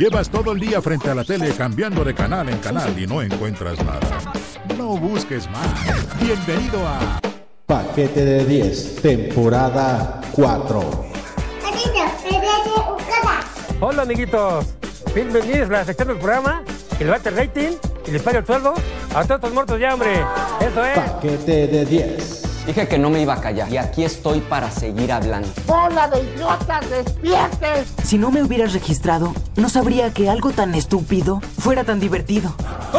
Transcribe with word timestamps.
Llevas 0.00 0.30
todo 0.30 0.52
el 0.52 0.60
día 0.60 0.80
frente 0.80 1.10
a 1.10 1.14
la 1.14 1.24
tele 1.24 1.52
cambiando 1.54 2.02
de 2.02 2.14
canal 2.14 2.48
en 2.48 2.56
canal 2.56 2.98
y 2.98 3.06
no 3.06 3.20
encuentras 3.20 3.76
nada. 3.84 4.00
No 4.78 4.96
busques 4.96 5.46
más. 5.50 5.66
Bienvenido 6.18 6.88
a 6.88 7.20
Paquete 7.66 8.24
de 8.24 8.46
10, 8.46 9.02
temporada 9.02 10.22
4. 10.32 11.04
Hola 13.80 14.02
amiguitos, 14.04 14.74
bienvenidos 15.14 15.68
a 15.68 15.72
la 15.72 15.84
sección 15.84 16.08
del 16.08 16.16
programa 16.16 16.62
el 16.98 17.08
rating 17.08 17.72
y 18.06 18.10
le 18.10 18.20
paga 18.20 18.38
el 18.38 18.46
sueldo 18.46 18.72
a 19.14 19.24
todos 19.24 19.32
estos 19.32 19.52
muertos 19.52 19.78
ya, 19.78 19.92
hombre. 19.92 20.24
Eso 20.62 20.82
es. 20.82 20.98
Paquete 20.98 21.66
de 21.66 21.84
10. 21.84 22.39
Dije 22.70 22.86
que 22.86 22.98
no 23.00 23.10
me 23.10 23.20
iba 23.20 23.34
a 23.34 23.40
callar 23.40 23.68
y 23.68 23.78
aquí 23.78 24.04
estoy 24.04 24.38
para 24.38 24.70
seguir 24.70 25.10
hablando. 25.10 25.48
¡Bola 25.66 26.06
de 26.06 26.20
idiotas, 26.20 26.88
despierten! 26.88 27.84
Si 28.04 28.16
no 28.16 28.30
me 28.30 28.44
hubieras 28.44 28.72
registrado, 28.72 29.34
no 29.56 29.68
sabría 29.68 30.14
que 30.14 30.30
algo 30.30 30.52
tan 30.52 30.76
estúpido 30.76 31.40
fuera 31.58 31.82
tan 31.82 31.98
divertido. 31.98 32.54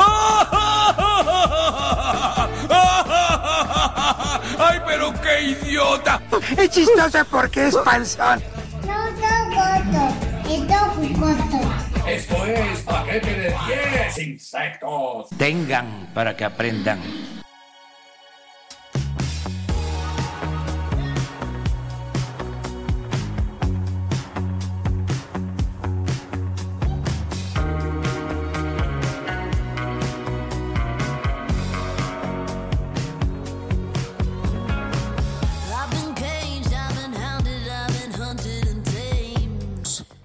¡Ay, 4.59 4.81
pero 4.85 5.13
qué 5.21 5.41
idiota! 5.41 6.21
Es 6.57 6.69
chistoso 6.71 7.19
porque 7.31 7.67
es 7.67 7.77
panzón. 7.77 8.43
No 8.85 9.05
son 9.21 9.51
gordos, 9.55 10.13
es 10.49 10.67
jugosos. 11.15 11.65
Esto 12.05 12.45
es 12.45 12.79
paquete 12.81 13.33
de 13.39 13.55
10 13.67 14.17
insectos. 14.17 15.29
Tengan 15.37 16.09
para 16.13 16.35
que 16.35 16.43
aprendan. 16.43 16.99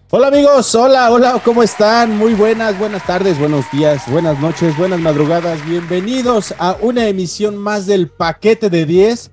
Hola 0.09 0.29
amigos, 0.29 0.73
hola, 0.77 1.11
hola, 1.11 1.43
¿cómo 1.45 1.65
están? 1.65 2.17
Muy 2.17 2.33
buenas, 2.35 2.79
buenas 2.79 3.05
tardes, 3.05 3.41
buenos 3.41 3.69
días, 3.73 4.09
buenas 4.09 4.39
noches, 4.39 4.79
buenas 4.79 5.01
madrugadas. 5.01 5.67
Bienvenidos 5.67 6.55
a 6.61 6.77
una 6.81 7.09
emisión 7.09 7.57
más 7.57 7.87
del 7.87 8.09
paquete 8.09 8.71
de 8.71 8.87
10. 8.87 9.33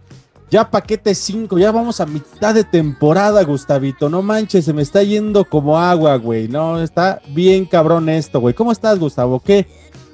Ya 0.50 0.72
paquete 0.72 1.14
5, 1.14 1.60
ya 1.60 1.72
vamos 1.72 2.02
a 2.02 2.08
mitad 2.08 2.56
de 2.56 2.64
temporada, 2.64 3.44
Gustavito. 3.44 4.10
No 4.10 4.24
manches, 4.24 4.66
se 4.66 4.74
me 4.74 4.82
está 4.82 5.04
yendo 5.04 5.46
como 5.46 5.78
agua, 5.78 6.16
güey. 6.16 6.48
No, 6.48 6.82
está 6.82 7.22
bien 7.28 7.66
cabrón 7.66 8.10
esto, 8.10 8.40
güey. 8.40 8.56
¿Cómo 8.56 8.72
estás, 8.72 8.98
Gustavo? 8.98 9.42
¿Qué, 9.42 9.68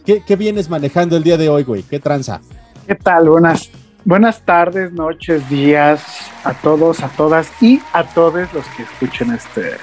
qué, 0.06 0.22
qué 0.28 0.36
vienes 0.36 0.70
manejando 0.70 1.16
el 1.16 1.24
día 1.24 1.38
de 1.38 1.48
hoy, 1.48 1.64
güey? 1.64 1.84
¿Qué 1.84 2.02
tranza? 2.02 2.42
¿Qué 2.86 2.96
tal? 2.96 3.30
Buenas, 3.30 3.72
buenas 4.04 4.42
tardes, 4.42 4.92
noches, 4.92 5.50
días 5.50 6.04
a 6.44 6.54
todos, 6.54 7.02
a 7.02 7.08
todas 7.08 7.50
y 7.62 7.82
a 7.94 8.04
todos 8.04 8.54
los 8.54 8.66
que 8.76 8.84
escuchen 8.84 9.32
este 9.32 9.78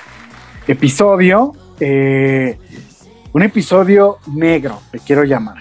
episodio. 0.73 1.53
eh, 1.81 2.59
un 3.33 3.43
episodio 3.43 4.19
negro, 4.29 4.81
le 4.93 5.01
quiero 5.01 5.25
llamar. 5.25 5.59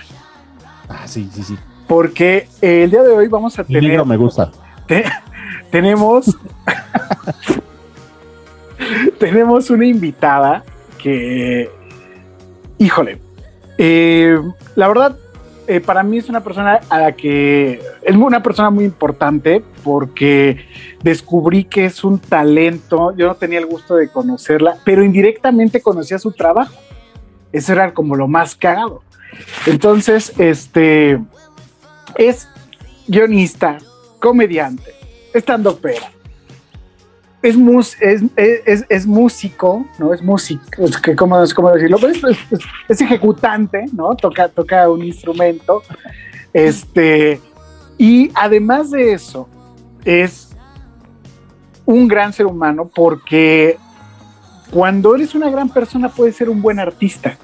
Ah, 0.87 1.07
sí, 1.07 1.29
sí, 1.33 1.43
sí. 1.43 1.57
Porque 1.87 2.47
eh, 2.61 2.83
el 2.83 2.91
día 2.91 3.03
de 3.03 3.11
hoy 3.11 3.27
vamos 3.27 3.57
a 3.59 3.63
El 3.63 3.67
tener. 3.67 3.83
negro 3.83 4.05
me 4.05 4.15
gusta. 4.17 4.51
te- 4.87 5.03
tenemos. 5.71 6.37
tenemos 9.19 9.69
una 9.69 9.85
invitada 9.85 10.63
que. 11.01 11.69
Híjole. 12.77 13.19
eh, 13.77 14.37
la 14.75 14.87
verdad, 14.87 15.17
eh, 15.67 15.79
para 15.79 16.03
mí 16.03 16.17
es 16.17 16.29
una 16.29 16.43
persona 16.43 16.79
a 16.89 16.99
la 16.99 17.11
que. 17.13 17.81
Es 18.03 18.15
una 18.15 18.43
persona 18.43 18.69
muy 18.69 18.85
importante 18.85 19.63
porque 19.83 20.65
descubrí 21.03 21.63
que 21.63 21.85
es 21.85 22.03
un 22.03 22.19
talento. 22.19 23.15
Yo 23.15 23.27
no 23.27 23.35
tenía 23.35 23.59
el 23.59 23.65
gusto 23.65 23.95
de 23.95 24.09
conocerla, 24.09 24.77
pero 24.85 25.03
indirectamente 25.03 25.81
conocía 25.81 26.19
su 26.19 26.31
trabajo. 26.31 26.75
Eso 27.51 27.73
era 27.73 27.93
como 27.93 28.15
lo 28.15 28.27
más 28.27 28.55
cagado. 28.55 29.03
Entonces, 29.65 30.33
este. 30.37 31.19
Es 32.15 32.47
guionista, 33.07 33.77
comediante, 34.19 34.93
estando 35.33 35.77
pera. 35.77 36.14
Es, 37.45 37.55
mus, 37.57 37.95
es, 38.01 38.23
es, 38.35 38.85
es 38.89 39.05
músico, 39.05 39.85
¿no? 39.99 40.13
Es 40.13 40.21
músico, 40.23 40.83
es 40.83 40.97
que, 40.97 41.15
¿cómo, 41.15 41.37
cómo 41.55 41.71
decirlo? 41.71 41.97
Pues, 41.99 42.19
es, 42.89 43.01
ejecutante, 43.01 43.85
¿no? 43.93 44.15
Toca, 44.15 44.47
toca 44.49 44.89
un 44.89 45.03
instrumento. 45.03 45.83
Este, 46.53 47.39
y 47.97 48.31
además 48.33 48.89
de 48.91 49.13
eso, 49.13 49.47
es 50.03 50.49
un 51.85 52.07
gran 52.07 52.33
ser 52.33 52.47
humano 52.47 52.89
porque 52.93 53.77
cuando 54.71 55.13
eres 55.15 55.35
una 55.35 55.49
gran 55.49 55.69
persona 55.69 56.09
puedes 56.09 56.35
ser 56.35 56.49
un 56.49 56.61
buen 56.61 56.79
artista. 56.79 57.37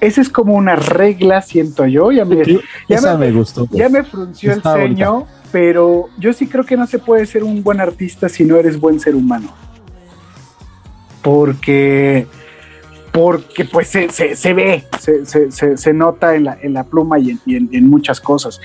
Esa 0.00 0.20
es 0.20 0.28
como 0.28 0.54
una 0.54 0.76
regla, 0.76 1.42
siento 1.42 1.86
yo. 1.86 2.12
Ya 2.12 2.24
me, 2.24 2.36
ya 2.44 2.60
Esa 2.96 3.16
me- 3.16 3.26
me 3.26 3.32
gustó. 3.38 3.66
güey. 3.66 3.80
ya 3.80 3.88
me 3.88 4.04
frunció 4.04 4.52
el 4.52 4.62
ceño, 4.62 5.26
pero 5.52 6.08
yo 6.18 6.32
sí 6.32 6.46
creo 6.46 6.64
que 6.64 6.76
no 6.76 6.86
se 6.86 6.98
puede 6.98 7.26
ser 7.26 7.44
un 7.44 7.62
buen 7.62 7.80
artista 7.80 8.28
si 8.28 8.44
no 8.44 8.56
eres 8.56 8.78
buen 8.80 9.00
ser 9.00 9.14
humano. 9.14 9.52
Porque, 11.22 12.26
porque 13.12 13.64
pues 13.64 13.88
se, 13.88 14.08
se- 14.10 14.54
ve, 14.54 14.84
se, 15.00 15.76
se- 15.76 15.92
nota 15.92 16.34
en 16.36 16.44
la, 16.44 16.58
en 16.62 16.72
la 16.74 16.84
pluma 16.84 17.18
y 17.18 17.30
en, 17.30 17.40
y 17.44 17.56
en- 17.56 17.68
en 17.72 17.88
muchas 17.90 18.20
cosas. 18.20 18.60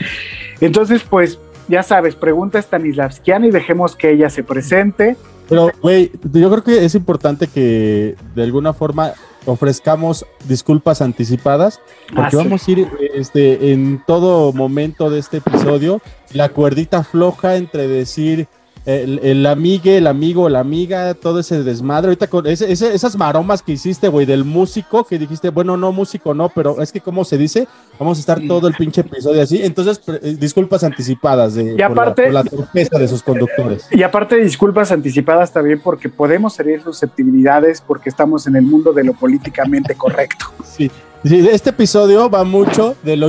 Entonces, 0.59 1.01
pues, 1.09 1.39
ya 1.67 1.81
sabes, 1.83 2.15
pregunta 2.15 2.59
a 2.59 2.61
Stanislavskiana 2.61 3.47
y 3.47 3.51
dejemos 3.51 3.95
que 3.95 4.11
ella 4.11 4.29
se 4.29 4.43
presente. 4.43 5.15
Pero, 5.49 5.71
güey, 5.81 6.11
yo 6.33 6.49
creo 6.51 6.63
que 6.63 6.85
es 6.85 6.93
importante 6.95 7.47
que 7.47 8.15
de 8.35 8.43
alguna 8.43 8.73
forma 8.73 9.13
ofrezcamos 9.45 10.25
disculpas 10.47 11.01
anticipadas, 11.01 11.79
porque 12.07 12.21
Ah, 12.21 12.29
sí. 12.31 12.37
vamos 12.37 12.67
a 12.67 12.71
ir 12.71 12.87
este, 13.13 13.71
en 13.71 14.03
todo 14.05 14.53
momento 14.53 15.09
de 15.09 15.19
este 15.19 15.37
episodio, 15.37 16.01
la 16.33 16.49
cuerdita 16.49 17.03
floja 17.03 17.55
entre 17.57 17.87
decir 17.87 18.47
el, 18.85 19.19
el 19.23 19.45
amigue, 19.45 19.97
el 19.97 20.07
amigo, 20.07 20.49
la 20.49 20.59
amiga, 20.59 21.13
todo 21.13 21.39
ese 21.39 21.63
desmadre. 21.63 22.07
Ahorita 22.09 22.27
con 22.27 22.47
ese- 22.47 22.71
ese- 22.71 22.93
esas 22.93 23.15
maromas 23.15 23.61
que 23.61 23.73
hiciste, 23.73 24.07
güey, 24.07 24.25
del 24.25 24.43
músico, 24.43 25.03
que 25.03 25.19
dijiste, 25.19 25.49
bueno, 25.49 25.77
no, 25.77 25.91
músico 25.91 26.33
no, 26.33 26.49
pero 26.49 26.81
es 26.81 26.91
que, 26.91 26.99
¿cómo 27.01 27.23
se 27.23 27.37
dice? 27.37 27.67
Vamos 27.99 28.17
a 28.17 28.21
estar 28.21 28.39
todo 28.47 28.67
el 28.67 28.73
pinche 28.73 29.01
episodio 29.01 29.41
así. 29.41 29.61
Entonces, 29.61 30.01
eh, 30.23 30.35
disculpas 30.39 30.83
anticipadas 30.83 31.53
de, 31.55 31.63
Y 31.63 31.67
por 31.71 31.79
la- 31.79 31.85
aparte- 31.85 32.23
por 32.23 32.33
la 32.33 32.43
torpeza 32.43 32.97
de 32.97 33.07
sus 33.07 33.21
conductores. 33.21 33.85
Y 33.91 34.01
aparte, 34.03 34.37
disculpas 34.37 34.91
anticipadas 34.91 35.53
también 35.53 35.79
porque 35.79 36.09
podemos 36.09 36.59
herir 36.59 36.81
susceptibilidades 36.81 37.81
porque 37.81 38.09
estamos 38.09 38.47
en 38.47 38.55
el 38.55 38.63
mundo 38.63 38.93
de 38.93 39.03
lo 39.03 39.13
políticamente 39.13 39.95
correcto. 39.95 40.45
Sí. 40.63 40.89
Este 41.23 41.69
episodio 41.69 42.31
va 42.31 42.43
mucho 42.43 42.95
de 43.03 43.15
lo, 43.15 43.27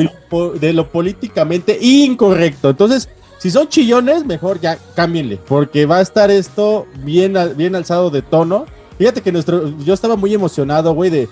de 0.59 0.73
lo 0.73 0.89
políticamente 0.89 1.77
incorrecto. 1.81 2.71
Entonces, 2.71 3.07
si 3.43 3.51
son 3.51 3.67
chillones, 3.67 4.25
mejor 4.25 4.61
ya 4.61 4.79
cámbienle, 4.95 5.37
porque 5.49 5.85
va 5.85 5.97
a 5.97 6.01
estar 6.01 6.31
esto 6.31 6.87
bien, 7.03 7.35
bien 7.57 7.75
alzado 7.75 8.09
de 8.09 8.23
tono. 8.23 8.67
Fíjate 8.99 9.21
que 9.21 9.33
nuestro, 9.33 9.77
yo 9.81 9.95
estaba 9.95 10.15
muy 10.15 10.33
emocionado, 10.33 10.95
güey, 10.95 11.11
de, 11.11 11.29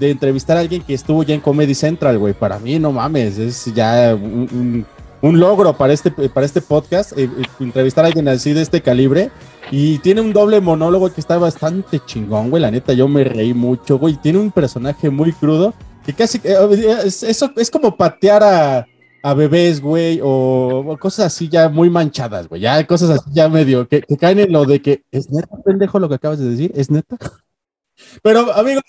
entrevistar 0.00 0.56
a 0.56 0.60
alguien 0.60 0.82
que 0.82 0.92
estuvo 0.92 1.22
ya 1.22 1.36
en 1.36 1.40
Comedy 1.40 1.76
Central, 1.76 2.18
güey. 2.18 2.34
Para 2.34 2.58
mí, 2.58 2.80
no 2.80 2.90
mames, 2.90 3.38
es 3.38 3.72
ya 3.76 4.12
un, 4.12 4.84
logro 5.22 5.76
para 5.76 5.92
este, 5.92 6.10
para 6.10 6.44
este 6.44 6.62
podcast, 6.62 7.16
eh, 7.16 7.30
eh, 7.38 7.44
entrevistar 7.60 8.06
a 8.06 8.08
alguien 8.08 8.26
así 8.26 8.52
de 8.52 8.62
este 8.62 8.80
calibre. 8.80 9.30
Y 9.70 9.98
tiene 9.98 10.20
un 10.20 10.32
doble 10.32 10.60
monólogo 10.60 11.12
que 11.12 11.20
está 11.20 11.38
bastante 11.38 12.00
chingón, 12.04 12.50
güey. 12.50 12.60
La 12.60 12.72
neta, 12.72 12.92
yo 12.92 13.06
me 13.06 13.22
reí 13.22 13.54
mucho, 13.54 14.00
güey. 14.00 14.16
Tiene 14.16 14.40
un 14.40 14.50
personaje 14.50 15.10
muy 15.10 15.32
crudo. 15.32 15.74
Que 16.04 16.12
casi. 16.12 16.40
eh, 16.42 17.04
es 17.04 17.70
como 17.70 17.96
patear 17.96 18.42
a, 18.42 18.88
a 19.22 19.34
bebés, 19.34 19.80
güey. 19.80 20.20
O, 20.22 20.96
cosas 21.00 21.26
así 21.26 21.48
ya 21.48 21.68
muy 21.68 21.90
manchadas, 21.90 22.48
güey. 22.48 22.60
Ya 22.60 22.86
cosas 22.86 23.10
así 23.10 23.30
ya 23.32 23.48
medio. 23.48 23.86
Que, 23.88 24.02
caen 24.18 24.40
en 24.40 24.52
lo 24.52 24.64
de 24.64 24.82
que. 24.82 25.04
¿Es 25.10 25.30
neta, 25.30 25.56
pendejo, 25.64 25.98
lo 25.98 26.08
que 26.08 26.16
acabas 26.16 26.38
de 26.38 26.50
decir? 26.50 26.72
¿Es 26.74 26.90
neta? 26.90 27.16
Pero, 28.22 28.52
amigos, 28.54 28.82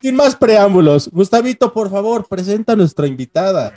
sin 0.00 0.16
más 0.16 0.36
preámbulos. 0.36 1.10
Gustavito, 1.10 1.72
por 1.72 1.90
favor, 1.90 2.26
presenta 2.28 2.74
a 2.74 2.76
nuestra 2.76 3.06
invitada. 3.06 3.72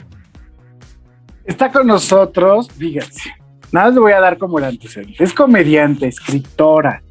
Está 1.44 1.72
con 1.72 1.86
nosotros, 1.86 2.68
fíjense, 2.70 3.30
nada 3.72 3.88
le 3.88 4.00
voy 4.00 4.12
a 4.12 4.20
dar 4.20 4.36
como 4.36 4.58
el 4.58 4.64
antecedente. 4.64 5.24
Es 5.24 5.32
comediante, 5.32 6.06
escritora, 6.06 7.02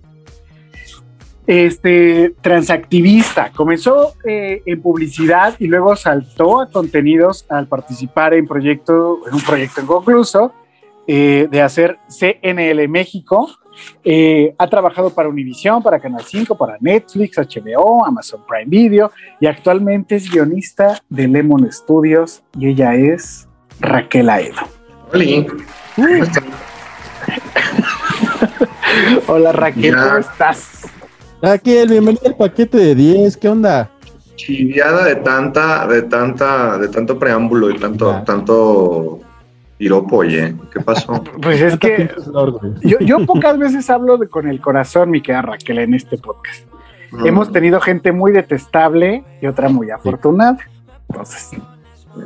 este, 1.48 2.36
transactivista. 2.42 3.52
Comenzó 3.56 4.14
eh, 4.26 4.62
en 4.66 4.82
publicidad 4.82 5.56
y 5.58 5.68
luego 5.68 5.96
saltó 5.96 6.60
a 6.60 6.70
contenidos 6.70 7.46
al 7.50 7.68
participar 7.68 8.34
en, 8.34 8.46
proyecto, 8.46 9.22
en 9.28 9.34
un 9.34 9.42
proyecto 9.42 9.82
inconcluso 9.82 10.54
eh, 11.08 11.48
de 11.50 11.62
hacer 11.62 11.98
CNL 12.10 12.88
México. 12.90 13.50
Eh, 14.04 14.54
ha 14.58 14.68
trabajado 14.68 15.12
para 15.12 15.30
Univision, 15.30 15.82
para 15.82 16.00
Canal 16.00 16.22
5, 16.22 16.58
para 16.58 16.78
Netflix, 16.82 17.38
HBO, 17.38 18.06
Amazon 18.06 18.42
Prime 18.46 18.66
Video 18.66 19.12
y 19.40 19.46
actualmente 19.46 20.16
es 20.16 20.30
guionista 20.30 21.02
de 21.08 21.28
Lemon 21.28 21.72
Studios 21.72 22.44
y 22.58 22.70
ella 22.70 22.96
es 22.96 23.48
Raquel 23.80 24.30
Aedo. 24.30 24.62
Hola 29.28 29.52
Raquel, 29.52 29.96
¿cómo 29.96 30.18
estás? 30.18 30.88
Raquel, 31.42 31.90
bienvenida 31.90 32.24
al 32.26 32.36
paquete 32.36 32.78
de 32.78 32.96
10, 32.96 33.38
¿qué 33.38 33.50
onda? 33.50 33.92
Chiviada 34.36 35.06
de 35.06 35.16
tanta, 35.18 35.88
de 35.88 36.02
tanta, 36.04 36.78
de 36.80 36.88
tanto 36.88 37.20
preámbulo 37.20 37.70
y 37.70 37.78
tanto, 37.78 38.24
tanto 38.26 39.20
piropo, 39.78 40.18
oye, 40.18 40.56
¿qué 40.74 40.80
pasó? 40.80 41.24
Pues 41.42 41.62
es 41.62 41.78
que 41.78 42.10
yo, 42.82 42.98
yo 43.00 43.26
pocas 43.26 43.58
veces 43.60 43.88
hablo 43.90 44.18
de, 44.18 44.28
con 44.28 44.48
el 44.48 44.60
corazón, 44.60 45.12
mi 45.12 45.22
querida 45.22 45.44
Raquel, 45.44 45.80
en 45.80 45.94
este 45.94 46.18
podcast. 46.18 46.66
Hemos 47.24 47.52
tenido 47.52 47.80
gente 47.80 48.12
muy 48.12 48.32
detestable 48.32 49.24
y 49.42 49.48
otra 49.48 49.70
muy 49.70 49.92
afortunada. 49.92 50.58
Entonces. 51.08 51.52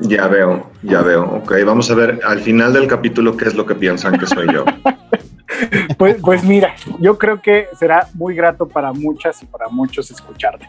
Ya 0.01 0.27
veo, 0.27 0.67
ya 0.81 1.01
veo. 1.01 1.23
Ok, 1.23 1.53
vamos 1.65 1.91
a 1.91 1.95
ver 1.95 2.19
al 2.25 2.39
final 2.39 2.73
del 2.73 2.87
capítulo 2.87 3.35
qué 3.37 3.45
es 3.45 3.55
lo 3.55 3.65
que 3.65 3.75
piensan 3.75 4.17
que 4.17 4.25
soy 4.25 4.47
yo. 4.51 4.65
pues, 5.97 6.17
pues 6.21 6.43
mira, 6.43 6.75
yo 6.99 7.17
creo 7.17 7.41
que 7.41 7.67
será 7.77 8.07
muy 8.13 8.35
grato 8.35 8.67
para 8.67 8.93
muchas 8.93 9.41
y 9.43 9.45
para 9.45 9.67
muchos 9.69 10.11
escucharte. 10.11 10.67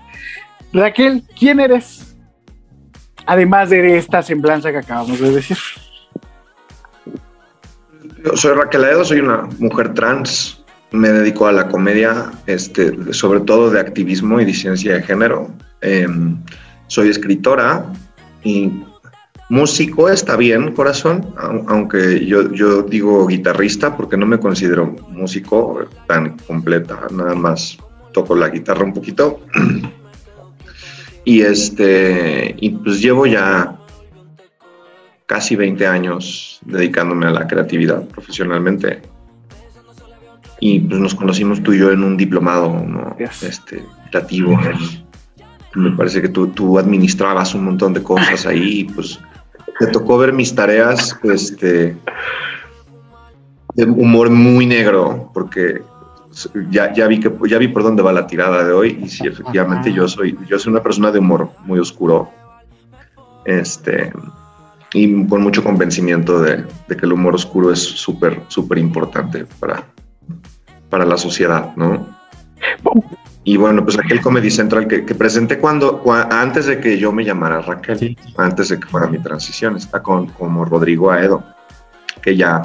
Raquel, 0.72 1.22
¿quién 1.38 1.60
eres? 1.60 2.16
Además 3.26 3.70
de 3.70 3.98
esta 3.98 4.22
semblanza 4.22 4.72
que 4.72 4.78
acabamos 4.78 5.20
de 5.20 5.30
decir. 5.30 5.56
Yo 8.24 8.36
soy 8.36 8.54
Raquel 8.54 8.84
Aedo, 8.84 9.04
soy 9.04 9.20
una 9.20 9.48
mujer 9.58 9.94
trans. 9.94 10.64
Me 10.90 11.08
dedico 11.08 11.46
a 11.46 11.52
la 11.52 11.68
comedia, 11.68 12.30
este, 12.46 13.12
sobre 13.12 13.40
todo 13.40 13.70
de 13.70 13.80
activismo 13.80 14.40
y 14.40 14.44
disidencia 14.44 14.94
de 14.94 15.02
género. 15.02 15.50
Em, 15.80 16.38
soy 16.86 17.08
escritora 17.08 17.86
y 18.44 18.70
músico, 19.52 20.08
está 20.08 20.34
bien, 20.36 20.72
corazón, 20.72 21.34
aunque 21.68 22.24
yo, 22.24 22.50
yo 22.52 22.80
digo 22.80 23.26
guitarrista 23.26 23.94
porque 23.94 24.16
no 24.16 24.24
me 24.24 24.40
considero 24.40 24.96
músico 25.10 25.84
tan 26.08 26.38
completa, 26.38 27.06
nada 27.10 27.34
más 27.34 27.76
toco 28.14 28.34
la 28.34 28.48
guitarra 28.48 28.82
un 28.84 28.94
poquito. 28.94 29.40
Y 31.24 31.42
este, 31.42 32.56
y 32.58 32.70
pues 32.70 33.00
llevo 33.00 33.26
ya 33.26 33.78
casi 35.26 35.54
20 35.54 35.86
años 35.86 36.58
dedicándome 36.66 37.26
a 37.26 37.30
la 37.30 37.46
creatividad 37.46 38.08
profesionalmente. 38.08 39.02
Y 40.58 40.80
pues 40.80 40.98
nos 40.98 41.14
conocimos 41.14 41.62
tú 41.62 41.74
y 41.74 41.78
yo 41.78 41.92
en 41.92 42.02
un 42.02 42.16
diplomado 42.16 42.70
¿no? 42.70 43.14
este, 43.20 43.84
creativo. 44.10 44.58
Me 45.76 45.92
parece 45.92 46.20
que 46.22 46.28
tú, 46.28 46.48
tú, 46.48 46.76
administrabas 46.76 47.54
un 47.54 47.66
montón 47.66 47.92
de 47.92 48.02
cosas 48.02 48.44
ahí 48.44 48.80
y 48.80 48.84
pues 48.86 49.20
te 49.82 49.90
tocó 49.90 50.16
ver 50.16 50.32
mis 50.32 50.54
tareas 50.54 51.18
este, 51.24 51.96
de 53.74 53.84
humor 53.84 54.30
muy 54.30 54.64
negro, 54.64 55.28
porque 55.34 55.82
ya, 56.70 56.92
ya, 56.92 57.08
vi 57.08 57.18
que, 57.18 57.32
ya 57.48 57.58
vi 57.58 57.66
por 57.66 57.82
dónde 57.82 58.00
va 58.00 58.12
la 58.12 58.28
tirada 58.28 58.64
de 58.64 58.72
hoy 58.72 59.00
y 59.02 59.08
sí, 59.08 59.26
efectivamente 59.26 59.92
yo 59.92 60.06
soy, 60.06 60.38
yo 60.48 60.56
soy 60.56 60.72
una 60.72 60.82
persona 60.82 61.10
de 61.10 61.18
humor 61.18 61.50
muy 61.64 61.80
oscuro. 61.80 62.30
Este, 63.44 64.12
y 64.94 65.26
con 65.26 65.42
mucho 65.42 65.64
convencimiento 65.64 66.40
de, 66.40 66.64
que 66.86 67.04
el 67.06 67.12
humor 67.12 67.34
oscuro 67.34 67.72
es 67.72 67.80
súper, 67.80 68.40
súper 68.46 68.78
importante 68.78 69.46
para, 69.58 69.84
para 70.90 71.04
la 71.04 71.16
sociedad, 71.16 71.74
¿no? 71.74 72.06
Y 73.44 73.56
bueno, 73.56 73.84
pues 73.84 73.98
aquel 73.98 74.20
Comedy 74.20 74.50
Central 74.50 74.86
que, 74.86 75.02
presenté 75.14 75.58
cuando, 75.58 76.02
antes 76.30 76.66
de 76.66 76.78
que 76.78 76.96
yo 76.96 77.10
me 77.10 77.24
llamara 77.24 77.60
Raquel, 77.60 78.16
antes 78.36 78.68
de 78.68 78.78
que 78.78 78.86
fuera 78.86 79.08
mi 79.08 79.18
transición, 79.18 79.76
está 79.76 80.00
con 80.00 80.28
como 80.28 80.64
Rodrigo 80.64 81.10
Aedo, 81.10 81.42
que 82.20 82.36
ya 82.36 82.62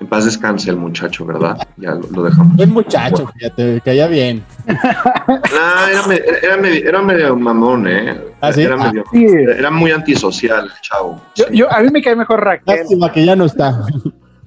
en 0.00 0.06
paz 0.06 0.24
descanse 0.24 0.70
el 0.70 0.76
muchacho, 0.76 1.26
¿verdad? 1.26 1.58
Ya 1.76 1.94
lo, 1.94 2.22
dejamos. 2.22 2.58
El 2.58 2.68
muchacho, 2.68 3.30
fíjate, 3.36 3.82
caía 3.84 4.06
bien. 4.06 4.42
No, 5.28 6.12
era, 6.12 7.02
medio, 7.02 7.36
mamón, 7.36 7.86
¿eh? 7.86 8.18
¿Ah, 8.40 8.52
sí? 8.52 8.62
Era, 8.62 8.76
medio, 8.76 9.04
era 9.12 9.70
muy 9.70 9.90
antisocial 9.90 10.64
el 10.64 10.80
chavo. 10.80 11.20
Yo, 11.52 11.70
a 11.70 11.80
mí 11.80 11.88
me 11.90 12.02
cae 12.02 12.16
mejor 12.16 12.42
Raquel. 12.42 12.78
Lástima 12.78 13.12
que 13.12 13.24
ya 13.24 13.36
no 13.36 13.44
está. 13.44 13.84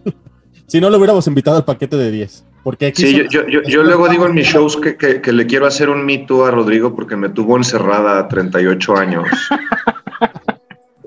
si 0.67 0.81
no, 0.81 0.89
lo 0.89 0.97
hubiéramos 0.97 1.27
invitado 1.27 1.57
al 1.57 1.65
paquete 1.65 1.95
de 1.95 2.11
10. 2.11 2.43
Porque 2.63 2.87
aquí 2.87 3.01
sí, 3.01 3.27
yo, 3.29 3.45
yo, 3.45 3.61
yo, 3.63 3.83
luego 3.83 4.07
digo 4.07 4.25
en 4.25 4.33
mis 4.33 4.47
shows 4.47 4.77
que, 4.77 4.95
que, 4.95 5.31
le 5.33 5.45
quiero 5.45 5.65
hacer 5.65 5.89
un 5.89 6.05
mito 6.05 6.45
a 6.45 6.51
Rodrigo 6.51 6.95
porque 6.95 7.17
me 7.17 7.27
tuvo 7.27 7.57
encerrada 7.57 8.27
38 8.27 8.97
años. 8.97 9.27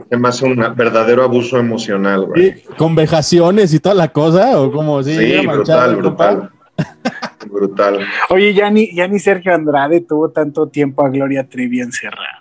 Es 0.08 0.20
más 0.20 0.41
un 0.41 0.55
verdadero 0.76 1.25
abuso 1.25 1.58
emocional, 1.58 2.26
güey. 2.26 2.62
¿Con 2.79 2.94
vejaciones 2.94 3.75
y 3.75 3.81
toda 3.81 3.97
la 3.97 4.08
cosa? 4.08 4.61
¿O 4.61 4.70
como 4.70 5.03
Sí, 5.03 5.44
brutal, 5.44 5.97
brutal. 5.97 6.50
brutal. 7.50 8.06
Oye, 8.31 8.55
ya 8.55 8.70
ni, 8.70 8.94
ya 8.94 9.08
ni 9.08 9.19
Sergio 9.19 9.53
Andrade 9.53 10.03
tuvo 10.03 10.31
tanto 10.31 10.69
tiempo 10.69 11.05
a 11.05 11.08
Gloria 11.08 11.49
Trevi 11.49 11.81
encerrada. 11.81 12.38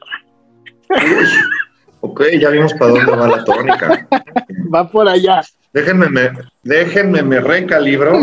ok, 2.02 2.24
ya 2.40 2.50
vimos 2.50 2.74
para 2.76 2.92
dónde 2.92 3.12
va 3.12 3.28
la 3.30 3.44
tónica. 3.44 4.08
va 4.74 4.88
por 4.88 5.08
allá. 5.08 5.42
Déjenme, 5.74 6.10
me, 6.10 6.32
déjenme, 6.64 7.24
me 7.24 7.40
recalibro. 7.40 8.20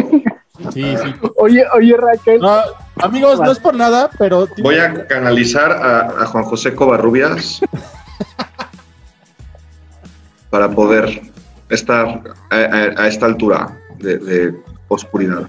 Sí, 0.73 0.97
sí. 0.97 1.15
Oye, 1.37 1.65
oye, 1.75 1.97
Raquel. 1.97 2.41
amigos, 2.97 3.41
no 3.41 3.51
es 3.51 3.59
por 3.59 3.75
nada, 3.75 4.11
pero. 4.19 4.47
Voy 4.59 4.77
a 4.77 5.07
canalizar 5.07 5.73
a, 5.73 6.23
a 6.23 6.27
Juan 6.27 6.45
José 6.45 6.75
Covarrubias 6.75 7.61
para 10.53 10.71
poder 10.71 11.23
estar 11.71 12.23
a, 12.51 13.09
esta 13.09 13.25
altura 13.25 13.79
de, 13.99 14.55
oscuridad. 14.89 15.49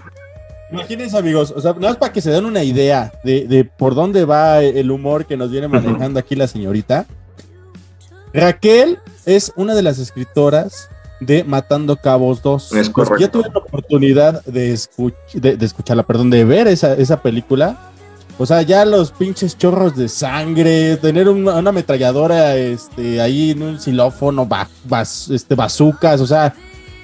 Imagínense, 0.71 1.17
amigos, 1.17 1.53
o 1.55 1.59
sea, 1.59 1.73
nada 1.73 1.89
más 1.89 1.97
para 1.97 2.13
que 2.13 2.21
se 2.21 2.31
den 2.31 2.45
una 2.45 2.63
idea 2.63 3.11
de, 3.23 3.69
por 3.77 3.93
dónde 3.95 4.23
va 4.23 4.61
el 4.61 4.89
humor 4.89 5.25
que 5.25 5.35
nos 5.35 5.51
viene 5.51 5.67
manejando 5.67 6.19
aquí 6.19 6.35
la 6.35 6.47
señorita. 6.47 7.05
Raquel 8.33 8.97
es 9.25 9.51
una 9.57 9.75
de 9.75 9.83
las 9.83 9.99
escritoras 9.99 10.89
de 11.25 11.43
Matando 11.43 11.95
Cabos 11.95 12.41
2. 12.41 12.73
Es 12.73 12.89
correcto. 12.89 13.17
Yo 13.19 13.29
tuve 13.29 13.49
la 13.53 13.59
oportunidad 13.59 14.43
de, 14.45 14.79
de, 15.33 15.65
escucharla, 15.65 16.03
perdón, 16.03 16.29
de 16.29 16.45
ver 16.45 16.67
esa, 16.67 16.93
esa 16.93 17.21
película. 17.21 17.91
O 18.37 18.45
sea, 18.45 18.61
ya 18.63 18.83
los 18.83 19.11
pinches 19.11 19.57
chorros 19.57 19.95
de 19.95 20.09
sangre, 20.09 20.97
tener 20.97 21.29
una, 21.29 21.57
ametralladora 21.57 22.55
este, 22.57 23.21
ahí 23.21 23.51
en 23.51 23.61
un 23.61 23.79
xilófono, 23.79 24.47
este, 25.29 25.55
bazucas, 25.55 26.19
o 26.19 26.25
sea, 26.25 26.55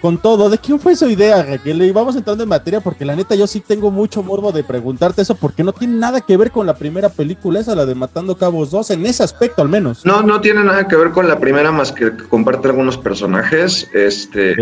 con 0.02 0.18
todo. 0.18 0.50
¿De 0.50 0.58
quién 0.58 0.80
fue 0.80 0.94
esa 0.94 1.08
idea, 1.08 1.44
Raquel? 1.44 1.82
Y 1.82 1.92
vamos 1.92 2.16
entrando 2.16 2.44
en 2.44 2.50
materia 2.50 2.80
porque 2.80 3.06
la 3.06 3.16
neta 3.16 3.36
yo 3.36 3.48
sí 3.48 3.60
tengo 3.60 3.92
mucho 3.92 4.24
morbo 4.24 4.52
de 4.52 4.64
preguntarte 4.64 5.22
eso 5.22 5.36
porque 5.36 5.64
no 5.64 5.74
tiene 5.74 5.98
nada 5.98 6.22
que 6.22 6.38
ver 6.38 6.52
con 6.52 6.66
la 6.66 6.76
primera 6.76 7.10
película, 7.10 7.60
esa, 7.60 7.76
la 7.76 7.86
de 7.86 7.96
Matando 7.96 8.38
Cabos 8.38 8.72
2, 8.72 8.92
en 8.92 9.06
ese 9.06 9.24
aspecto 9.24 9.62
al 9.62 9.70
menos. 9.70 10.06
No, 10.06 10.22
no 10.22 10.42
tiene 10.42 10.64
nada 10.64 10.88
que 10.88 10.96
ver 10.96 11.12
con 11.12 11.28
la 11.28 11.40
primera 11.40 11.72
más 11.72 11.92
que 11.92 12.16
comparte 12.30 12.68
algunos 12.68 12.98
personajes. 12.98 13.90
Este, 13.94 14.56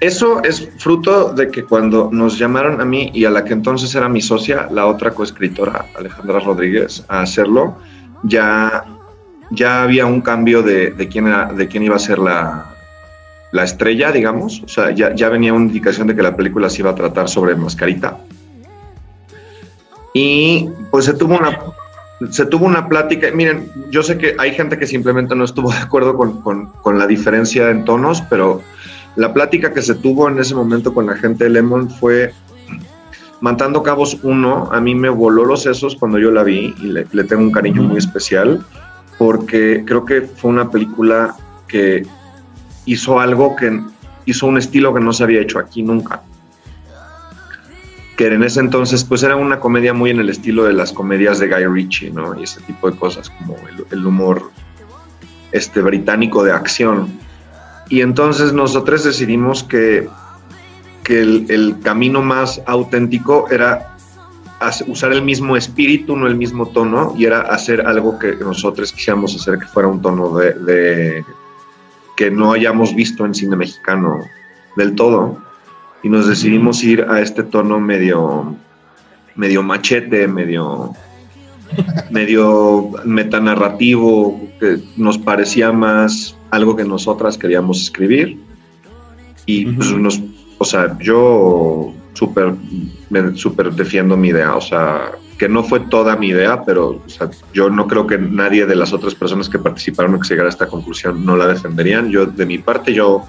Eso 0.00 0.42
es 0.42 0.68
fruto 0.78 1.32
de 1.32 1.48
que 1.48 1.64
cuando 1.64 2.10
nos 2.12 2.38
llamaron 2.38 2.80
a 2.80 2.84
mí 2.84 3.10
y 3.14 3.24
a 3.24 3.30
la 3.30 3.44
que 3.44 3.52
entonces 3.52 3.94
era 3.94 4.08
mi 4.08 4.20
socia, 4.20 4.68
la 4.70 4.86
otra 4.86 5.12
coescritora, 5.12 5.86
Alejandra 5.98 6.40
Rodríguez, 6.40 7.04
a 7.08 7.22
hacerlo, 7.22 7.78
ya, 8.22 8.84
ya 9.50 9.82
había 9.82 10.06
un 10.06 10.20
cambio 10.20 10.62
de, 10.62 10.90
de 10.90 11.08
quién, 11.08 11.26
era, 11.28 11.52
de 11.52 11.68
quién 11.68 11.82
iba 11.84 11.96
a 11.96 12.00
ser 12.00 12.18
la, 12.18 12.73
la 13.54 13.62
estrella, 13.62 14.10
digamos. 14.10 14.62
O 14.64 14.68
sea, 14.68 14.90
ya, 14.90 15.14
ya 15.14 15.28
venía 15.28 15.54
una 15.54 15.66
indicación 15.66 16.08
de 16.08 16.16
que 16.16 16.22
la 16.22 16.34
película 16.34 16.68
se 16.68 16.80
iba 16.82 16.90
a 16.90 16.94
tratar 16.96 17.28
sobre 17.28 17.54
Mascarita. 17.54 18.18
Y 20.12 20.68
pues 20.90 21.04
se 21.04 21.14
tuvo 21.14 21.38
una, 21.38 21.60
se 22.30 22.46
tuvo 22.46 22.66
una 22.66 22.88
plática. 22.88 23.28
Miren, 23.32 23.70
yo 23.90 24.02
sé 24.02 24.18
que 24.18 24.34
hay 24.40 24.52
gente 24.54 24.76
que 24.76 24.88
simplemente 24.88 25.36
no 25.36 25.44
estuvo 25.44 25.70
de 25.70 25.78
acuerdo 25.78 26.16
con, 26.16 26.98
la 26.98 27.06
diferencia 27.06 27.70
en 27.70 27.84
tonos, 27.84 28.22
pero 28.22 28.60
la 29.14 29.32
plática 29.32 29.72
que 29.72 29.82
se 29.82 29.94
tuvo 29.94 30.28
en 30.28 30.40
ese 30.40 30.56
momento 30.56 30.92
con 30.92 31.06
la 31.06 31.14
gente 31.14 31.44
de 31.44 31.50
Lemon 31.50 31.88
fue 31.88 32.32
Matando 33.40 33.84
Cabos 33.84 34.18
1. 34.24 34.70
A 34.72 34.80
mí 34.80 34.96
me 34.96 35.10
voló 35.10 35.44
los 35.44 35.62
sesos 35.62 35.94
cuando 35.94 36.18
yo 36.18 36.32
la 36.32 36.42
vi 36.42 36.74
y 36.80 36.86
le, 36.88 37.06
le 37.12 37.22
tengo 37.22 37.42
un 37.42 37.52
cariño 37.52 37.84
muy 37.84 37.98
especial 37.98 38.66
porque 39.16 39.84
creo 39.86 40.04
que 40.04 40.22
fue 40.22 40.50
una 40.50 40.68
película 40.72 41.36
que 41.68 42.04
hizo 42.86 43.20
algo 43.20 43.56
que 43.56 43.80
hizo 44.26 44.46
un 44.46 44.58
estilo 44.58 44.94
que 44.94 45.00
no 45.00 45.12
se 45.12 45.24
había 45.24 45.40
hecho 45.40 45.58
aquí 45.58 45.82
nunca. 45.82 46.22
Que 48.16 48.28
en 48.28 48.42
ese 48.44 48.60
entonces, 48.60 49.04
pues 49.04 49.22
era 49.22 49.36
una 49.36 49.58
comedia 49.58 49.92
muy 49.92 50.10
en 50.10 50.20
el 50.20 50.30
estilo 50.30 50.64
de 50.64 50.72
las 50.72 50.92
comedias 50.92 51.38
de 51.38 51.48
Guy 51.48 51.66
Ritchie, 51.66 52.10
¿no? 52.10 52.38
Y 52.38 52.44
ese 52.44 52.60
tipo 52.60 52.90
de 52.90 52.96
cosas, 52.96 53.28
como 53.30 53.56
el, 53.90 54.06
humor 54.06 54.50
este, 55.52 55.82
británico 55.82 56.44
de 56.44 56.52
acción. 56.52 57.18
Y 57.88 58.02
entonces 58.02 58.52
nosotros 58.52 59.04
decidimos 59.04 59.64
que 59.64 60.08
que 61.04 61.20
el, 61.20 61.46
el 61.50 61.80
camino 61.80 62.22
más 62.22 62.60
auténtico 62.66 63.46
era 63.50 63.94
usar 64.86 65.12
el 65.12 65.22
mismo 65.22 65.56
espíritu, 65.56 66.16
no 66.16 66.26
el 66.26 66.34
mismo 66.34 66.66
tono, 66.68 67.14
y 67.16 67.26
era 67.26 67.42
hacer 67.42 67.86
algo 67.86 68.18
que 68.18 68.34
nosotros 68.36 68.90
quisiéramos 68.92 69.36
hacer 69.36 69.58
que 69.58 69.66
fuera 69.66 69.88
un 69.88 70.00
tono 70.00 70.34
de, 70.38 70.54
de- 70.54 71.24
que 72.16 72.30
no 72.30 72.52
hayamos 72.52 72.94
visto 72.94 73.24
en 73.24 73.34
cine 73.34 73.56
mexicano 73.56 74.20
del 74.76 74.94
todo. 74.94 75.38
Y 76.02 76.08
nos 76.08 76.26
decidimos 76.26 76.84
ir 76.84 77.02
a 77.08 77.20
este 77.20 77.42
tono 77.42 77.80
medio, 77.80 78.54
medio 79.34 79.62
machete, 79.62 80.28
medio, 80.28 80.92
medio 82.10 82.90
metanarrativo, 83.04 84.40
que 84.60 84.78
nos 84.96 85.16
parecía 85.16 85.72
más 85.72 86.36
algo 86.50 86.76
que 86.76 86.84
nosotras 86.84 87.38
queríamos 87.38 87.80
escribir. 87.80 88.38
Y 89.46 89.66
pues 89.66 89.92
nos, 89.92 90.20
o 90.58 90.64
sea, 90.64 90.96
yo 90.98 91.94
súper 92.14 92.54
me 93.10 93.36
súper 93.36 93.72
defiendo 93.72 94.16
mi 94.16 94.28
idea, 94.28 94.56
o 94.56 94.60
sea, 94.60 95.12
que 95.38 95.48
no 95.48 95.62
fue 95.62 95.80
toda 95.80 96.16
mi 96.16 96.28
idea, 96.28 96.62
pero 96.64 97.02
yo 97.52 97.70
no 97.70 97.86
creo 97.86 98.06
que 98.06 98.18
nadie 98.18 98.66
de 98.66 98.76
las 98.76 98.92
otras 98.92 99.14
personas 99.14 99.48
que 99.48 99.58
participaron 99.58 100.14
o 100.14 100.20
que 100.20 100.28
llegara 100.28 100.48
a 100.48 100.50
esta 100.50 100.66
conclusión 100.66 101.24
no 101.24 101.36
la 101.36 101.46
defenderían. 101.48 102.08
Yo, 102.10 102.26
de 102.26 102.46
mi 102.46 102.58
parte, 102.58 102.94
yo, 102.94 103.24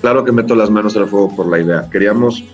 claro 0.00 0.24
que 0.24 0.32
meto 0.32 0.54
las 0.54 0.70
manos 0.70 0.96
al 0.96 1.08
fuego 1.08 1.34
por 1.34 1.48
la 1.48 1.60
idea. 1.60 1.88
Queríamos 1.90 2.44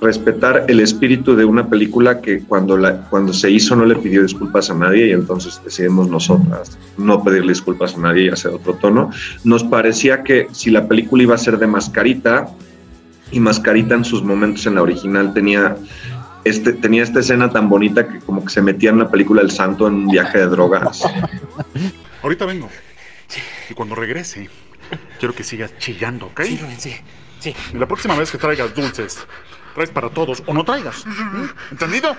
respetar 0.00 0.64
el 0.68 0.80
espíritu 0.80 1.36
de 1.36 1.44
una 1.44 1.68
película 1.68 2.20
que 2.20 2.42
cuando, 2.42 2.76
la, 2.76 3.02
cuando 3.10 3.32
se 3.32 3.50
hizo 3.50 3.76
no 3.76 3.84
le 3.84 3.96
pidió 3.96 4.22
disculpas 4.22 4.70
a 4.70 4.74
nadie 4.74 5.08
y 5.08 5.10
entonces 5.12 5.60
decidimos 5.62 6.08
nosotras 6.08 6.78
no 6.96 7.22
pedirle 7.22 7.52
disculpas 7.52 7.96
a 7.96 8.00
nadie 8.00 8.24
y 8.24 8.28
hacer 8.28 8.52
otro 8.52 8.74
tono. 8.74 9.10
Nos 9.44 9.62
parecía 9.62 10.22
que 10.22 10.48
si 10.52 10.70
la 10.70 10.88
película 10.88 11.22
iba 11.22 11.34
a 11.34 11.38
ser 11.38 11.58
de 11.58 11.66
mascarita, 11.66 12.48
y 13.30 13.40
Mascarita 13.40 13.94
en 13.94 14.04
sus 14.04 14.22
momentos 14.22 14.66
en 14.66 14.74
la 14.74 14.82
original 14.82 15.32
tenía, 15.32 15.76
este, 16.44 16.72
tenía 16.72 17.02
esta 17.02 17.20
escena 17.20 17.50
tan 17.50 17.68
bonita 17.68 18.08
que 18.08 18.18
como 18.20 18.44
que 18.44 18.50
se 18.50 18.62
metía 18.62 18.90
en 18.90 18.98
la 18.98 19.10
película 19.10 19.42
El 19.42 19.50
Santo 19.50 19.86
en 19.86 19.94
un 19.94 20.08
viaje 20.08 20.38
de 20.38 20.46
drogas. 20.46 21.02
Ahorita 22.22 22.44
vengo. 22.46 22.68
Y 23.68 23.74
cuando 23.74 23.94
regrese, 23.94 24.50
quiero 25.18 25.34
que 25.34 25.44
sigas 25.44 25.76
chillando, 25.78 26.26
¿ok? 26.26 26.42
Sí, 26.42 26.60
sí, 26.78 26.96
sí. 27.38 27.54
Y 27.72 27.78
la 27.78 27.86
próxima 27.86 28.16
vez 28.16 28.30
que 28.30 28.38
traigas 28.38 28.74
dulces, 28.74 29.26
traes 29.74 29.90
para 29.90 30.10
todos 30.10 30.42
o 30.46 30.54
no 30.54 30.64
traigas. 30.64 31.04
¿Entendido? 31.70 32.16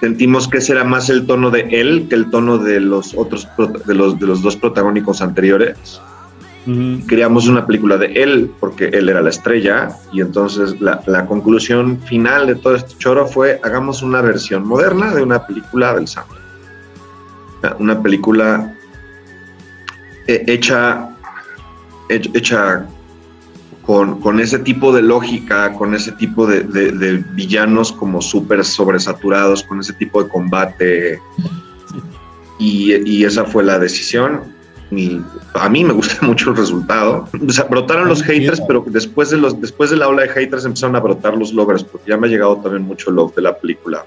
Sentimos 0.00 0.48
que 0.48 0.58
ese 0.58 0.72
era 0.72 0.84
más 0.84 1.10
el 1.10 1.26
tono 1.26 1.50
de 1.50 1.60
él 1.70 2.06
que 2.08 2.14
el 2.14 2.30
tono 2.30 2.56
de 2.56 2.80
los 2.80 3.12
otros 3.14 3.46
de 3.84 3.94
los, 3.94 4.18
de 4.18 4.26
los 4.26 4.40
dos 4.40 4.56
protagónicos 4.56 5.20
anteriores. 5.20 6.00
Queríamos 7.08 7.48
una 7.48 7.66
película 7.66 7.96
de 7.96 8.06
él 8.22 8.50
porque 8.60 8.86
él 8.88 9.08
era 9.08 9.22
la 9.22 9.30
estrella 9.30 9.90
y 10.12 10.20
entonces 10.20 10.78
la, 10.80 11.02
la 11.06 11.24
conclusión 11.26 11.98
final 12.02 12.46
de 12.46 12.54
todo 12.54 12.74
este 12.74 12.94
choro 12.98 13.26
fue 13.26 13.58
hagamos 13.64 14.02
una 14.02 14.20
versión 14.20 14.68
moderna 14.68 15.14
de 15.14 15.22
una 15.22 15.46
película 15.46 15.94
del 15.94 16.06
santo. 16.06 16.34
Una 17.78 18.02
película 18.02 18.74
eh, 20.26 20.44
hecha, 20.46 21.10
hech- 22.08 22.30
hecha 22.34 22.86
con, 23.82 24.20
con 24.20 24.38
ese 24.38 24.58
tipo 24.58 24.92
de 24.92 25.02
lógica, 25.02 25.72
con 25.72 25.94
ese 25.94 26.12
tipo 26.12 26.46
de, 26.46 26.62
de- 26.62 26.92
de 26.92 27.24
villanos 27.34 27.90
como 27.90 28.20
súper 28.20 28.64
sobresaturados, 28.64 29.62
con 29.62 29.80
ese 29.80 29.94
tipo 29.94 30.22
de 30.22 30.28
combate. 30.28 31.20
Y, 32.58 32.94
y 33.10 33.24
esa 33.24 33.44
fue 33.46 33.64
la 33.64 33.78
decisión. 33.78 34.42
A 35.54 35.68
mí 35.68 35.84
me 35.84 35.92
gusta 35.92 36.14
mucho 36.26 36.50
el 36.50 36.56
resultado. 36.56 37.28
O 37.46 37.52
sea, 37.52 37.64
brotaron 37.64 38.08
los 38.08 38.22
haters, 38.22 38.60
pero 38.62 38.84
después 38.86 39.30
de, 39.30 39.36
los, 39.38 39.60
después 39.60 39.90
de 39.90 39.96
la 39.96 40.08
ola 40.08 40.22
de 40.22 40.28
haters 40.28 40.64
empezaron 40.64 40.96
a 40.96 41.00
brotar 41.00 41.36
los 41.36 41.52
lovers, 41.52 41.84
porque 41.84 42.10
ya 42.10 42.16
me 42.16 42.26
ha 42.26 42.30
llegado 42.30 42.56
también 42.56 42.82
mucho 42.82 43.10
love 43.10 43.34
de 43.34 43.42
la 43.42 43.56
película. 43.56 44.04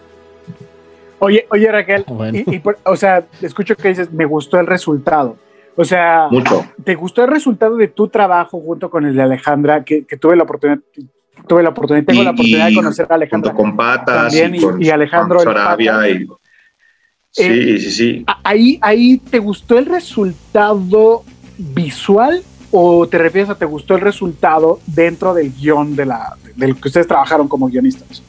Oye, 1.19 1.47
oye 1.51 1.71
Raquel, 1.71 2.03
Bueno. 2.07 2.37
y, 2.45 2.55
y 2.55 2.59
por- 2.59 2.77
o 2.83 2.97
sea, 2.97 3.23
escucho 3.41 3.75
que 3.77 3.87
dices, 3.89 4.11
me 4.11 4.25
gustó 4.25 4.59
el 4.59 4.67
resultado. 4.67 5.37
O 5.75 5.85
sea, 5.85 6.27
Mucho. 6.29 6.65
¿te 6.83 6.95
gustó 6.95 7.23
el 7.23 7.29
resultado 7.31 7.77
de 7.77 7.87
tu 7.87 8.07
trabajo 8.09 8.59
junto 8.59 8.89
con 8.89 9.05
el 9.05 9.15
de 9.15 9.21
Alejandra? 9.23 9.83
Que, 9.83 10.03
que 10.05 10.17
tuve 10.17 10.35
la 10.35 10.43
oportunidad, 10.43 10.79
tuve 11.47 11.63
la 11.63 11.69
oportunidad, 11.69 12.05
tengo 12.05 12.21
Y- 12.21 12.25
la 12.25 12.31
oportunidad 12.31 12.67
de 12.67 12.75
conocer 12.75 13.07
a 13.09 13.15
Alejandra. 13.15 13.51
Junto 13.53 13.63
con 13.63 13.75
Patas 13.77 14.33
También, 14.33 14.55
y, 14.55 14.57
y- 14.57 14.61
con, 14.61 14.81
y 14.83 14.89
Alejandro 14.89 15.37
con 15.37 15.45
Sarabia. 15.45 16.09
Y, 16.09 16.27
sí, 17.33 17.43
Eh, 17.43 17.77
sí, 17.79 17.91
sí. 17.91 18.23
A- 18.27 18.39
Ahí, 18.43 18.77
ahí, 18.81 19.17
¿te 19.17 19.39
gustó 19.39 19.77
el 19.77 19.85
resultado 19.87 21.23
visual 21.57 22.43
o 22.71 23.07
te 23.07 23.17
refieres 23.17 23.49
a 23.49 23.55
te 23.55 23.65
gustó 23.65 23.95
el 23.95 24.01
resultado 24.01 24.79
dentro 24.87 25.33
del 25.33 25.51
guion 25.53 25.95
de 25.95 26.05
la, 26.05 26.35
del 26.55 26.75
que 26.75 26.87
ustedes 26.87 27.07
trabajaron 27.07 27.47
como 27.47 27.67
guionistas? 27.67 28.21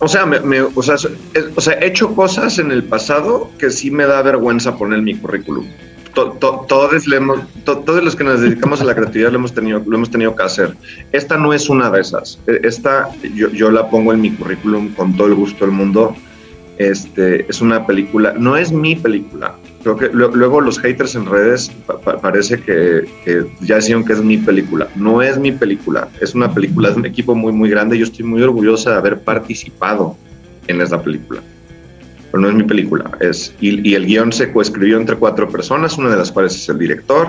O 0.00 0.06
sea, 0.06 0.24
me- 0.26 0.40
me- 0.40 0.60
o, 0.62 0.82
sea, 0.82 0.94
es- 0.94 1.08
o 1.56 1.60
sea, 1.60 1.74
he 1.74 1.86
hecho 1.88 2.14
cosas 2.14 2.58
en 2.58 2.70
el 2.70 2.84
pasado 2.84 3.50
que 3.58 3.70
sí 3.70 3.90
me 3.90 4.04
da 4.06 4.22
vergüenza 4.22 4.76
poner 4.76 5.00
en 5.00 5.04
mi 5.04 5.14
currículum. 5.16 5.66
To- 6.14 6.32
to- 6.32 6.64
todos, 6.68 7.06
le 7.06 7.16
hemos- 7.16 7.40
to- 7.64 7.78
todos 7.78 8.02
los 8.02 8.16
que 8.16 8.24
nos 8.24 8.40
dedicamos 8.40 8.80
a 8.80 8.84
la 8.84 8.94
creatividad 8.94 9.30
lo 9.30 9.36
hemos 9.38 9.52
tenido, 9.54 9.82
lo 9.86 9.96
hemos 9.96 10.10
tenido 10.10 10.34
que 10.34 10.42
hacer. 10.42 10.76
Esta 11.12 11.36
no 11.36 11.52
es 11.52 11.68
una 11.68 11.90
de 11.90 12.00
esas. 12.00 12.38
E- 12.46 12.60
Esta 12.64 13.08
yo, 13.34 13.50
yo 13.50 13.70
la 13.70 13.88
pongo 13.88 14.12
en 14.12 14.20
mi 14.20 14.30
currículum 14.32 14.94
con 14.94 15.16
todo 15.16 15.26
el 15.28 15.34
gusto 15.34 15.64
del 15.64 15.74
mundo. 15.74 16.14
Este, 16.78 17.44
es 17.50 17.60
una 17.60 17.84
película, 17.86 18.34
no 18.38 18.56
es 18.56 18.70
mi 18.72 18.94
película. 18.94 19.54
Creo 19.82 19.96
que 19.96 20.08
lu- 20.12 20.30
luego 20.34 20.60
los 20.60 20.78
haters 20.78 21.14
en 21.16 21.26
redes 21.26 21.70
pa- 21.86 21.98
pa- 22.00 22.20
parece 22.20 22.60
que, 22.60 23.04
que 23.24 23.44
ya 23.60 23.76
decían 23.76 24.04
que 24.04 24.12
es 24.12 24.22
mi 24.22 24.36
película. 24.38 24.88
No 24.94 25.20
es 25.20 25.38
mi 25.38 25.50
película, 25.52 26.08
es 26.20 26.34
una 26.34 26.52
película 26.54 26.90
de 26.90 26.96
un 26.96 27.06
equipo 27.06 27.34
muy, 27.34 27.52
muy 27.52 27.68
grande. 27.68 27.98
Yo 27.98 28.04
estoy 28.04 28.24
muy 28.24 28.42
orgullosa 28.42 28.90
de 28.92 28.96
haber 28.96 29.20
participado 29.20 30.16
en 30.68 30.80
esta 30.80 31.02
película. 31.02 31.40
Pero 32.30 32.42
no 32.42 32.48
es 32.48 32.54
mi 32.54 32.62
película. 32.64 33.10
Es, 33.20 33.52
y, 33.60 33.88
y 33.88 33.94
el 33.94 34.06
guion 34.06 34.32
se 34.32 34.52
coescribió 34.52 34.98
entre 34.98 35.16
cuatro 35.16 35.48
personas, 35.48 35.98
una 35.98 36.10
de 36.10 36.16
las 36.16 36.30
cuales 36.30 36.54
es 36.54 36.68
el 36.68 36.78
director, 36.78 37.28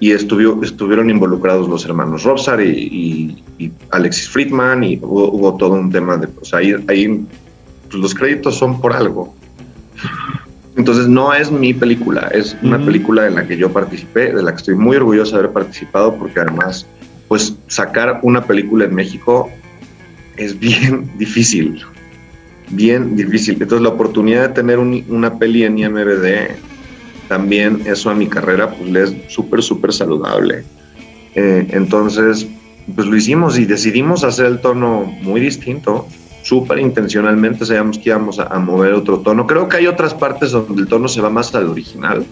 y 0.00 0.10
estuvo, 0.10 0.64
estuvieron 0.64 1.08
involucrados 1.10 1.68
los 1.68 1.84
hermanos 1.84 2.24
Robsar 2.24 2.60
y, 2.60 2.70
y- 3.58 3.64
y 3.64 3.70
Alexis 3.90 4.28
Friedman, 4.28 4.82
y 4.82 4.98
hubo, 5.02 5.30
hubo 5.30 5.56
todo 5.56 5.74
un 5.74 5.92
tema 5.92 6.16
de. 6.16 6.26
Sea, 6.42 6.58
ahí, 6.60 6.74
ahí, 6.88 7.08
pues, 7.08 7.26
los 7.94 8.14
créditos 8.14 8.56
son 8.56 8.80
por 8.80 8.92
algo. 8.94 9.34
Entonces 10.76 11.06
no 11.06 11.34
es 11.34 11.50
mi 11.50 11.74
película, 11.74 12.28
es 12.32 12.56
una 12.62 12.78
película 12.82 13.26
en 13.26 13.34
la 13.34 13.46
que 13.46 13.56
yo 13.58 13.70
participé, 13.72 14.32
de 14.32 14.42
la 14.42 14.52
que 14.52 14.56
estoy 14.56 14.74
muy 14.74 14.96
orgulloso 14.96 15.32
de 15.32 15.40
haber 15.40 15.52
participado, 15.52 16.16
porque 16.16 16.40
además, 16.40 16.86
pues 17.28 17.54
sacar 17.68 18.20
una 18.22 18.44
película 18.44 18.86
en 18.86 18.94
México 18.94 19.50
es 20.38 20.58
bien 20.58 21.10
difícil, 21.18 21.82
bien 22.70 23.14
difícil. 23.16 23.54
Entonces 23.60 23.82
la 23.82 23.90
oportunidad 23.90 24.48
de 24.48 24.54
tener 24.54 24.78
un- 24.78 25.04
una 25.08 25.38
peli 25.38 25.64
en 25.64 25.78
IMBD, 25.78 26.56
también 27.28 27.82
eso 27.84 28.08
a 28.08 28.14
mi 28.14 28.26
carrera, 28.26 28.70
pues 28.70 28.90
le 28.90 29.02
es 29.04 29.14
súper, 29.28 29.62
súper 29.62 29.92
saludable. 29.92 30.64
Eh, 31.34 31.66
entonces, 31.70 32.46
pues 32.94 33.06
lo 33.06 33.16
hicimos 33.16 33.58
y 33.58 33.66
decidimos 33.66 34.24
hacer 34.24 34.46
el 34.46 34.60
tono 34.60 35.04
muy 35.22 35.40
distinto, 35.40 36.06
súper 36.42 36.78
intencionalmente 36.78 37.64
sabíamos 37.64 37.98
que 37.98 38.10
íbamos 38.10 38.38
a, 38.38 38.44
a 38.44 38.58
mover 38.58 38.92
otro 38.94 39.18
tono. 39.20 39.46
Creo 39.46 39.68
que 39.68 39.76
hay 39.78 39.86
otras 39.86 40.12
partes 40.14 40.50
donde 40.52 40.82
el 40.82 40.88
tono 40.88 41.08
se 41.08 41.20
va 41.20 41.30
más 41.30 41.54
al 41.54 41.68
original. 41.68 42.24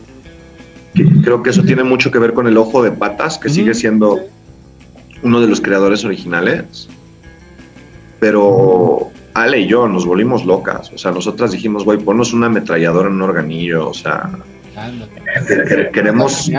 Que 0.95 1.05
creo 1.23 1.43
que 1.43 1.51
eso 1.51 1.63
tiene 1.63 1.85
mucho 1.85 2.11
que 2.11 2.19
ver 2.19 2.33
con 2.35 2.47
el 2.49 2.57
ojo 2.57 2.83
de 2.83 2.91
patas, 2.91 3.39
que 3.39 3.49
sigue 3.49 3.75
siendo 3.75 4.19
uno 5.23 5.41
de 5.41 5.47
los 5.47 5.61
creadores 5.61 6.05
originales. 6.05 6.89
Pero 8.19 9.11
Ale 9.35 9.61
y 9.61 9.67
yo 9.69 9.89
nos 9.89 10.05
volvimos 10.07 10.45
locas. 10.45 10.91
O 10.93 10.99
sea, 10.99 11.13
nosotras 11.13 11.53
dijimos, 11.53 11.85
güey, 11.85 11.99
ponnos 11.99 12.33
una 12.33 12.47
ametralladora 12.47 13.09
en 13.09 13.15
un 13.15 13.23
organillo. 13.23 13.89
O 13.91 13.95
sea, 13.95 14.31
que- 15.47 15.65
que- 15.65 15.91
queremos, 15.93 16.51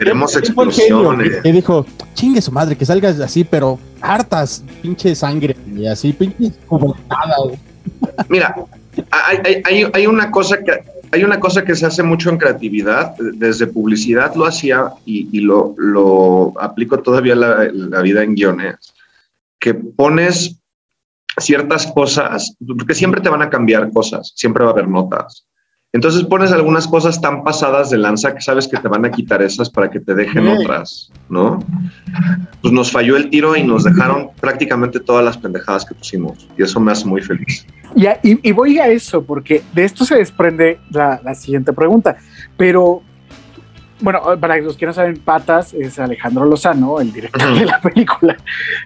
queremos 0.00 0.32
¿Quién 0.36 0.54
fue 0.54 0.64
el 0.64 0.72
genio 0.72 0.96
explosiones. 1.02 1.42
que, 1.42 1.52
dijo, 1.52 1.86
chingue 2.14 2.40
su 2.40 2.50
madre, 2.52 2.74
que 2.76 2.86
salgas 2.86 3.20
así, 3.20 3.44
pero 3.44 3.78
hartas, 4.00 4.64
pinche 4.82 5.14
sangre, 5.14 5.54
y 5.76 5.86
así, 5.86 6.12
pinche 6.14 6.52
cubertada, 6.66 7.36
güey. 7.44 7.58
Mira, 8.28 8.54
hay, 9.10 9.38
hay- 9.44 9.62
hay- 9.64 9.90
hay 9.92 10.06
una 10.06 10.30
cosa 10.30 10.58
que 10.64 10.72
hay 11.12 11.24
una 11.24 11.40
cosa 11.40 11.64
que 11.64 11.74
se 11.74 11.84
hace 11.86 12.02
mucho 12.04 12.30
en 12.30 12.38
creatividad, 12.38 13.14
desde 13.18 13.66
publicidad 13.66 14.32
lo 14.36 14.46
hacía 14.46 14.92
y, 15.04 15.28
y 15.36 15.40
lo, 15.40 15.74
lo 15.76 16.52
aplico 16.60 17.00
todavía 17.00 17.34
la, 17.34 17.68
la 17.72 18.00
vida 18.00 18.22
en 18.22 18.36
guiones, 18.36 18.76
que 19.58 19.74
pones 19.74 20.56
ciertas 21.38 21.88
cosas, 21.88 22.54
porque 22.78 22.94
siempre 22.94 23.20
te 23.20 23.28
van 23.28 23.42
a 23.42 23.50
cambiar 23.50 23.90
cosas, 23.92 24.32
siempre 24.36 24.62
va 24.62 24.70
a 24.70 24.72
haber 24.72 24.86
notas. 24.88 25.46
Entonces 25.92 26.22
pones 26.22 26.52
algunas 26.52 26.86
cosas 26.86 27.20
tan 27.20 27.42
pasadas 27.42 27.90
de 27.90 27.98
lanza 27.98 28.32
que 28.32 28.40
sabes 28.40 28.68
que 28.68 28.76
te 28.76 28.86
van 28.86 29.04
a 29.04 29.10
quitar 29.10 29.42
esas 29.42 29.68
para 29.68 29.90
que 29.90 29.98
te 29.98 30.14
dejen 30.14 30.46
otras, 30.46 31.10
¿no? 31.28 31.58
Pues 32.62 32.72
nos 32.72 32.92
falló 32.92 33.16
el 33.16 33.28
tiro 33.28 33.56
y 33.56 33.64
nos 33.64 33.82
dejaron 33.82 34.30
prácticamente 34.40 35.00
todas 35.00 35.24
las 35.24 35.36
pendejadas 35.36 35.84
que 35.84 35.94
pusimos 35.96 36.46
y 36.56 36.62
eso 36.62 36.78
me 36.78 36.92
hace 36.92 37.06
muy 37.06 37.20
feliz. 37.22 37.66
Y, 37.96 38.06
a- 38.06 38.20
y- 38.22 38.38
y 38.48 38.52
voy 38.52 38.78
a 38.78 38.86
eso, 38.86 39.24
porque 39.24 39.62
de 39.74 39.84
esto 39.84 40.04
se 40.04 40.14
desprende 40.14 40.78
la, 40.90 41.20
la 41.24 41.34
siguiente 41.34 41.72
pregunta. 41.72 42.16
Pero 42.56 43.02
bueno, 44.00 44.20
para 44.40 44.58
los 44.58 44.76
que 44.76 44.86
no 44.86 44.92
saben, 44.92 45.16
Patas 45.16 45.74
es 45.74 45.98
Alejandro 45.98 46.44
Lozano, 46.44 47.00
el 47.00 47.12
director 47.12 47.52
de 47.52 47.64
la 47.64 47.80
película. 47.82 48.36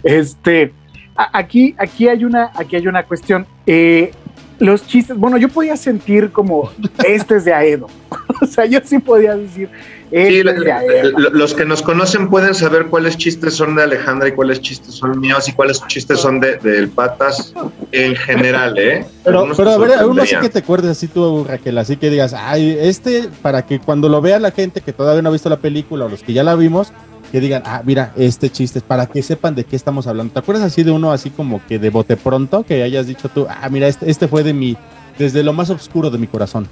Este, 0.02 0.73
aquí, 1.14 1.75
aquí 1.78 2.08
hay 2.08 2.25
una, 2.25 2.50
aquí 2.54 2.76
hay 2.76 2.87
una 2.88 3.02
cuestión. 3.02 3.46
Eh, 3.66 4.11
los 4.58 4.87
chistes, 4.87 5.16
bueno, 5.16 5.37
yo 5.37 5.49
podía 5.49 5.76
sentir 5.76 6.30
como 6.30 6.70
este 7.06 7.37
es 7.37 7.44
de 7.44 7.52
Aedo. 7.52 7.88
o 8.42 8.46
sea, 8.46 8.66
yo 8.66 8.80
sí 8.84 8.99
podía 8.99 9.37
decir, 9.37 9.68
este 10.11 10.38
es 10.40 10.61
de 10.61 10.73
Aedo. 10.73 11.18
los 11.18 11.54
que 11.54 11.64
nos 11.64 11.82
conocen 11.82 12.28
pueden 12.28 12.54
saber 12.54 12.87
cuáles 12.87 13.16
chistes 13.16 13.54
son 13.54 13.75
de 13.76 13.82
Alejandra 13.82 14.28
y 14.28 14.32
cuáles 14.32 14.61
chistes 14.61 14.94
son 14.94 15.18
míos 15.18 15.49
y 15.49 15.52
cuáles 15.52 15.84
chistes 15.87 16.20
son 16.20 16.40
de, 16.40 16.56
del 16.58 16.88
Patas 16.88 17.52
en 17.92 18.14
general, 18.16 18.78
¿eh? 18.78 19.06
Pero, 19.25 19.49
pero 19.56 19.70
a 19.70 19.78
ver, 19.78 20.04
uno 20.06 20.25
sí 20.25 20.37
que 20.40 20.49
te 20.49 20.61
acuerdes 20.61 20.90
así 20.90 21.08
tú, 21.08 21.44
Raquel, 21.44 21.78
así 21.78 21.96
que 21.96 22.11
digas, 22.11 22.34
ay, 22.34 22.76
este, 22.80 23.28
para 23.42 23.66
que 23.66 23.80
cuando 23.80 24.08
lo 24.08 24.20
vea 24.20 24.38
la 24.38 24.50
gente 24.50 24.80
que 24.80 24.92
todavía 24.92 25.23
no 25.23 25.30
ha 25.30 25.32
visto 25.32 25.49
la 25.49 25.58
película 25.58 26.04
o 26.04 26.08
los 26.08 26.23
que 26.23 26.32
ya 26.32 26.42
la 26.44 26.54
vimos, 26.54 26.92
que 27.34 27.40
digan, 27.40 27.64
ah, 27.66 27.82
mira, 27.84 28.12
este 28.14 28.48
chiste 28.48 28.78
es 28.78 28.84
para 28.84 29.06
que 29.06 29.20
sepan 29.20 29.56
de 29.56 29.64
qué 29.64 29.74
estamos 29.74 30.06
hablando. 30.06 30.32
¿Te 30.32 30.38
acuerdas 30.38 30.66
así 30.66 30.84
de 30.84 30.92
uno 30.92 31.10
así 31.10 31.30
como 31.30 31.60
que 31.66 31.80
de 31.80 31.90
bote 31.90 32.16
pronto 32.16 32.62
que 32.62 32.80
hayas 32.84 33.08
dicho 33.08 33.28
tú, 33.28 33.48
ah, 33.50 33.68
mira, 33.70 33.88
este, 33.88 34.08
este 34.08 34.28
fue 34.28 34.44
de 34.44 34.54
mi, 34.54 34.76
desde 35.18 35.42
lo 35.42 35.52
más 35.52 35.68
oscuro 35.68 36.10
de 36.10 36.18
mi 36.18 36.28
corazón? 36.28 36.68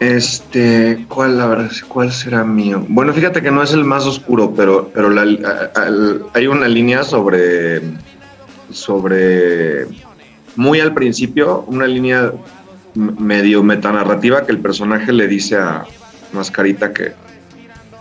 Este, 0.00 1.06
¿cuál 1.08 1.38
la 1.38 1.46
verdad? 1.46 1.70
¿Cuál 1.86 2.10
será 2.10 2.42
mío? 2.42 2.84
Bueno, 2.88 3.12
fíjate 3.12 3.40
que 3.40 3.52
no 3.52 3.62
es 3.62 3.72
el 3.72 3.84
más 3.84 4.06
oscuro, 4.06 4.54
pero, 4.56 4.90
pero 4.92 5.08
hay 6.34 6.46
una 6.48 6.66
línea 6.66 7.04
sobre, 7.04 7.82
sobre, 8.72 9.86
muy 10.56 10.80
al 10.80 10.94
principio, 10.94 11.64
una 11.68 11.86
línea 11.86 12.32
medio 12.94 13.62
metanarrativa 13.62 14.44
que 14.44 14.50
el 14.50 14.58
personaje 14.58 15.12
le 15.12 15.28
dice 15.28 15.58
a 15.58 15.84
Mascarita 16.32 16.92
que, 16.92 17.29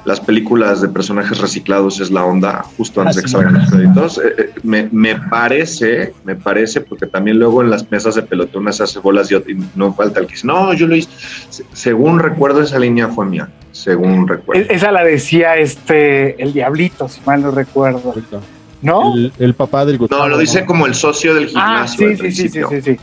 las 0.10 0.20
películas 0.20 0.82
de 0.82 0.90
personajes 0.90 1.38
reciclados 1.38 2.00
es 2.00 2.10
la 2.10 2.26
onda 2.26 2.66
justo 2.78 3.00
antes 3.00 3.18
de 3.18 3.22
que 3.22 3.28
salgan 3.28 3.54
los 3.54 3.70
créditos. 3.70 4.18
Eh, 4.18 4.34
eh, 4.40 4.54
me, 4.64 5.16
parece, 5.16 6.16
me 6.24 6.36
parece, 6.36 6.82
porque 6.82 7.06
también 7.06 7.38
luego 7.38 7.62
en 7.62 7.70
las 7.70 7.92
mesas 7.92 8.16
de 8.16 8.24
pelotón 8.24 8.74
se 8.74 8.82
hace 8.82 8.98
bolas 8.98 9.32
y, 9.32 9.36
no 9.76 9.94
falta 9.94 10.20
el 10.20 10.26
que 10.26 10.34
dice, 10.34 10.48
no, 10.48 10.74
yo 10.74 10.88
lo 10.88 10.96
hice. 10.96 11.12
Según 11.74 12.18
recuerdo, 12.18 12.64
esa 12.64 12.80
línea 12.80 13.10
fue 13.10 13.28
mía, 13.28 13.50
según 13.72 14.28
recuerdo. 14.28 14.66
Esa 14.72 14.92
la 14.92 15.04
decía 15.04 15.58
este, 15.58 16.42
el 16.42 16.54
Diablito, 16.54 17.08
si 17.08 17.22
mal 17.22 17.44
no 17.44 17.52
recuerdo. 17.52 18.16
¿No? 18.82 19.14
El, 19.38 19.54
papá 19.54 19.86
del 19.86 20.00
Gustavo. 20.00 20.24
No, 20.24 20.30
lo 20.30 20.38
dice 20.40 20.66
como 20.66 20.88
el 20.88 20.96
socio 20.96 21.36
del 21.36 21.52
ah, 21.54 21.86
gimnasio. 21.86 22.08
Ah, 22.08 22.16
sí, 22.18 22.32
sí, 22.32 22.50
sí, 22.50 22.62
sí, 22.68 22.82
sí, 22.82 23.00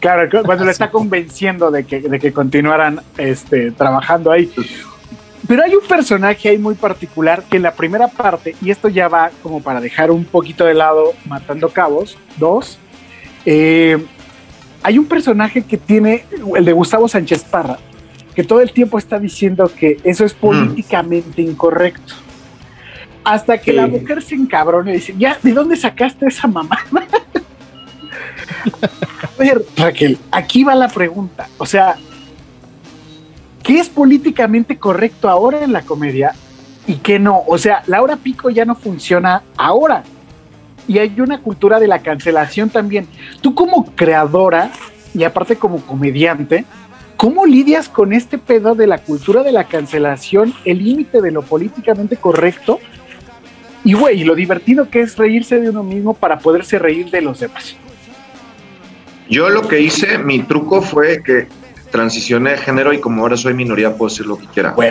Claro, 0.00 0.28
cuando 0.44 0.66
le 0.66 0.72
está 0.72 0.90
convenciendo 0.90 1.70
de 1.70 1.84
que, 1.84 2.00
de 2.00 2.18
que 2.18 2.30
continuaran 2.30 3.00
este, 3.16 3.70
trabajando 3.70 4.32
ahí. 4.32 4.52
Pero 5.52 5.64
hay 5.64 5.74
un 5.74 5.86
personaje 5.86 6.48
ahí 6.48 6.56
muy 6.56 6.74
particular 6.74 7.42
que 7.42 7.58
en 7.58 7.64
la 7.64 7.74
primera 7.74 8.08
parte, 8.08 8.56
y 8.62 8.70
esto 8.70 8.88
ya 8.88 9.08
va 9.08 9.30
como 9.42 9.62
para 9.62 9.82
dejar 9.82 10.10
un 10.10 10.24
poquito 10.24 10.64
de 10.64 10.72
lado 10.72 11.12
Matando 11.26 11.68
Cabos, 11.68 12.16
dos, 12.38 12.78
eh, 13.44 14.02
hay 14.82 14.96
un 14.96 15.04
personaje 15.04 15.60
que 15.60 15.76
tiene, 15.76 16.24
el 16.56 16.64
de 16.64 16.72
Gustavo 16.72 17.06
Sánchez 17.06 17.44
Parra, 17.44 17.78
que 18.34 18.44
todo 18.44 18.62
el 18.62 18.72
tiempo 18.72 18.96
está 18.96 19.18
diciendo 19.18 19.70
que 19.78 19.98
eso 20.04 20.24
es 20.24 20.32
políticamente 20.32 21.42
incorrecto. 21.42 22.14
Hasta 23.22 23.60
que 23.60 23.74
la 23.74 23.86
mujer 23.86 24.22
se 24.22 24.36
encabrona 24.36 24.90
y 24.90 24.94
dice, 24.94 25.14
ya, 25.18 25.38
¿de 25.42 25.52
dónde 25.52 25.76
sacaste 25.76 26.28
esa 26.28 26.48
mamá? 26.48 26.78
A 29.22 29.28
ver, 29.38 29.62
Raquel, 29.76 30.16
aquí 30.30 30.64
va 30.64 30.74
la 30.74 30.88
pregunta. 30.88 31.46
O 31.58 31.66
sea, 31.66 31.98
qué 33.62 33.78
es 33.78 33.88
políticamente 33.88 34.78
correcto 34.78 35.28
ahora 35.28 35.62
en 35.64 35.72
la 35.72 35.82
comedia 35.82 36.32
y 36.86 36.94
qué 36.96 37.18
no. 37.18 37.42
O 37.46 37.58
sea, 37.58 37.82
Laura 37.86 38.16
Pico 38.16 38.50
ya 38.50 38.64
no 38.64 38.74
funciona 38.74 39.42
ahora. 39.56 40.02
Y 40.88 40.98
hay 40.98 41.20
una 41.20 41.40
cultura 41.40 41.78
de 41.78 41.86
la 41.86 42.00
cancelación 42.00 42.68
también. 42.68 43.06
Tú 43.40 43.54
como 43.54 43.84
creadora 43.94 44.72
y 45.14 45.24
aparte 45.24 45.56
como 45.56 45.80
comediante, 45.86 46.64
¿cómo 47.16 47.46
lidias 47.46 47.88
con 47.88 48.12
este 48.12 48.36
pedo 48.36 48.74
de 48.74 48.88
la 48.88 48.98
cultura 48.98 49.42
de 49.42 49.52
la 49.52 49.64
cancelación, 49.64 50.52
el 50.64 50.82
límite 50.82 51.20
de 51.20 51.30
lo 51.30 51.42
políticamente 51.42 52.16
correcto? 52.16 52.80
Y 53.84 53.94
güey, 53.94 54.24
lo 54.24 54.34
divertido 54.34 54.90
que 54.90 55.00
es 55.00 55.16
reírse 55.16 55.60
de 55.60 55.70
uno 55.70 55.82
mismo 55.82 56.14
para 56.14 56.38
poderse 56.38 56.78
reír 56.78 57.10
de 57.10 57.20
los 57.20 57.40
demás. 57.40 57.76
Yo 59.28 59.48
lo 59.50 59.66
que 59.66 59.80
hice, 59.80 60.18
mi 60.18 60.40
truco 60.40 60.82
fue 60.82 61.22
que 61.22 61.46
transicioné 61.92 62.52
de 62.52 62.58
género 62.58 62.92
y 62.92 63.00
como 63.00 63.22
ahora 63.22 63.36
soy 63.36 63.54
minoría 63.54 63.94
puedo 63.94 64.10
decir 64.10 64.26
lo 64.26 64.36
que 64.36 64.46
quiera. 64.46 64.74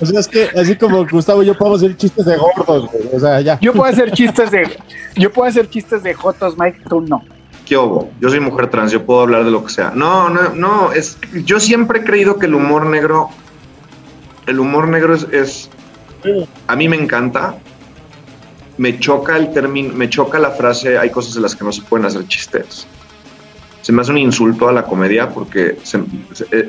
O 0.00 0.06
sea, 0.06 0.20
es 0.20 0.28
que 0.28 0.48
así 0.56 0.76
como 0.76 1.04
Gustavo, 1.04 1.42
yo 1.42 1.58
puedo 1.58 1.74
hacer 1.74 1.96
chistes 1.96 2.24
de 2.24 2.36
gordos, 2.36 2.88
O 3.12 3.18
sea, 3.18 3.40
ya. 3.40 3.58
Yo 3.58 3.72
puedo 3.72 3.90
hacer 3.90 4.12
chistes 4.12 4.48
de. 4.52 4.78
Yo 5.16 5.32
puedo 5.32 5.48
hacer 5.48 5.68
chistes 5.68 6.04
de 6.04 6.14
Jotos, 6.14 6.56
Mike, 6.56 6.82
tú 6.88 7.00
no. 7.00 7.24
¿Qué 7.66 7.76
hubo? 7.76 8.08
Yo 8.20 8.28
soy 8.28 8.38
mujer 8.38 8.70
trans, 8.70 8.92
yo 8.92 9.04
puedo 9.04 9.22
hablar 9.22 9.44
de 9.44 9.50
lo 9.50 9.64
que 9.64 9.72
sea. 9.72 9.90
No, 9.90 10.30
no, 10.30 10.50
no. 10.50 10.92
Es, 10.92 11.18
yo 11.44 11.58
siempre 11.58 11.98
he 11.98 12.04
creído 12.04 12.38
que 12.38 12.46
el 12.46 12.54
humor 12.54 12.86
negro. 12.86 13.30
El 14.46 14.60
humor 14.60 14.86
negro 14.86 15.16
es. 15.16 15.26
es 15.32 15.68
a 16.68 16.76
mí 16.76 16.88
me 16.88 16.94
encanta. 16.94 17.56
Me 18.76 19.00
choca 19.00 19.36
el 19.36 19.52
término, 19.52 19.92
me 19.94 20.08
choca 20.08 20.38
la 20.38 20.52
frase, 20.52 20.96
hay 20.96 21.10
cosas 21.10 21.34
de 21.34 21.40
las 21.40 21.56
que 21.56 21.64
no 21.64 21.72
se 21.72 21.82
pueden 21.82 22.06
hacer 22.06 22.24
chistes 22.28 22.86
se 23.88 23.92
me 23.94 24.02
hace 24.02 24.10
un 24.10 24.18
insulto 24.18 24.68
a 24.68 24.72
la 24.72 24.84
comedia 24.84 25.30
porque 25.30 25.78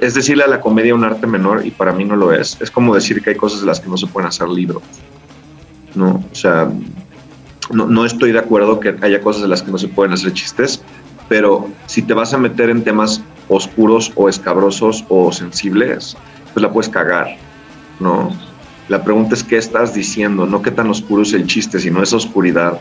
es 0.02 0.14
decirle 0.14 0.46
a 0.46 0.48
la 0.48 0.62
comedia 0.62 0.96
un 0.96 1.04
arte 1.04 1.28
menor 1.28 1.66
y 1.66 1.70
para 1.70 1.92
mí 1.92 2.06
no 2.06 2.16
lo 2.16 2.32
es. 2.32 2.56
Es 2.62 2.72
como 2.72 2.96
decir 2.96 3.22
que 3.22 3.32
hay 3.32 3.36
cosas 3.36 3.60
de 3.60 3.66
las 3.66 3.82
que 3.82 3.90
no 3.90 3.98
se 3.98 4.08
pueden 4.08 4.30
hacer 4.30 4.48
libros. 4.48 4.82
¿no? 5.96 6.24
O 6.32 6.34
sea, 6.34 6.72
no, 7.72 7.88
no 7.88 8.06
estoy 8.06 8.32
de 8.32 8.40
acuerdo 8.40 8.80
que 8.80 8.96
haya 9.02 9.20
cosas 9.20 9.42
de 9.42 9.50
las 9.50 9.62
que 9.62 9.70
no 9.70 9.78
se 9.78 9.90
pueden 9.90 10.14
hacer 10.14 10.32
chistes, 10.32 10.82
pero 11.28 11.68
si 11.88 12.04
te 12.04 12.14
vas 12.14 12.34
a 12.34 12.38
meter 12.38 12.70
en 12.70 12.86
temas 12.86 13.22
oscuros 13.50 14.14
o 14.16 14.30
escabrosos 14.30 15.04
o 15.10 15.34
sensibles, 15.34 16.16
pues 16.54 16.64
la 16.64 16.72
puedes 16.72 16.88
cagar, 16.88 17.36
¿no? 18.00 18.32
La 18.88 19.04
pregunta 19.04 19.36
es 19.36 19.44
qué 19.44 19.58
estás 19.58 19.94
diciendo, 19.94 20.46
no 20.46 20.62
qué 20.62 20.72
tan 20.72 20.90
oscuro 20.90 21.24
es 21.24 21.34
el 21.34 21.48
chiste, 21.48 21.82
sino 21.82 22.02
esa 22.02 22.16
oscuridad. 22.16 22.80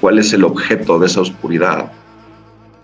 ¿Cuál 0.00 0.18
es 0.18 0.32
el 0.32 0.42
objeto 0.42 0.98
de 0.98 1.06
esa 1.06 1.20
oscuridad? 1.20 1.92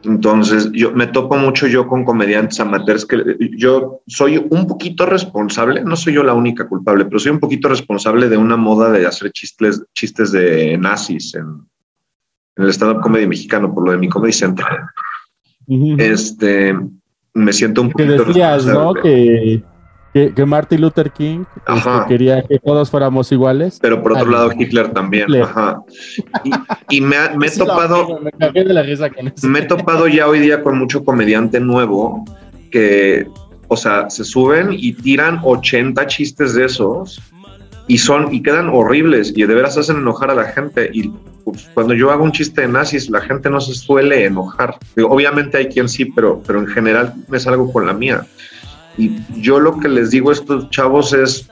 Entonces, 0.05 0.71
yo 0.73 0.93
me 0.93 1.07
topo 1.07 1.37
mucho 1.37 1.67
yo 1.67 1.87
con 1.87 2.05
comediantes 2.05 2.59
amateurs 2.61 3.07
que 3.07 3.19
yo 3.57 4.03
soy 4.07 4.37
un 4.37 4.67
poquito 4.67 5.07
responsable, 5.07 5.83
no 5.85 5.97
soy 5.97 6.15
yo 6.15 6.23
la 6.23 6.35
única 6.35 6.69
culpable, 6.69 7.05
pero 7.05 7.19
soy 7.19 7.33
un 7.33 7.41
poquito 7.41 7.69
responsable 7.69 8.29
de 8.29 8.37
una 8.37 8.57
moda 8.57 8.91
de 8.91 9.07
hacer 9.07 9.31
chistes, 9.33 9.85
chistes 9.95 10.33
de 10.33 10.77
nazis 10.79 11.35
en, 11.35 11.67
el 12.57 12.69
stand-up 12.71 13.01
comedy 13.01 13.27
mexicano, 13.27 13.73
por 13.73 13.85
lo 13.85 13.93
de 13.93 13.99
mi 13.99 14.09
Comedy 14.09 14.33
Central. 14.33 14.81
Este, 15.97 16.77
me 17.33 17.53
siento 17.53 17.81
un 17.81 17.91
poquito 17.91 18.25
que 18.25 18.25
decías, 18.25 18.67
¿no? 18.67 18.93
Que 18.93 19.63
que, 20.13 20.47
Martin 20.47 20.81
Luther 20.81 21.11
King 21.11 21.45
este, 21.67 21.91
quería 22.09 22.43
que 22.43 22.59
todos 22.59 22.91
fuéramos 22.91 23.33
iguales. 23.33 23.79
Pero 23.81 24.03
por 24.03 24.13
otro 24.13 24.31
lado, 24.31 24.51
Hitler 24.57 24.93
también. 24.93 25.27
Y, 26.91 27.01
me, 27.01 27.17
he 27.17 27.51
topado. 27.59 28.21
Me, 29.43 29.59
he 29.59 29.63
topado 29.63 30.09
ya 30.09 30.29
hoy 30.29 30.41
día 30.41 30.63
con 30.63 30.79
mucho 30.79 31.05
comediante 31.05 31.61
nuevo 31.61 32.25
que, 32.71 33.27
o 33.69 33.77
sea, 33.77 34.11
se 34.11 34.25
suben 34.25 34.69
y 34.73 34.93
tiran 34.93 35.41
80 35.43 36.07
chistes 36.07 36.55
de 36.55 36.67
esos 36.67 37.21
y 37.89 37.99
son 37.99 38.33
y 38.33 38.43
quedan 38.43 38.69
horribles 38.69 39.33
y 39.37 39.45
de 39.45 39.55
veras 39.55 39.77
hacen 39.77 39.97
enojar 39.97 40.31
a 40.31 40.35
la 40.35 40.45
gente. 40.45 40.91
Y 40.93 41.11
pues, 41.45 41.69
cuando 41.75 41.95
yo 41.95 42.11
hago 42.11 42.25
un 42.25 42.33
chiste 42.33 42.63
de 42.63 42.69
nazis, 42.69 43.09
la 43.11 43.21
gente 43.21 43.51
no 43.51 43.61
se 43.61 43.75
suele 43.75 44.27
enojar. 44.27 44.77
obviamente 45.09 45.57
hay 45.59 45.67
quien 45.67 45.89
sí, 45.89 46.05
pero, 46.05 46.43
pero 46.47 46.61
en 46.61 46.67
general 46.67 47.15
me 47.29 47.41
salgo 47.41 47.73
con 47.73 47.87
la 47.87 47.93
mía. 47.93 48.27
Y 48.99 49.19
yo 49.41 49.59
lo 49.59 49.79
que 49.79 49.89
les 49.89 50.11
digo 50.11 50.31
a 50.31 50.35
estos 50.35 50.71
chavos 50.71 51.13
es, 51.13 51.49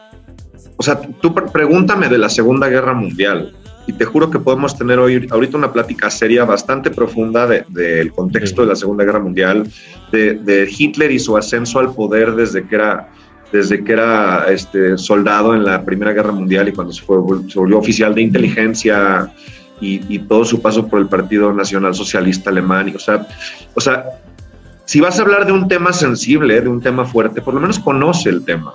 o 0.77 0.83
sea, 0.83 1.01
tú 1.01 1.35
pregúntame 1.35 2.09
de 2.09 2.19
la 2.19 2.29
Segunda 2.29 2.69
Guerra 2.69 2.95
Mundial 2.95 3.55
y 3.87 3.93
te 3.93 4.05
juro 4.05 4.31
que 4.31 4.39
podemos 4.39 4.77
tener 4.77 4.99
hoy 4.99 5.27
ahorita 5.31 5.57
una 5.57 5.73
plática 5.73 6.11
seria 6.11 6.45
bastante 6.45 6.91
profunda 6.91 7.47
del 7.47 8.13
contexto 8.13 8.63
de 8.63 8.69
la 8.69 8.77
Segunda 8.77 9.05
Guerra 9.05 9.19
Mundial, 9.19 9.69
de, 10.13 10.69
Hitler 10.79 11.11
y 11.11 11.19
su 11.19 11.37
ascenso 11.37 11.81
al 11.81 11.93
poder 11.93 12.35
desde 12.35 12.67
que 12.67 12.77
era 12.77 13.09
desde 13.53 13.83
que 13.83 13.93
era 13.93 14.47
este, 14.49 14.97
soldado 14.97 15.57
en 15.57 15.65
la 15.65 15.85
Primera 15.85 16.13
Guerra 16.13 16.31
Mundial 16.31 16.69
y 16.69 16.73
cuando 16.73 16.93
se, 16.93 17.03
fue, 17.03 17.17
se 17.49 17.59
volvió 17.59 17.79
oficial 17.79 18.15
de 18.15 18.23
inteligencia 18.23 19.33
y, 19.81 20.01
y, 20.09 20.21
todo 20.21 20.45
su 20.45 20.63
paso 20.63 20.87
por 20.87 21.01
el 21.01 21.09
Partido 21.09 21.53
Nacional 21.53 21.93
Socialista 21.93 22.51
Alemán. 22.51 22.91
Y, 22.91 22.95
o, 22.95 23.01
sea, 23.01 23.27
o 23.75 23.81
sea, 23.81 24.05
si 24.91 24.99
vas 24.99 25.21
a 25.21 25.23
hablar 25.23 25.47
de 25.47 25.53
un 25.53 25.69
tema 25.69 25.93
sensible, 25.93 26.61
de 26.61 26.69
un 26.69 26.81
tema 26.81 27.05
fuerte, 27.05 27.41
por 27.41 27.55
lo 27.55 27.61
menos 27.61 27.79
conoce 27.79 28.29
el 28.29 28.45
tema, 28.45 28.73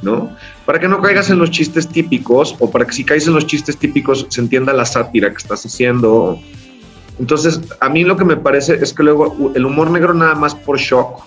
¿no? 0.00 0.34
Para 0.64 0.80
que 0.80 0.88
no 0.88 1.02
caigas 1.02 1.28
en 1.28 1.38
los 1.38 1.50
chistes 1.50 1.86
típicos 1.86 2.56
o 2.60 2.70
para 2.70 2.86
que 2.86 2.94
si 2.94 3.04
caes 3.04 3.26
en 3.26 3.34
los 3.34 3.44
chistes 3.44 3.76
típicos 3.76 4.24
se 4.30 4.40
entienda 4.40 4.72
la 4.72 4.86
sátira 4.86 5.28
que 5.28 5.36
estás 5.36 5.66
haciendo. 5.66 6.40
Entonces, 7.18 7.60
a 7.78 7.90
mí 7.90 8.04
lo 8.04 8.16
que 8.16 8.24
me 8.24 8.38
parece 8.38 8.76
es 8.76 8.94
que 8.94 9.02
luego 9.02 9.52
el 9.54 9.66
humor 9.66 9.90
negro 9.90 10.14
nada 10.14 10.34
más 10.34 10.54
por 10.54 10.78
shock 10.78 11.24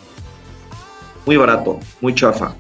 muy 1.27 1.37
barato, 1.37 1.79
muy 2.01 2.15
chafa. 2.15 2.55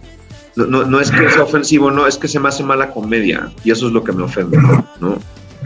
No, 0.55 0.67
no, 0.67 0.85
no 0.85 0.99
es 0.99 1.09
que 1.09 1.27
sea 1.31 1.41
ofensivo, 1.41 1.89
no, 1.89 2.05
es 2.05 2.19
que 2.19 2.27
se 2.27 2.39
me 2.39 2.49
hace 2.49 2.63
mala 2.63 2.91
comedia 2.91 3.51
y 3.63 3.71
eso 3.71 3.87
es 3.87 3.93
lo 3.93 4.03
que 4.03 4.11
me 4.11 4.21
ofende, 4.21 4.59
¿no? 4.99 5.13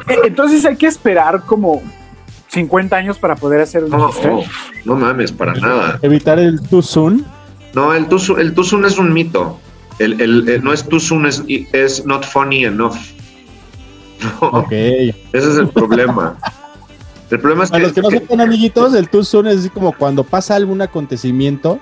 Eh, 0.07 0.19
Entonces 0.23 0.63
hay 0.63 0.77
que 0.77 0.87
esperar 0.87 1.41
como 1.41 1.81
50 2.49 2.95
años 2.95 3.17
para 3.17 3.35
poder 3.35 3.61
hacer 3.61 3.83
un 3.83 3.89
No, 3.91 4.09
chiste. 4.09 4.29
no, 4.85 4.95
mames, 4.95 5.31
para 5.31 5.53
nada. 5.53 5.99
Evitar 6.01 6.39
el 6.39 6.61
too 6.61 6.81
soon. 6.81 7.25
No, 7.73 7.93
el 7.93 8.07
too 8.07 8.19
soon, 8.19 8.39
el 8.39 8.53
too 8.53 8.63
soon 8.63 8.85
es 8.85 8.97
un 8.97 9.11
mito. 9.13 9.59
El, 9.99 10.19
el- 10.21 10.47
el- 10.49 10.63
no 10.63 10.73
es 10.73 10.87
too 10.87 10.99
soon, 10.99 11.25
es, 11.25 11.43
es 11.73 12.05
not 12.05 12.23
funny 12.25 12.65
enough. 12.65 12.95
No, 14.41 14.47
Ok. 14.47 14.71
ese 14.71 15.21
es 15.33 15.57
el 15.57 15.67
problema. 15.69 16.37
El 17.29 17.39
problema 17.39 17.65
es 17.65 17.69
Para 17.71 17.83
los 17.83 17.93
que 17.93 18.01
no 18.01 18.09
sepan, 18.09 18.39
amiguitos, 18.41 18.93
el 18.95 19.09
too 19.09 19.23
soon 19.23 19.47
es 19.47 19.59
así 19.59 19.69
como 19.69 19.91
cuando 19.91 20.23
pasa 20.23 20.55
algún 20.55 20.81
acontecimiento 20.81 21.79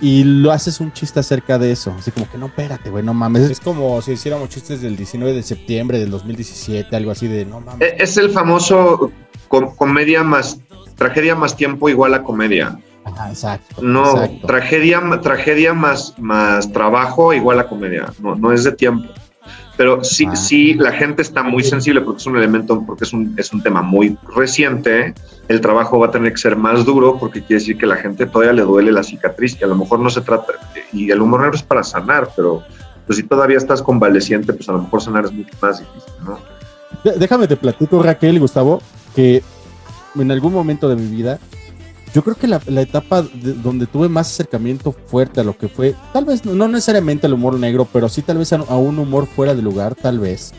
y 0.00 0.24
lo 0.24 0.52
haces 0.52 0.80
un 0.80 0.92
chiste 0.92 1.20
acerca 1.20 1.58
de 1.58 1.72
eso. 1.72 1.94
Así 1.98 2.10
como 2.10 2.30
que 2.30 2.38
no, 2.38 2.46
espérate, 2.46 2.90
güey, 2.90 3.04
no 3.04 3.14
mames. 3.14 3.50
Es 3.50 3.60
como 3.60 4.00
si 4.02 4.12
hiciéramos 4.12 4.48
chistes 4.48 4.80
del 4.82 4.96
19 4.96 5.32
de 5.32 5.42
septiembre 5.42 5.98
del 5.98 6.10
2017, 6.10 6.94
algo 6.96 7.10
así 7.10 7.26
de 7.28 7.44
no 7.44 7.60
mames. 7.60 7.80
E- 7.88 7.96
Es 8.02 8.16
el 8.16 8.30
famoso 8.30 9.10
com- 9.48 9.74
comedia 9.76 10.22
más 10.22 10.58
tragedia 10.96 11.34
más 11.36 11.56
tiempo 11.56 11.88
igual 11.88 12.14
a 12.14 12.22
comedia. 12.22 12.78
Ajá, 13.04 13.30
exacto. 13.30 13.80
No, 13.82 14.10
exacto. 14.10 14.46
tragedia, 14.46 15.00
tragedia 15.22 15.72
más, 15.72 16.14
más 16.18 16.70
trabajo 16.72 17.32
igual 17.32 17.58
a 17.60 17.68
comedia. 17.68 18.12
No, 18.20 18.34
no 18.34 18.52
es 18.52 18.64
de 18.64 18.72
tiempo. 18.72 19.08
Pero 19.76 20.02
sí, 20.02 20.26
Ah. 20.28 20.34
sí, 20.36 20.74
la 20.74 20.90
gente 20.92 21.22
está 21.22 21.42
muy 21.44 21.62
sensible 21.62 22.00
porque 22.00 22.18
es 22.18 22.26
un 22.26 22.36
elemento, 22.36 22.82
porque 22.84 23.04
es 23.04 23.12
un, 23.12 23.34
es 23.38 23.52
un 23.52 23.62
tema 23.62 23.80
muy 23.80 24.18
reciente. 24.34 25.14
El 25.48 25.60
trabajo 25.60 25.98
va 25.98 26.06
a 26.08 26.10
tener 26.10 26.32
que 26.32 26.38
ser 26.38 26.56
más 26.56 26.84
duro 26.84 27.18
porque 27.18 27.40
quiere 27.42 27.60
decir 27.60 27.78
que 27.78 27.86
la 27.86 27.96
gente 27.96 28.26
todavía 28.26 28.52
le 28.52 28.62
duele 28.62 28.92
la 28.92 29.02
cicatriz 29.02 29.56
y 29.60 29.64
a 29.64 29.66
lo 29.66 29.76
mejor 29.76 29.98
no 29.98 30.10
se 30.10 30.20
trata. 30.20 30.52
Y 30.92 31.10
el 31.10 31.20
humor 31.22 31.40
negro 31.40 31.56
es 31.56 31.62
para 31.62 31.82
sanar, 31.82 32.30
pero 32.36 32.62
pues, 33.06 33.16
si 33.16 33.22
todavía 33.22 33.56
estás 33.56 33.80
convaleciente, 33.82 34.52
pues 34.52 34.68
a 34.68 34.72
lo 34.72 34.82
mejor 34.82 35.00
sanar 35.02 35.24
es 35.24 35.32
mucho 35.32 35.54
más 35.62 35.78
difícil, 35.78 36.12
¿no? 36.24 36.38
Déjame 37.18 37.46
te 37.48 37.56
platico, 37.56 38.02
Raquel 38.02 38.36
y 38.36 38.40
Gustavo, 38.40 38.82
que 39.14 39.42
en 40.18 40.30
algún 40.30 40.52
momento 40.52 40.88
de 40.88 40.96
mi 40.96 41.06
vida, 41.06 41.38
yo 42.14 42.22
creo 42.24 42.34
que 42.36 42.46
la, 42.48 42.60
la 42.66 42.80
etapa 42.82 43.22
de- 43.22 43.52
donde 43.54 43.86
tuve 43.86 44.08
más 44.08 44.26
acercamiento 44.28 44.92
fuerte 44.92 45.40
a 45.40 45.44
lo 45.44 45.56
que 45.56 45.68
fue, 45.68 45.94
tal 46.12 46.24
vez 46.24 46.44
no, 46.44 46.66
necesariamente 46.68 47.26
al 47.26 47.34
humor 47.34 47.58
negro, 47.58 47.86
pero 47.92 48.08
sí 48.08 48.22
tal 48.22 48.38
vez 48.38 48.52
a 48.52 48.56
un 48.76 48.98
humor 48.98 49.26
fuera 49.26 49.54
de 49.54 49.62
lugar, 49.62 49.94
tal 49.94 50.18
vez, 50.18 50.52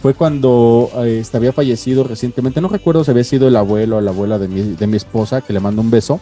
fue 0.00 0.14
cuando 0.14 0.90
eh, 1.04 1.18
este, 1.20 1.36
había 1.36 1.52
fallecido 1.52 2.04
recientemente, 2.04 2.60
no 2.60 2.68
recuerdo 2.68 3.04
si 3.04 3.10
había 3.10 3.24
sido 3.24 3.48
el 3.48 3.56
abuelo 3.56 3.98
o 3.98 4.00
la 4.00 4.10
abuela 4.10 4.38
de 4.38 4.48
mi, 4.48 4.62
de 4.62 4.86
mi 4.86 4.96
esposa, 4.96 5.40
que 5.42 5.52
le 5.52 5.60
mando 5.60 5.82
un 5.82 5.90
beso, 5.90 6.20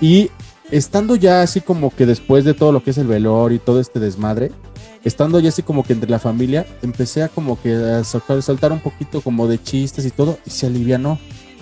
y 0.00 0.30
estando 0.70 1.14
ya 1.16 1.42
así 1.42 1.60
como 1.60 1.94
que 1.94 2.06
después 2.06 2.44
de 2.44 2.54
todo 2.54 2.72
lo 2.72 2.82
que 2.82 2.90
es 2.90 2.98
el 2.98 3.06
velor 3.06 3.52
y 3.52 3.58
todo 3.58 3.80
este 3.80 4.00
desmadre, 4.00 4.52
estando 5.04 5.38
ya 5.38 5.50
así 5.50 5.62
como 5.62 5.84
que 5.84 5.92
entre 5.92 6.10
la 6.10 6.18
familia, 6.18 6.66
empecé 6.82 7.22
a 7.22 7.28
como 7.28 7.60
que 7.60 7.74
a 7.74 8.04
soltar, 8.04 8.42
soltar 8.42 8.72
un 8.72 8.80
poquito 8.80 9.20
como 9.20 9.46
de 9.46 9.62
chistes 9.62 10.06
y 10.06 10.10
todo, 10.10 10.38
y 10.46 10.50
se 10.50 10.66
alivianó. 10.66 11.18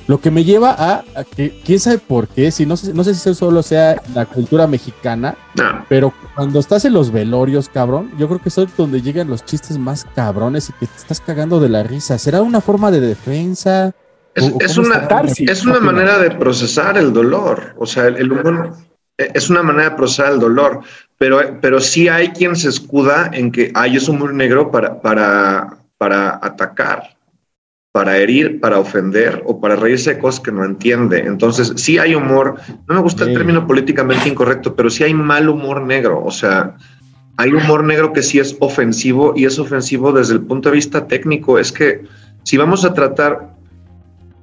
Lo 0.09 0.21
que 0.21 0.31
me 0.31 0.43
lleva 0.45 0.71
a, 0.73 1.05
a 1.15 1.25
que, 1.25 1.61
quién 1.65 1.79
sabe 1.79 1.99
por 1.99 2.27
qué, 2.29 2.51
si 2.51 2.67
no, 2.67 2.77
sé- 2.77 2.93
no 2.93 3.05
sé 3.05 3.15
si 3.15 3.21
eso 3.21 3.35
solo 3.35 3.63
sea 3.63 4.03
la 4.15 4.27
cultura 4.27 4.67
mexicana, 4.67 5.37
No. 5.57 5.85
pero 5.89 6.13
cuando 6.35 6.59
estás 6.59 6.85
en 6.85 6.93
los 6.93 7.11
velorios, 7.13 7.69
cabrón, 7.69 8.11
yo 8.19 8.27
creo 8.29 8.41
que 8.41 8.49
es 8.49 8.57
donde 8.77 9.01
llegan 9.03 9.29
los 9.29 9.45
chistes 9.45 9.79
más 9.79 10.05
cabrones 10.15 10.69
y 10.71 10.73
que 10.73 10.87
te 10.87 10.97
estás 10.97 11.21
cagando 11.21 11.61
de 11.61 11.69
la 11.69 11.83
risa. 11.83 12.19
¿Será 12.19 12.43
una 12.43 12.61
forma 12.61 12.91
de 12.91 13.01
defensa? 13.01 13.93
Es, 14.35 14.45
¿O- 14.45 14.57
o 14.57 14.61
es 14.61 14.75
cómo 14.75 14.87
una, 14.89 15.09
es 15.53 15.65
una 15.65 15.81
manera 15.81 16.19
de 16.19 16.31
procesar 16.33 16.97
el 16.99 17.13
dolor. 17.13 17.75
O 17.79 17.87
sea, 17.87 18.07
el, 18.09 18.17
el 18.17 18.33
humor 18.33 18.75
eh, 19.19 19.31
es 19.35 19.51
una 19.51 19.63
manera 19.63 19.91
de 19.91 19.97
procesar 19.97 20.33
el 20.33 20.41
dolor, 20.41 20.81
pero, 21.19 21.39
pero 21.61 21.81
sí 21.81 22.09
hay 22.09 22.29
quien 22.29 22.57
se 22.57 22.71
escuda 22.71 23.31
en 23.33 23.53
que 23.53 23.71
hay 23.75 23.97
es 23.97 24.09
humor 24.09 24.33
negro 24.35 24.71
para, 24.71 25.01
para, 25.01 25.77
para 25.99 26.41
atacar, 26.43 27.15
para 27.93 28.17
herir, 28.17 28.59
para 28.59 28.79
ofender 28.79 29.43
o 29.47 29.61
para 29.61 29.77
reírse 29.77 30.15
de 30.15 30.19
cosas 30.19 30.41
que 30.41 30.51
no 30.51 30.65
entiende. 30.65 31.21
Entonces, 31.21 31.75
sí 31.77 31.99
hay 31.99 32.15
humor, 32.15 32.57
no 32.89 32.95
me 32.95 33.01
gusta 33.03 33.25
el 33.25 33.35
término 33.35 33.67
políticamente 33.67 34.31
incorrecto, 34.31 34.75
pero 34.75 34.89
sí 34.89 35.05
hay 35.05 35.13
mal 35.13 35.51
humor 35.51 35.83
negro. 35.83 36.25
O 36.25 36.31
sea, 36.31 36.75
hay 37.37 37.53
humor 37.53 37.85
negro 37.85 38.15
que 38.15 38.23
sí 38.23 38.39
es 38.39 38.57
ofensivo 38.61 39.35
y 39.37 39.45
es 39.45 39.59
ofensivo 39.59 40.11
desde 40.11 40.35
el 40.35 40.41
punto 40.41 40.71
de 40.71 40.77
vista 40.77 41.07
técnico. 41.07 41.59
Es 41.59 41.71
que 41.71 42.03
si 42.45 42.57
vamos 42.57 42.83
a 42.87 42.95
tratar 42.95 43.55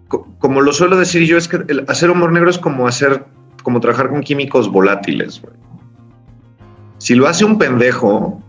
co- 0.08 0.28
como 0.38 0.62
lo 0.62 0.72
suelo 0.72 0.96
decir 0.96 1.26
yo, 1.26 1.36
es 1.36 1.48
que 1.48 1.58
el 1.70 1.86
hacer 1.88 2.12
humor 2.12 2.32
negro 2.32 2.52
es 2.52 2.60
como 2.60 2.88
hacer, 2.88 3.26
como 3.64 3.80
trabajar 3.80 4.10
con 4.10 4.22
químicos 4.22 4.72
volátiles. 4.72 5.42
Si 7.00 7.16
lo 7.16 7.28
hace 7.28 7.46
un 7.46 7.58
pendejo, 7.58 8.44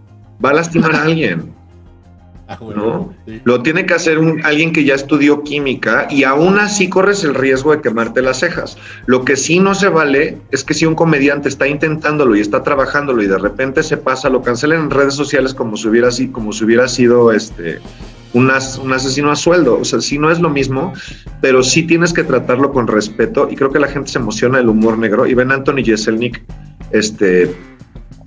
va 0.45 0.51
a 0.51 0.55
lastimar 0.55 0.95
a 0.95 1.05
alguien. 1.05 1.55
¿No? 2.77 3.15
Lo 3.45 3.63
tiene 3.63 3.87
que 3.87 3.95
hacer 3.95 4.19
un, 4.19 4.45
alguien 4.45 4.73
que 4.73 4.85
ya 4.85 4.95
estudió 4.95 5.43
química 5.45 6.09
y 6.11 6.25
aún 6.25 6.59
así 6.59 6.89
corres 6.89 7.23
el 7.25 7.35
riesgo 7.35 7.73
de 7.73 7.81
quemarte 7.81 8.23
las 8.23 8.41
cejas. 8.41 8.77
Lo 9.07 9.25
que 9.25 9.37
sí 9.37 9.61
no 9.61 9.75
se 9.75 9.89
vale 9.89 10.39
es 10.51 10.65
que 10.65 10.75
si 10.75 10.85
un 10.87 10.95
comediante 10.95 11.49
está 11.49 11.69
intentándolo 11.69 12.35
y 12.37 12.41
está 12.41 12.63
trabajándolo 12.63 13.23
y 13.23 13.27
de 13.29 13.39
repente 13.39 13.83
se 13.83 13.97
pasa, 13.97 14.29
lo 14.29 14.43
cancelen 14.43 14.81
en 14.81 14.91
redes 14.91 15.15
sociales 15.15 15.55
como 15.55 15.77
si 15.77 15.89
hubiera, 15.89 16.11
si- 16.11 16.29
como 16.29 16.53
si 16.53 16.65
hubiera 16.65 16.89
sido 16.89 17.31
este, 17.33 17.79
un, 18.33 18.51
as- 18.51 18.79
un 18.79 18.93
asesino 18.93 19.31
a 19.31 19.37
sueldo. 19.37 19.79
O 19.81 19.85
sea, 19.85 20.01
sí 20.01 20.19
no 20.19 20.31
es 20.31 20.41
lo 20.41 20.51
mismo, 20.51 20.93
pero 21.41 21.63
sí 21.63 21.85
tienes 21.85 22.13
que 22.13 22.25
tratarlo 22.25 22.73
con 22.73 22.87
respeto 22.89 23.49
y 23.51 23.57
creo 23.57 23.71
que 23.71 23.79
la 23.79 23.89
gente 23.89 24.11
se 24.11 24.19
emociona 24.19 24.59
del 24.59 24.69
humor 24.69 24.99
negro 24.99 25.27
y 25.27 25.35
ven 25.35 25.53
a 25.53 25.55
Anthony 25.55 25.85
Jeselnik 25.85 26.43
este, 26.91 27.55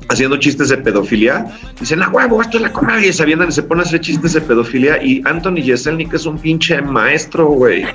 haciendo 0.09 0.37
chistes 0.37 0.69
de 0.69 0.77
pedofilia, 0.77 1.45
dicen, 1.79 2.01
ah, 2.01 2.09
huevo, 2.09 2.41
esto 2.41 2.57
es 2.57 2.63
la 2.63 2.71
comedia, 2.71 3.09
y 3.09 3.13
se 3.13 3.23
avientan 3.23 3.49
y 3.49 3.51
se 3.51 3.63
ponen 3.63 3.83
a 3.83 3.87
hacer 3.87 4.01
chistes 4.01 4.33
de 4.33 4.41
pedofilia, 4.41 5.01
y 5.03 5.21
Anthony 5.25 5.61
Jeselnik 5.63 6.13
es 6.13 6.25
un 6.25 6.37
pinche 6.37 6.81
maestro, 6.81 7.47
güey. 7.47 7.85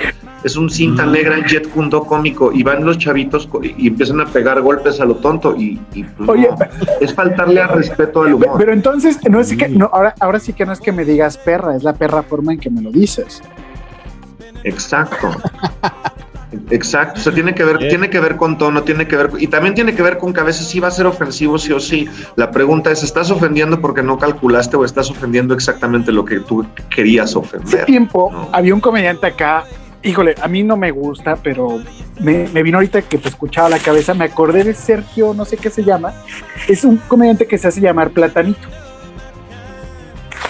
Es 0.44 0.56
un 0.56 0.70
cinta 0.70 1.04
negra 1.04 1.36
en 1.36 1.44
jet 1.44 1.68
kundo 1.70 2.04
cómico, 2.04 2.52
y 2.52 2.62
van 2.62 2.84
los 2.84 2.98
chavitos 2.98 3.48
y, 3.62 3.74
y 3.84 3.88
empiezan 3.88 4.20
a 4.20 4.26
pegar 4.26 4.60
golpes 4.60 5.00
a 5.00 5.04
lo 5.04 5.16
tonto, 5.16 5.56
y, 5.56 5.80
y, 5.94 6.04
pues, 6.04 6.28
Oye, 6.28 6.48
no, 6.48 6.56
es 7.00 7.14
faltarle 7.14 7.60
al 7.60 7.70
respeto 7.70 8.22
al 8.22 8.34
humor. 8.34 8.56
Pero 8.58 8.72
entonces, 8.72 9.18
no 9.28 9.40
es 9.40 9.56
que, 9.56 9.68
no, 9.68 9.90
ahora, 9.92 10.14
ahora 10.20 10.40
sí 10.40 10.52
que 10.52 10.64
no 10.64 10.72
es 10.72 10.80
que 10.80 10.92
me 10.92 11.04
digas 11.04 11.38
perra, 11.38 11.76
es 11.76 11.82
la 11.82 11.94
perra 11.94 12.22
forma 12.22 12.52
en 12.52 12.60
que 12.60 12.70
me 12.70 12.82
lo 12.82 12.90
dices. 12.90 13.42
Exacto. 14.64 15.30
Exacto, 16.70 17.20
o 17.20 17.22
sea, 17.22 17.34
tiene 17.34 17.54
que 17.54 17.62
ver, 17.62 17.76
tiene 17.88 18.08
que 18.08 18.20
ver 18.20 18.36
con 18.36 18.56
tono, 18.56 18.82
tiene 18.82 19.06
que 19.06 19.16
ver, 19.16 19.30
y 19.38 19.48
también 19.48 19.74
tiene 19.74 19.94
que 19.94 20.02
ver 20.02 20.16
con 20.16 20.32
que 20.32 20.40
a 20.40 20.44
veces 20.44 20.66
sí 20.66 20.80
va 20.80 20.88
a 20.88 20.90
ser 20.90 21.04
ofensivo, 21.06 21.58
sí 21.58 21.72
o 21.72 21.80
sí. 21.80 22.08
La 22.36 22.50
pregunta 22.50 22.90
es, 22.90 23.02
¿estás 23.02 23.30
ofendiendo 23.30 23.80
porque 23.82 24.02
no 24.02 24.16
calculaste 24.18 24.76
o 24.78 24.84
estás 24.84 25.10
ofendiendo 25.10 25.52
exactamente 25.52 26.10
lo 26.10 26.24
que 26.24 26.40
tú 26.40 26.64
querías 26.88 27.30
Hace 27.30 27.38
ofender? 27.38 27.84
tiempo 27.84 28.48
había 28.50 28.72
un 28.74 28.80
comediante 28.80 29.26
acá, 29.26 29.64
híjole, 30.02 30.34
a 30.40 30.48
mí 30.48 30.62
no 30.62 30.78
me 30.78 30.90
gusta, 30.90 31.36
pero 31.36 31.82
me, 32.18 32.48
me 32.48 32.62
vino 32.62 32.78
ahorita 32.78 33.02
que 33.02 33.18
te 33.18 33.28
escuchaba 33.28 33.66
a 33.66 33.70
la 33.70 33.78
cabeza, 33.78 34.14
me 34.14 34.24
acordé 34.24 34.64
de 34.64 34.72
Sergio, 34.72 35.34
no 35.34 35.44
sé 35.44 35.58
qué 35.58 35.68
se 35.68 35.84
llama, 35.84 36.14
es 36.66 36.82
un 36.82 36.96
comediante 36.96 37.46
que 37.46 37.58
se 37.58 37.68
hace 37.68 37.82
llamar 37.82 38.08
Platanito. 38.10 38.68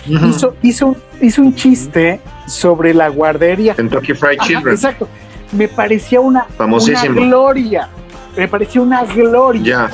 hizo, 0.06 0.54
hizo, 0.62 0.86
un- 0.86 0.96
hizo 1.20 1.42
un 1.42 1.54
chiste 1.56 2.20
sobre 2.46 2.94
la 2.94 3.08
guardería. 3.08 3.74
Kentucky 3.74 4.14
Fried 4.14 4.38
Ajá, 4.38 4.46
Children. 4.48 4.74
exacto. 4.74 5.08
Me 5.52 5.68
parecía 5.68 6.20
una, 6.20 6.46
una 6.58 7.04
gloria. 7.06 7.88
Me 8.36 8.48
parecía 8.48 8.80
una 8.80 9.04
gloria. 9.04 9.62
Ya. 9.62 9.90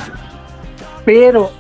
Pero 1.05 1.51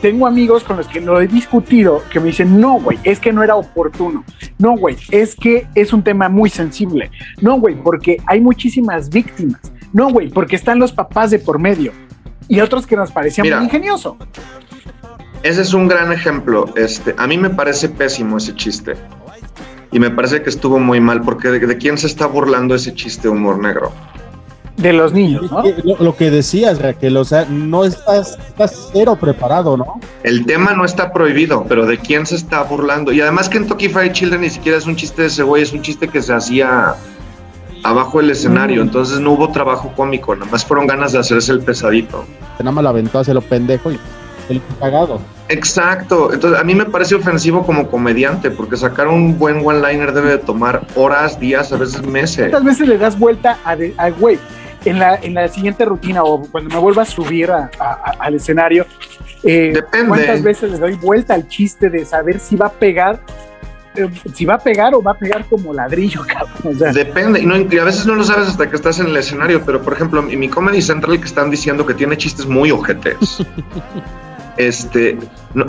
tengo 0.00 0.26
amigos 0.26 0.64
con 0.64 0.76
los 0.76 0.88
que 0.88 1.00
lo 1.00 1.20
he 1.20 1.26
discutido 1.26 2.02
que 2.10 2.20
me 2.20 2.26
dicen, 2.26 2.60
no, 2.60 2.80
güey, 2.80 2.98
es 3.02 3.18
que 3.18 3.32
no 3.32 3.42
era 3.42 3.56
oportuno. 3.56 4.24
No, 4.58 4.76
güey, 4.76 4.96
es 5.10 5.34
que 5.34 5.66
es 5.74 5.92
un 5.92 6.02
tema 6.02 6.28
muy 6.28 6.50
sensible. 6.50 7.10
No, 7.40 7.58
güey, 7.58 7.74
porque 7.74 8.18
hay 8.26 8.40
muchísimas 8.40 9.08
víctimas. 9.08 9.60
No, 9.92 10.10
güey, 10.10 10.28
porque 10.28 10.56
están 10.56 10.78
los 10.78 10.92
papás 10.92 11.30
de 11.30 11.38
por 11.38 11.58
medio. 11.58 11.92
Y 12.48 12.60
otros 12.60 12.86
que 12.86 12.96
nos 12.96 13.10
parecían 13.10 13.46
Mira. 13.46 13.56
muy 13.56 13.66
ingenioso. 13.66 14.16
Ese 15.42 15.62
es 15.62 15.74
un 15.74 15.88
gran 15.88 16.12
ejemplo. 16.12 16.66
Este, 16.76 17.14
a 17.16 17.26
mí 17.26 17.38
me 17.38 17.50
parece 17.50 17.88
pésimo 17.88 18.36
ese 18.36 18.54
chiste. 18.54 18.94
Y 19.92 19.98
me 20.00 20.10
parece 20.10 20.42
que 20.42 20.50
estuvo 20.50 20.78
muy 20.78 21.00
mal, 21.00 21.22
porque 21.22 21.48
de, 21.48 21.60
de 21.60 21.76
quién 21.78 21.96
se 21.98 22.06
está 22.06 22.26
burlando 22.26 22.74
ese 22.74 22.92
chiste 22.94 23.22
de 23.22 23.28
humor 23.30 23.58
negro? 23.58 23.92
De 24.76 24.92
los 24.92 25.14
niños, 25.14 25.50
¿no? 25.50 25.62
Lo, 25.84 25.96
lo 26.04 26.16
que 26.16 26.30
decías, 26.30 26.82
Raquel, 26.82 27.16
o 27.16 27.24
sea, 27.24 27.46
no 27.48 27.84
estás, 27.84 28.36
estás 28.46 28.90
cero 28.92 29.16
preparado, 29.18 29.74
¿no? 29.76 29.98
El 30.22 30.44
tema 30.44 30.74
no 30.74 30.84
está 30.84 31.12
prohibido, 31.14 31.64
pero 31.66 31.86
¿de 31.86 31.96
quién 31.96 32.26
se 32.26 32.34
está 32.36 32.62
burlando? 32.64 33.10
Y 33.10 33.22
además 33.22 33.48
Kentucky 33.48 33.88
Fried 33.88 34.12
Children 34.12 34.42
ni 34.42 34.50
siquiera 34.50 34.76
es 34.76 34.84
un 34.86 34.94
chiste 34.96 35.22
de 35.22 35.28
ese 35.28 35.42
güey, 35.44 35.62
es 35.62 35.72
un 35.72 35.80
chiste 35.80 36.08
que 36.08 36.20
se 36.20 36.34
hacía 36.34 36.94
abajo 37.84 38.18
del 38.18 38.30
escenario, 38.32 38.82
Mm. 38.82 38.86
entonces 38.88 39.18
no 39.20 39.32
hubo 39.32 39.50
trabajo 39.50 39.92
cómico, 39.96 40.34
nada 40.36 40.50
más 40.50 40.62
fueron 40.64 40.86
ganas 40.86 41.12
de 41.12 41.20
hacerse 41.20 41.52
el 41.52 41.60
pesadito. 41.60 42.26
Nada 42.58 42.72
más 42.72 42.82
lo 42.84 42.90
aventó 42.90 43.20
hacia 43.20 43.32
lo 43.32 43.40
pendejo 43.42 43.92
y 43.92 43.98
el 44.48 44.60
cagado. 44.80 45.20
Exacto, 45.48 46.32
entonces 46.32 46.58
a 46.60 46.64
mí 46.64 46.74
me 46.74 46.84
parece 46.86 47.14
ofensivo 47.14 47.64
como 47.64 47.88
comediante, 47.88 48.50
porque 48.50 48.76
sacar 48.76 49.08
un 49.08 49.38
buen 49.38 49.64
one-liner 49.64 50.12
debe 50.12 50.30
de 50.30 50.38
tomar 50.38 50.82
horas, 50.96 51.38
días, 51.38 51.72
a 51.72 51.76
veces 51.76 52.02
meses. 52.04 52.50
¿Cuántas 52.50 52.64
veces 52.64 52.88
le 52.88 52.98
das 52.98 53.18
vuelta 53.18 53.58
a, 53.64 53.76
de- 53.76 53.94
a, 53.96 54.10
güey? 54.10 54.38
en 54.84 55.00
la, 55.00 55.16
en 55.16 55.34
la 55.34 55.48
siguiente 55.48 55.84
rutina 55.84 56.22
o 56.22 56.42
cuando 56.42 56.70
me 56.72 56.80
vuelva 56.80 57.02
a 57.02 57.06
subir 57.06 57.50
a- 57.50 57.68
a- 57.80 58.12
al 58.20 58.34
escenario, 58.36 58.86
eh, 59.42 59.72
Depende. 59.74 60.06
¿cuántas 60.08 60.42
veces 60.42 60.70
le 60.70 60.78
doy 60.78 60.94
vuelta 60.94 61.34
al 61.34 61.48
chiste 61.48 61.90
de 61.90 62.04
saber 62.04 62.38
si 62.38 62.54
va 62.56 62.66
a 62.66 62.72
pegar? 62.72 63.18
eh, 63.96 64.08
si 64.34 64.44
va 64.44 64.54
a 64.54 64.58
pegar 64.58 64.94
o 64.94 65.02
va 65.02 65.12
a 65.12 65.14
pegar 65.14 65.44
como 65.46 65.72
ladrillo, 65.74 66.22
cabrón. 66.26 66.76
O 66.76 66.78
sea, 66.78 66.92
Depende, 66.92 67.40
y, 67.40 67.46
no- 67.46 67.56
y 67.56 67.78
a 67.78 67.84
veces 67.84 68.06
no 68.06 68.14
lo 68.14 68.22
sabes 68.24 68.46
hasta 68.48 68.68
que 68.70 68.76
estás 68.76 69.00
en 69.00 69.06
el 69.06 69.16
escenario, 69.16 69.60
pero 69.64 69.82
por 69.82 69.92
ejemplo, 69.94 70.20
en 70.28 70.38
mi 70.38 70.48
Comedy 70.48 70.80
Central 70.82 71.18
que 71.18 71.24
están 71.26 71.50
diciendo 71.50 71.84
que 71.84 71.94
tiene 71.94 72.16
chistes 72.16 72.46
muy 72.46 72.70
ojetes. 72.70 73.16
este, 74.56 75.18
no, 75.54 75.66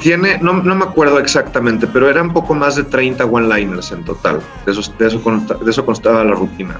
tiene, 0.00 0.38
no, 0.40 0.54
no 0.62 0.74
me 0.74 0.84
acuerdo 0.84 1.18
exactamente, 1.18 1.86
pero 1.86 2.08
eran 2.08 2.32
poco 2.32 2.54
más 2.54 2.76
de 2.76 2.84
30 2.84 3.24
one-liners 3.24 3.92
en 3.92 4.04
total. 4.04 4.40
De, 4.64 4.72
eso, 4.72 5.22
consta- 5.22 5.58
de 5.58 5.70
eso 5.70 5.84
constaba 5.84 6.24
la 6.24 6.32
rutina. 6.34 6.78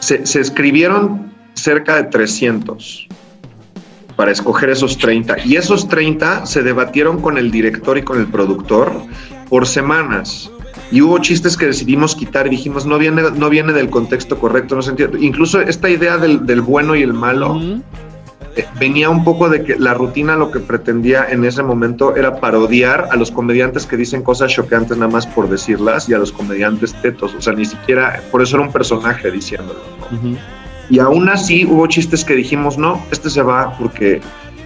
Se, 0.00 0.24
se 0.26 0.40
escribieron 0.40 1.32
cerca 1.54 1.96
de 1.96 2.04
300 2.04 3.08
para 4.16 4.30
escoger 4.30 4.70
esos 4.70 4.96
30. 4.98 5.44
Y 5.44 5.56
esos 5.56 5.88
30 5.88 6.46
se 6.46 6.62
debatieron 6.62 7.20
con 7.20 7.38
el 7.38 7.50
director 7.50 7.98
y 7.98 8.02
con 8.02 8.18
el 8.18 8.26
productor 8.26 8.92
por 9.48 9.66
semanas. 9.66 10.50
Y 10.90 11.02
hubo 11.02 11.18
chistes 11.18 11.56
que 11.56 11.66
decidimos 11.66 12.14
quitar 12.14 12.46
y 12.46 12.50
dijimos, 12.50 12.86
no 12.86 12.98
viene, 12.98 13.22
no 13.36 13.48
viene 13.50 13.72
del 13.72 13.90
contexto 13.90 14.38
correcto, 14.38 14.74
no 14.76 14.82
se 14.82 14.90
entiende. 14.90 15.18
Incluso 15.24 15.60
esta 15.60 15.88
idea 15.90 16.16
del, 16.16 16.46
del 16.46 16.60
bueno 16.62 16.94
y 16.96 17.02
el 17.02 17.12
malo 17.12 17.60
venía 18.78 19.10
un 19.10 19.24
poco 19.24 19.48
de 19.48 19.62
que 19.62 19.76
la 19.78 19.94
rutina 19.94 20.36
lo 20.36 20.50
que 20.50 20.60
pretendía 20.60 21.26
en 21.28 21.44
ese 21.44 21.62
momento 21.62 22.16
era 22.16 22.40
parodiar 22.40 23.08
a 23.10 23.16
los 23.16 23.30
comediantes 23.30 23.86
que 23.86 23.96
dicen 23.96 24.22
cosas 24.22 24.52
chocantes 24.52 24.96
nada 24.96 25.10
más 25.10 25.26
por 25.26 25.48
decirlas 25.48 26.08
y 26.08 26.14
a 26.14 26.18
los 26.18 26.32
comediantes 26.32 26.94
tetos. 27.02 27.34
O 27.34 27.40
sea, 27.40 27.52
ni 27.52 27.64
siquiera, 27.64 28.22
por 28.30 28.42
eso 28.42 28.56
era 28.56 28.66
un 28.66 28.72
personaje 28.72 29.30
diciéndolo. 29.30 29.80
¿no? 30.10 30.38
Y 30.90 30.98
aún 30.98 31.28
así 31.28 31.66
hubo 31.66 31.86
chistes 31.86 32.24
que 32.24 32.34
dijimos, 32.34 32.78
no, 32.78 33.04
este 33.10 33.28
se 33.28 33.42
va 33.42 33.76
porque 33.78 34.20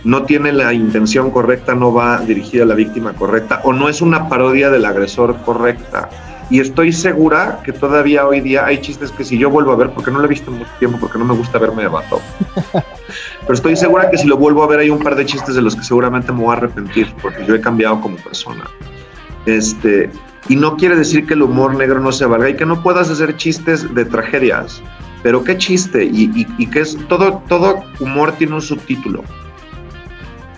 no 0.04 0.22
tiene 0.22 0.52
la 0.52 0.72
intención 0.72 1.30
correcta, 1.30 1.74
no 1.74 1.92
va 1.92 2.20
dirigida 2.20 2.64
a 2.64 2.66
la 2.66 2.74
víctima 2.74 3.12
correcta 3.12 3.60
o 3.64 3.72
no 3.72 3.88
es 3.88 4.00
una 4.00 4.28
parodia 4.28 4.70
del 4.70 4.84
agresor 4.84 5.36
correcta. 5.44 6.08
Y 6.52 6.60
estoy 6.60 6.92
segura 6.92 7.60
que 7.64 7.72
todavía 7.72 8.26
hoy 8.26 8.42
día 8.42 8.66
hay 8.66 8.78
chistes 8.78 9.10
que 9.10 9.24
si 9.24 9.38
yo 9.38 9.48
vuelvo 9.48 9.72
a 9.72 9.76
ver, 9.76 9.88
porque 9.88 10.10
no 10.10 10.18
lo 10.18 10.26
he 10.26 10.28
visto 10.28 10.50
en 10.50 10.58
mucho 10.58 10.70
tiempo, 10.78 10.98
porque 11.00 11.18
no 11.18 11.24
me 11.24 11.32
gusta 11.32 11.58
verme 11.58 11.80
de 11.80 11.88
vato, 11.88 12.20
pero 13.40 13.54
estoy 13.54 13.74
segura 13.74 14.10
que 14.10 14.18
si 14.18 14.28
lo 14.28 14.36
vuelvo 14.36 14.62
a 14.62 14.66
ver 14.66 14.80
hay 14.80 14.90
un 14.90 14.98
par 14.98 15.14
de 15.14 15.24
chistes 15.24 15.54
de 15.54 15.62
los 15.62 15.74
que 15.74 15.82
seguramente 15.82 16.30
me 16.30 16.40
voy 16.40 16.50
a 16.50 16.58
arrepentir, 16.58 17.10
porque 17.22 17.46
yo 17.46 17.54
he 17.54 17.60
cambiado 17.62 18.02
como 18.02 18.16
persona. 18.16 18.64
Este, 19.46 20.10
y 20.50 20.56
no 20.56 20.76
quiere 20.76 20.94
decir 20.94 21.24
que 21.24 21.32
el 21.32 21.40
humor 21.40 21.74
negro 21.74 22.00
no 22.00 22.12
se 22.12 22.26
valga 22.26 22.50
y 22.50 22.54
que 22.54 22.66
no 22.66 22.82
puedas 22.82 23.08
hacer 23.08 23.34
chistes 23.38 23.94
de 23.94 24.04
tragedias. 24.04 24.82
Pero 25.22 25.42
qué 25.44 25.56
chiste, 25.56 26.04
y, 26.04 26.24
y, 26.38 26.46
y 26.58 26.66
que 26.66 26.80
es 26.80 26.98
todo, 27.08 27.42
todo 27.48 27.82
humor 27.98 28.32
tiene 28.32 28.56
un 28.56 28.60
subtítulo. 28.60 29.24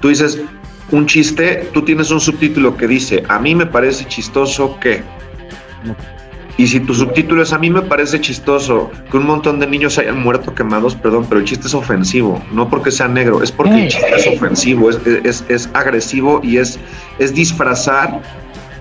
Tú 0.00 0.08
dices, 0.08 0.42
un 0.90 1.06
chiste, 1.06 1.68
tú 1.72 1.82
tienes 1.82 2.10
un 2.10 2.20
subtítulo 2.20 2.76
que 2.76 2.88
dice, 2.88 3.22
a 3.28 3.38
mí 3.38 3.54
me 3.54 3.66
parece 3.66 4.04
chistoso 4.06 4.76
que. 4.80 5.04
Y 6.56 6.68
si 6.68 6.78
tu 6.78 6.94
subtítulo 6.94 7.42
es 7.42 7.52
a 7.52 7.58
mí 7.58 7.68
me 7.68 7.82
parece 7.82 8.20
chistoso 8.20 8.90
que 9.10 9.16
un 9.16 9.26
montón 9.26 9.58
de 9.58 9.66
niños 9.66 9.98
hayan 9.98 10.22
muerto 10.22 10.54
quemados, 10.54 10.94
perdón, 10.94 11.26
pero 11.28 11.40
el 11.40 11.46
chiste 11.46 11.66
es 11.66 11.74
ofensivo, 11.74 12.40
no 12.52 12.68
porque 12.68 12.92
sea 12.92 13.08
negro, 13.08 13.42
es 13.42 13.50
porque 13.50 13.74
el 13.74 13.88
chiste 13.88 14.14
es 14.14 14.26
ofensivo, 14.28 14.90
es, 14.90 15.00
es, 15.24 15.44
es 15.48 15.68
agresivo 15.74 16.40
y 16.44 16.58
es, 16.58 16.78
es 17.18 17.34
disfrazar 17.34 18.20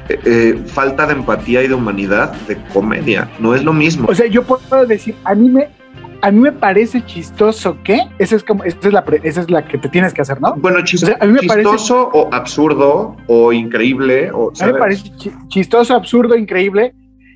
eh, 0.09 0.19
eh, 0.25 0.61
falta 0.67 1.07
de 1.07 1.13
empatía 1.13 1.63
y 1.63 1.67
de 1.67 1.73
humanidad 1.73 2.33
de 2.47 2.61
comedia, 2.73 3.29
no 3.39 3.55
es 3.55 3.63
lo 3.63 3.73
mismo. 3.73 4.07
o 4.07 4.13
sea, 4.13 4.27
yo 4.27 4.43
puedo 4.43 4.85
decir, 4.85 5.15
a 5.23 5.33
mí 5.33 5.49
me, 5.49 5.69
a 6.23 6.31
mí 6.31 6.39
me 6.39 6.53
parece 6.53 7.05
chistoso 7.05 7.77
que, 7.83 7.99
esa 8.17 8.37
es 8.37 8.43
como, 8.45 8.63
esa 8.63 8.77
es 8.81 8.93
la, 8.93 9.03
pre- 9.03 9.19
esa 9.23 9.41
es 9.41 9.51
la 9.51 9.65
que 9.67 9.77
te 9.77 9.89
tienes 9.89 10.13
que 10.13 10.21
hacer, 10.21 10.39
¿no? 10.39 10.55
Bueno, 10.55 10.79
chis- 10.79 11.03
O 11.03 11.05
sea, 11.07 11.17
a 11.19 11.25
mí 11.25 11.33
me 11.33 11.41
parece- 11.45 11.69
chistoso 11.69 12.09
o 12.13 12.33
absurdo 12.33 13.17
o 13.27 13.51
increíble 13.51 14.31
o 14.31 14.51
A 14.59 14.65
mí 14.67 14.71
me 14.73 14.79
parece 14.79 15.03
chi- 15.17 15.33
chistoso, 15.49 15.93
absurdo, 15.95 16.37
increíble 16.37 16.95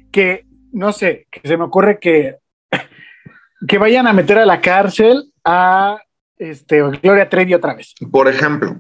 que, 0.10 0.46
no 0.72 0.94
sé, 0.94 1.28
que 1.30 1.42
se 1.46 1.58
me 1.58 1.66
ocurre 1.66 2.00
que, 2.00 2.38
que 3.68 3.78
vayan 3.78 4.08
a 4.08 4.14
meter 4.14 4.38
a 4.38 4.46
la 4.46 4.62
cárcel 4.62 5.32
a 5.44 6.00
este, 6.38 6.82
Gloria 7.02 7.28
Trevi 7.28 7.54
otra 7.56 7.74
vez. 7.76 7.94
Por 8.10 8.28
ejemplo. 8.30 8.78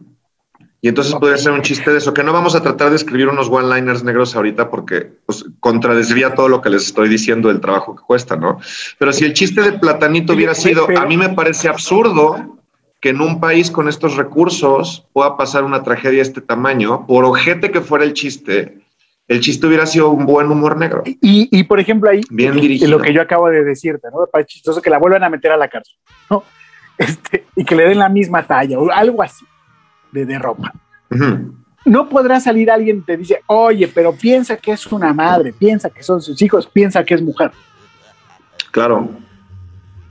Y 0.87 0.89
entonces 0.89 1.15
podría 1.15 1.37
ser 1.37 1.51
un 1.51 1.61
chiste 1.63 1.91
de 1.91 1.97
eso, 1.97 2.13
que 2.13 2.23
no 2.23 2.31
vamos 2.31 2.55
a 2.55 2.63
tratar 2.63 2.91
de 2.91 2.95
escribir 2.95 3.27
unos 3.27 3.49
one-liners 3.49 4.05
negros 4.05 4.33
ahorita 4.37 4.69
porque 4.69 5.11
pues, 5.25 5.43
contradesvía 5.59 6.33
todo 6.33 6.47
lo 6.47 6.61
que 6.61 6.69
les 6.69 6.85
estoy 6.85 7.09
diciendo 7.09 7.49
del 7.49 7.59
trabajo 7.59 7.93
que 7.93 8.03
cuesta, 8.03 8.37
¿no? 8.37 8.61
Pero 8.97 9.11
si 9.11 9.25
el 9.25 9.33
chiste 9.33 9.61
de 9.61 9.73
Platanito 9.73 10.31
hubiera 10.31 10.55
sido, 10.55 10.87
a 10.97 11.05
mí 11.05 11.17
me 11.17 11.27
parece 11.27 11.67
absurdo 11.67 12.57
que 13.01 13.09
en 13.09 13.19
un 13.19 13.41
país 13.41 13.69
con 13.69 13.89
estos 13.89 14.15
recursos 14.15 15.05
pueda 15.11 15.35
pasar 15.35 15.65
una 15.65 15.83
tragedia 15.83 16.19
de 16.19 16.21
este 16.21 16.39
tamaño, 16.39 17.05
por 17.05 17.25
ojete 17.25 17.69
que 17.69 17.81
fuera 17.81 18.05
el 18.05 18.13
chiste, 18.13 18.79
el 19.27 19.41
chiste 19.41 19.67
hubiera 19.67 19.85
sido 19.85 20.07
un 20.11 20.25
buen 20.25 20.49
humor 20.49 20.77
negro. 20.77 21.03
Y, 21.05 21.49
y, 21.51 21.63
por 21.65 21.81
ejemplo, 21.81 22.09
ahí, 22.09 22.21
Bien 22.29 22.57
y 22.57 22.61
dirigido. 22.61 22.91
lo 22.91 23.01
que 23.01 23.11
yo 23.11 23.21
acabo 23.21 23.49
de 23.49 23.65
decirte, 23.65 24.07
¿no? 24.09 24.25
Parece 24.31 24.51
chistoso 24.51 24.81
que 24.81 24.89
la 24.89 24.99
vuelvan 24.99 25.25
a 25.25 25.29
meter 25.29 25.51
a 25.51 25.57
la 25.57 25.67
cárcel, 25.67 25.97
¿no? 26.29 26.45
Este, 26.97 27.45
y 27.57 27.65
que 27.65 27.75
le 27.75 27.83
den 27.83 27.99
la 27.99 28.07
misma 28.07 28.47
talla 28.47 28.79
o 28.79 28.89
algo 28.89 29.21
así 29.21 29.45
de, 30.11 30.25
de 30.25 30.39
ropa. 30.39 30.73
No 31.85 32.09
podrá 32.09 32.39
salir 32.39 32.69
alguien 32.69 32.97
y 32.97 33.01
te 33.01 33.15
dice, 33.17 33.41
oye, 33.47 33.87
pero 33.87 34.13
piensa 34.13 34.57
que 34.57 34.71
es 34.73 34.85
una 34.87 35.13
madre, 35.13 35.53
piensa 35.53 35.89
que 35.89 36.03
son 36.03 36.21
sus 36.21 36.41
hijos, 36.41 36.67
piensa 36.67 37.03
que 37.03 37.13
es 37.13 37.21
mujer. 37.21 37.51
Claro, 38.71 39.09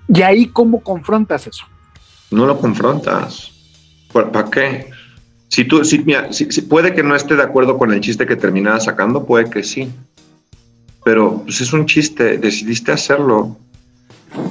Y 0.09 0.23
ahí, 0.23 0.47
¿cómo 0.47 0.81
confrontas 0.83 1.47
eso? 1.47 1.65
no 2.31 2.47
lo 2.47 2.59
confrontas. 2.59 3.53
¿Para 4.13 4.45
qué? 4.51 4.91
Si 5.49 5.65
tú, 5.65 5.85
si, 5.85 5.99
mira, 6.01 6.33
si- 6.33 6.51
si 6.51 6.63
puede 6.63 6.93
que 6.95 7.03
no 7.03 7.15
esté 7.15 7.37
de 7.37 7.43
acuerdo 7.43 7.77
con 7.79 7.93
el 7.93 8.01
chiste 8.01 8.27
que 8.27 8.35
terminaba 8.37 8.81
sacando, 8.81 9.25
puede 9.25 9.49
que 9.51 9.63
sí. 9.63 9.89
Pero 11.05 11.43
pues, 11.45 11.61
es 11.61 11.73
un 11.73 11.87
chiste, 11.87 12.37
decidiste 12.39 12.91
hacerlo. 12.91 13.57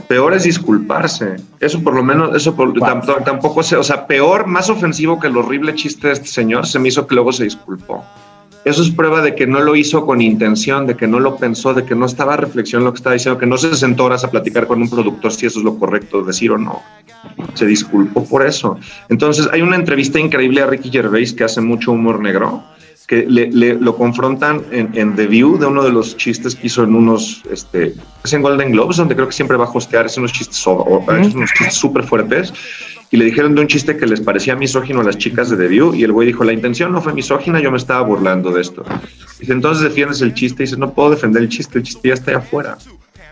Peor 0.07 0.33
es 0.33 0.43
disculparse. 0.43 1.37
Eso 1.59 1.81
por 1.81 1.95
lo 1.95 2.03
menos, 2.03 2.35
eso 2.35 2.55
por- 2.55 2.73
tam- 2.73 3.23
tampoco 3.23 3.63
sé, 3.63 3.75
o 3.75 3.83
sea, 3.83 4.05
peor, 4.07 4.45
más 4.47 4.69
ofensivo 4.69 5.19
que 5.19 5.27
el 5.27 5.37
horrible 5.37 5.73
chiste 5.75 6.07
de 6.07 6.13
este 6.13 6.27
señor, 6.27 6.67
se 6.67 6.77
me 6.79 6.89
hizo 6.89 7.07
que 7.07 7.15
luego 7.15 7.31
se 7.33 7.43
disculpó. 7.45 8.03
Eso 8.65 8.81
es 8.81 8.89
prueba 8.89 9.21
de 9.21 9.35
que 9.35 9.45
no 9.45 9.61
lo 9.61 9.75
hizo 9.75 10.05
con 10.07 10.21
intención, 10.21 10.87
de 10.87 10.95
que 10.95 11.05
no 11.07 11.19
lo 11.19 11.35
pensó, 11.37 11.75
de 11.75 11.85
que 11.85 11.93
no 11.93 12.07
estaba 12.07 12.35
reflexionando 12.35 12.89
lo 12.89 12.93
que 12.93 12.97
estaba 12.97 13.13
diciendo, 13.13 13.39
que 13.39 13.45
no 13.45 13.57
se 13.57 13.75
sentó 13.75 14.05
horas 14.05 14.23
a 14.23 14.31
platicar 14.31 14.65
con 14.65 14.81
un 14.81 14.89
productor 14.89 15.31
si 15.31 15.45
eso 15.45 15.59
es 15.59 15.65
lo 15.65 15.77
correcto 15.77 16.23
decir 16.23 16.51
o 16.51 16.57
no. 16.57 16.81
Se 17.53 17.65
disculpó 17.67 18.23
por 18.25 18.43
eso. 18.45 18.79
Entonces, 19.09 19.47
hay 19.51 19.61
una 19.61 19.75
entrevista 19.75 20.19
increíble 20.19 20.61
a 20.63 20.65
Ricky 20.67 20.89
Gervais 20.89 21.31
que 21.33 21.43
hace 21.43 21.61
mucho 21.61 21.91
humor 21.91 22.19
negro, 22.19 22.63
que 23.07 23.25
le, 23.27 23.51
le- 23.51 23.75
lo 23.75 23.95
confrontan 23.95 24.63
en, 24.71 24.89
en 24.93 25.15
The 25.15 25.27
View 25.27 25.57
de 25.59 25.65
uno 25.67 25.83
de 25.83 25.91
los 25.91 26.17
chistes 26.17 26.55
que 26.55 26.67
hizo 26.67 26.83
en 26.83 26.95
unos, 26.95 27.43
este, 27.51 27.93
es 28.23 28.33
en 28.33 28.41
Golden 28.41 28.71
Globes, 28.71 28.97
donde 28.97 29.13
creo 29.15 29.27
que 29.27 29.33
siempre 29.33 29.57
va 29.57 29.65
a 29.65 29.69
hostear, 29.69 30.05
es 30.07 30.17
unos 30.17 30.31
chistes, 30.33 30.61
o- 30.65 31.03
es 31.21 31.33
unos 31.35 31.51
chistes 31.53 31.75
súper 31.75 32.03
fuertes, 32.03 32.51
y 33.11 33.17
le 33.17 33.25
dijeron 33.25 33.53
de 33.53 33.61
un 33.61 33.67
chiste 33.67 33.95
que 33.95 34.07
les 34.07 34.19
parecía 34.21 34.55
misógino 34.55 35.01
a 35.01 35.03
las 35.03 35.17
chicas 35.19 35.49
de 35.51 35.57
The 35.57 35.67
View, 35.67 35.93
y 35.93 36.03
el 36.03 36.11
güey 36.11 36.27
dijo, 36.27 36.43
la 36.43 36.53
intención 36.53 36.91
no 36.91 37.01
fue 37.01 37.13
misógina, 37.13 37.59
yo 37.61 37.69
me 37.71 37.77
estaba 37.77 38.01
burlando 38.01 38.49
de 38.51 38.61
esto. 38.61 38.83
Dice, 39.39 39.53
entonces 39.53 39.83
defiendes 39.83 40.21
el 40.21 40.33
chiste, 40.33 40.63
y 40.63 40.65
dice, 40.65 40.77
no 40.77 40.91
puedo 40.91 41.11
defender 41.11 41.43
el 41.43 41.49
chiste, 41.49 41.77
el 41.77 41.83
chiste 41.83 42.07
ya 42.07 42.15
está 42.15 42.31
ahí 42.31 42.37
afuera. 42.37 42.77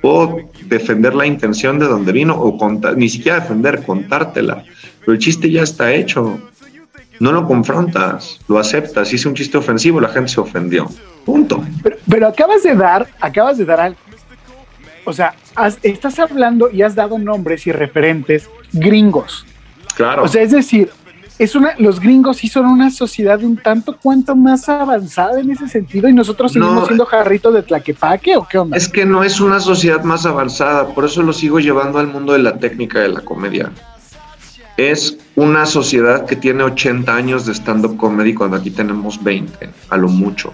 Puedo 0.02 0.38
defender 0.66 1.16
la 1.16 1.26
intención 1.26 1.80
de 1.80 1.88
donde 1.88 2.12
vino, 2.12 2.36
o 2.40 2.58
contar, 2.58 2.96
ni 2.98 3.10
siquiera 3.10 3.40
defender, 3.40 3.84
contártela, 3.84 4.64
pero 5.00 5.14
el 5.14 5.18
chiste 5.20 5.50
ya 5.50 5.64
está 5.64 5.92
hecho. 5.94 6.40
No 7.20 7.32
lo 7.32 7.46
confrontas, 7.46 8.40
lo 8.48 8.58
aceptas. 8.60 9.14
Hice 9.14 9.28
un 9.30 9.36
chiste 9.36 9.58
ofensivo, 9.58 10.02
la 10.02 10.10
gente 10.10 10.30
se 10.32 10.40
ofendió. 10.42 10.90
Punto. 11.26 11.64
Pero, 11.82 11.98
pero 12.10 12.28
acabas 12.28 12.64
de 12.64 12.76
dar, 12.76 13.08
acabas 13.22 13.58
de 13.58 13.66
dar 13.66 13.80
algo. 13.80 13.98
O 15.06 15.14
sea, 15.14 15.34
has- 15.56 15.78
estás 15.84 16.18
hablando 16.20 16.70
y 16.72 16.82
has 16.82 16.96
dado 16.96 17.18
nombres 17.20 17.68
y 17.68 17.72
referentes 17.72 18.50
gringos. 18.72 19.46
Claro. 19.96 20.24
O 20.24 20.28
sea, 20.28 20.42
es 20.42 20.52
decir, 20.52 20.90
es 21.40 21.56
una, 21.56 21.74
los 21.78 22.00
gringos 22.00 22.38
sí 22.38 22.48
son 22.48 22.66
una 22.68 22.90
sociedad 22.90 23.44
un 23.44 23.58
tanto 23.58 23.98
cuanto 23.98 24.36
más 24.36 24.68
avanzada 24.70 25.40
en 25.40 25.52
ese 25.52 25.68
sentido 25.68 26.08
y 26.08 26.14
nosotros 26.14 26.52
seguimos 26.54 26.76
No. 26.76 26.86
siendo 26.86 27.06
jarritos 27.06 27.54
de 27.54 27.64
tlaquepaque 27.64 28.36
o 28.38 28.48
qué 28.48 28.58
onda. 28.60 28.78
Es 28.78 28.88
que 28.88 29.06
no 29.06 29.24
es 29.24 29.40
una 29.42 29.60
sociedad 29.60 30.04
más 30.04 30.26
avanzada, 30.26 30.88
por 30.88 31.06
eso 31.06 31.22
lo 31.22 31.34
sigo 31.34 31.60
llevando 31.60 32.00
al 32.00 32.08
mundo 32.08 32.34
de 32.34 32.40
la 32.40 32.58
técnica 32.58 33.00
de 33.00 33.10
la 33.10 33.22
comedia. 33.22 33.72
Es 34.78 35.18
una 35.36 35.66
sociedad 35.66 36.26
que 36.26 36.36
tiene 36.36 36.64
80 36.64 37.16
años 37.16 37.46
de 37.46 37.54
stand-up 37.54 37.98
comedy 37.98 38.34
cuando 38.34 38.58
aquí 38.58 38.70
tenemos 38.72 39.22
20, 39.24 39.70
a 39.90 39.98
lo 39.98 40.08
mucho. 40.08 40.54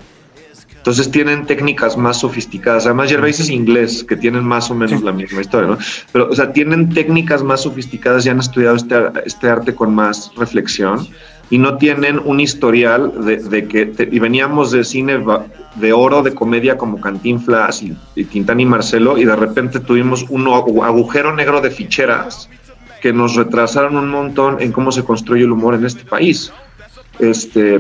Entonces 0.78 1.12
tienen 1.12 1.46
técnicas 1.46 1.98
más 1.98 2.22
sofisticadas. 2.22 2.86
Además, 2.86 3.10
Gervais 3.10 3.40
es 3.42 3.50
inglés, 3.50 4.04
que 4.08 4.16
tienen 4.16 4.46
más 4.46 4.72
o 4.72 4.76
menos 4.76 5.04
la 5.04 5.12
misma 5.12 5.42
historia, 5.42 5.68
¿no? 5.72 5.78
Pero, 6.14 6.30
o 6.30 6.36
sea, 6.36 6.54
tienen 6.54 6.90
técnicas 6.94 7.44
más 7.44 7.64
sofisticadas, 7.64 8.24
ya 8.24 8.32
han 8.32 8.40
estudiado 8.40 8.78
este, 8.78 8.96
este 9.26 9.50
arte 9.50 9.76
con 9.76 9.94
más 9.94 10.32
reflexión 10.38 11.06
y 11.50 11.58
no 11.58 11.78
tienen 11.78 12.20
un 12.24 12.40
historial 12.40 13.12
de, 13.26 13.38
de 13.38 13.68
que, 13.68 13.88
te- 13.88 14.08
y 14.10 14.20
veníamos 14.20 14.72
de 14.72 14.86
cine 14.86 15.20
de 15.76 15.94
oro, 15.94 16.24
de 16.24 16.34
comedia 16.34 16.78
como 16.78 17.02
Cantinflas 17.02 17.84
y, 17.84 17.96
y 18.16 18.24
Tintán 18.24 18.62
y 18.62 18.66
Marcelo, 18.66 19.18
y 19.18 19.26
de 19.26 19.36
repente 19.36 19.82
tuvimos 19.82 20.26
un 20.30 20.46
agu- 20.46 20.86
agujero 20.86 21.36
negro 21.36 21.60
de 21.60 21.72
ficheras 21.72 22.50
que 23.02 23.14
nos 23.14 23.36
retrasaron 23.36 23.96
un 23.96 24.10
montón 24.10 24.62
en 24.62 24.72
cómo 24.72 24.92
se 24.92 25.04
construye 25.04 25.44
el 25.44 25.52
humor 25.52 25.76
en 25.76 25.86
este 25.86 26.04
país. 26.04 26.52
Este, 27.20 27.80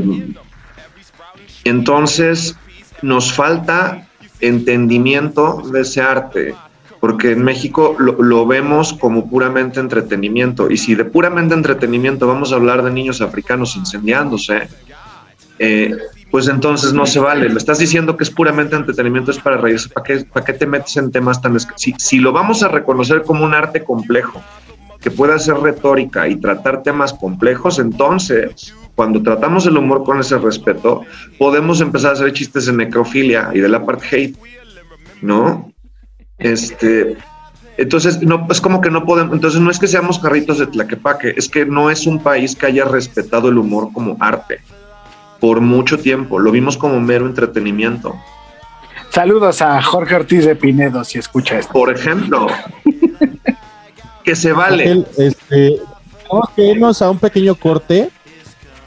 entonces, 1.64 2.56
nos 3.02 3.34
falta 3.34 4.08
entendimiento 4.42 5.62
de 5.72 5.82
ese 5.82 6.02
arte, 6.02 6.56
porque 7.00 7.32
en 7.32 7.44
México 7.44 7.96
lo, 8.00 8.46
vemos 8.46 8.94
como 8.94 9.30
puramente 9.30 9.80
entretenimiento, 9.80 10.70
y 10.70 10.78
si 10.78 10.96
de 10.96 11.06
puramente 11.06 11.54
entretenimiento 11.54 12.28
vamos 12.28 12.52
a 12.52 12.56
hablar 12.56 12.84
de 12.84 12.92
niños 12.92 13.22
africanos 13.22 13.76
incendiándose, 13.76 14.68
eh, 15.60 15.96
pues 16.32 16.48
entonces 16.48 16.94
no 16.94 17.06
se 17.06 17.20
vale. 17.20 17.50
Me 17.50 17.58
estás 17.58 17.80
diciendo 17.80 18.16
que 18.16 18.24
es 18.24 18.30
puramente 18.30 18.76
entretenimiento, 18.76 19.32
es 19.32 19.40
para 19.40 19.58
reírse. 19.58 19.90
¿Para 19.90 20.04
qué, 20.04 20.26
qué 20.46 20.54
te 20.54 20.68
metes 20.68 20.96
en 20.98 21.12
temas 21.12 21.42
tan... 21.42 21.60
Si, 21.60 21.94
si 21.98 22.20
lo 22.20 22.32
vamos 22.32 22.62
a 22.62 22.68
reconocer 22.68 23.24
como 23.24 23.44
un 23.44 23.56
arte 23.56 23.84
complejo, 23.84 24.42
que 25.02 25.12
pueda 25.12 25.40
ser 25.40 25.56
retórica 25.56 26.28
y 26.28 26.36
tratar 26.36 26.84
temas 26.84 27.14
complejos, 27.14 27.80
entonces, 27.80 28.74
cuando 28.96 29.22
tratamos 29.22 29.66
el 29.66 29.78
humor 29.78 30.04
con 30.04 30.20
ese 30.20 30.38
respeto, 30.38 31.04
podemos 31.38 31.82
empezar 31.82 32.12
a 32.12 32.14
hacer 32.14 32.34
chistes 32.34 32.66
de 32.66 32.74
necrofilia 32.74 33.50
y 33.54 33.60
del 33.60 33.76
apartheid, 33.76 34.36
¿no? 35.22 35.72
Este, 36.38 37.18
entonces, 37.78 38.22
no, 38.22 38.46
es 38.50 38.60
como 38.60 38.82
que 38.82 38.92
no 38.92 39.06
podemos, 39.06 39.34
entonces 39.34 39.62
no 39.62 39.72
es 39.72 39.80
que 39.80 39.88
seamos 39.88 40.20
carritos 40.20 40.60
de 40.60 40.68
Tlaquepaque, 40.68 41.34
es 41.38 41.48
que 41.48 41.66
no 41.66 41.90
es 41.90 42.06
un 42.06 42.22
país 42.22 42.56
que 42.56 42.66
haya 42.66 42.84
respetado 42.86 43.50
el 43.50 43.58
humor 43.58 43.90
como 43.94 44.18
arte 44.20 44.60
por 45.40 45.62
mucho 45.62 45.98
tiempo, 45.98 46.40
lo 46.40 46.52
vimos 46.52 46.78
como 46.78 47.00
mero 47.00 47.26
entretenimiento. 47.26 48.16
Saludos 49.10 49.62
a 49.62 49.82
Jorge 49.82 50.16
Ortiz 50.16 50.46
de 50.46 50.56
Pinedo, 50.56 51.04
si 51.04 51.18
escucha 51.18 51.58
esto. 51.58 51.74
Por 51.74 51.92
ejemplo, 51.92 52.48
que 54.30 54.36
se 54.36 54.54
vale. 54.54 55.06
Este, 55.18 55.82
tenemos 56.22 56.50
que 56.56 56.66
irnos 56.68 57.02
a 57.02 57.10
un 57.10 57.18
pequeño 57.18 57.56
corte 57.56 58.12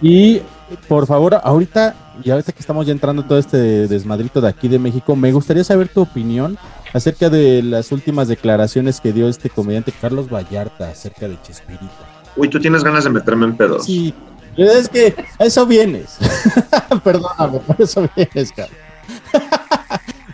y 0.00 0.40
por 0.88 1.06
favor, 1.06 1.40
ahorita 1.42 1.96
y 2.22 2.30
ahorita 2.30 2.52
que 2.52 2.60
estamos 2.60 2.86
ya 2.86 2.92
entrando 2.92 3.24
todo 3.24 3.38
este 3.38 3.88
desmadrito 3.88 4.40
de 4.40 4.48
aquí 4.48 4.68
de 4.68 4.78
México, 4.78 5.16
me 5.16 5.32
gustaría 5.32 5.64
saber 5.64 5.88
tu 5.88 6.02
opinión 6.02 6.56
acerca 6.92 7.28
de 7.28 7.60
las 7.62 7.90
últimas 7.90 8.28
declaraciones 8.28 9.00
que 9.00 9.12
dio 9.12 9.28
este 9.28 9.50
comediante 9.50 9.92
Carlos 10.00 10.28
Vallarta 10.28 10.90
acerca 10.90 11.26
de 11.26 11.36
Chespirito. 11.42 11.88
Uy, 12.36 12.48
tú 12.48 12.60
tienes 12.60 12.84
ganas 12.84 13.02
de 13.02 13.10
meterme 13.10 13.46
en 13.46 13.56
pedos. 13.56 13.86
Sí, 13.86 14.14
es 14.56 14.88
que 14.88 15.12
a 15.40 15.44
eso 15.44 15.66
vienes. 15.66 16.18
Perdóname, 17.02 17.58
por 17.58 17.80
eso 17.80 18.08
vienes, 18.14 18.52
cara. 18.52 18.70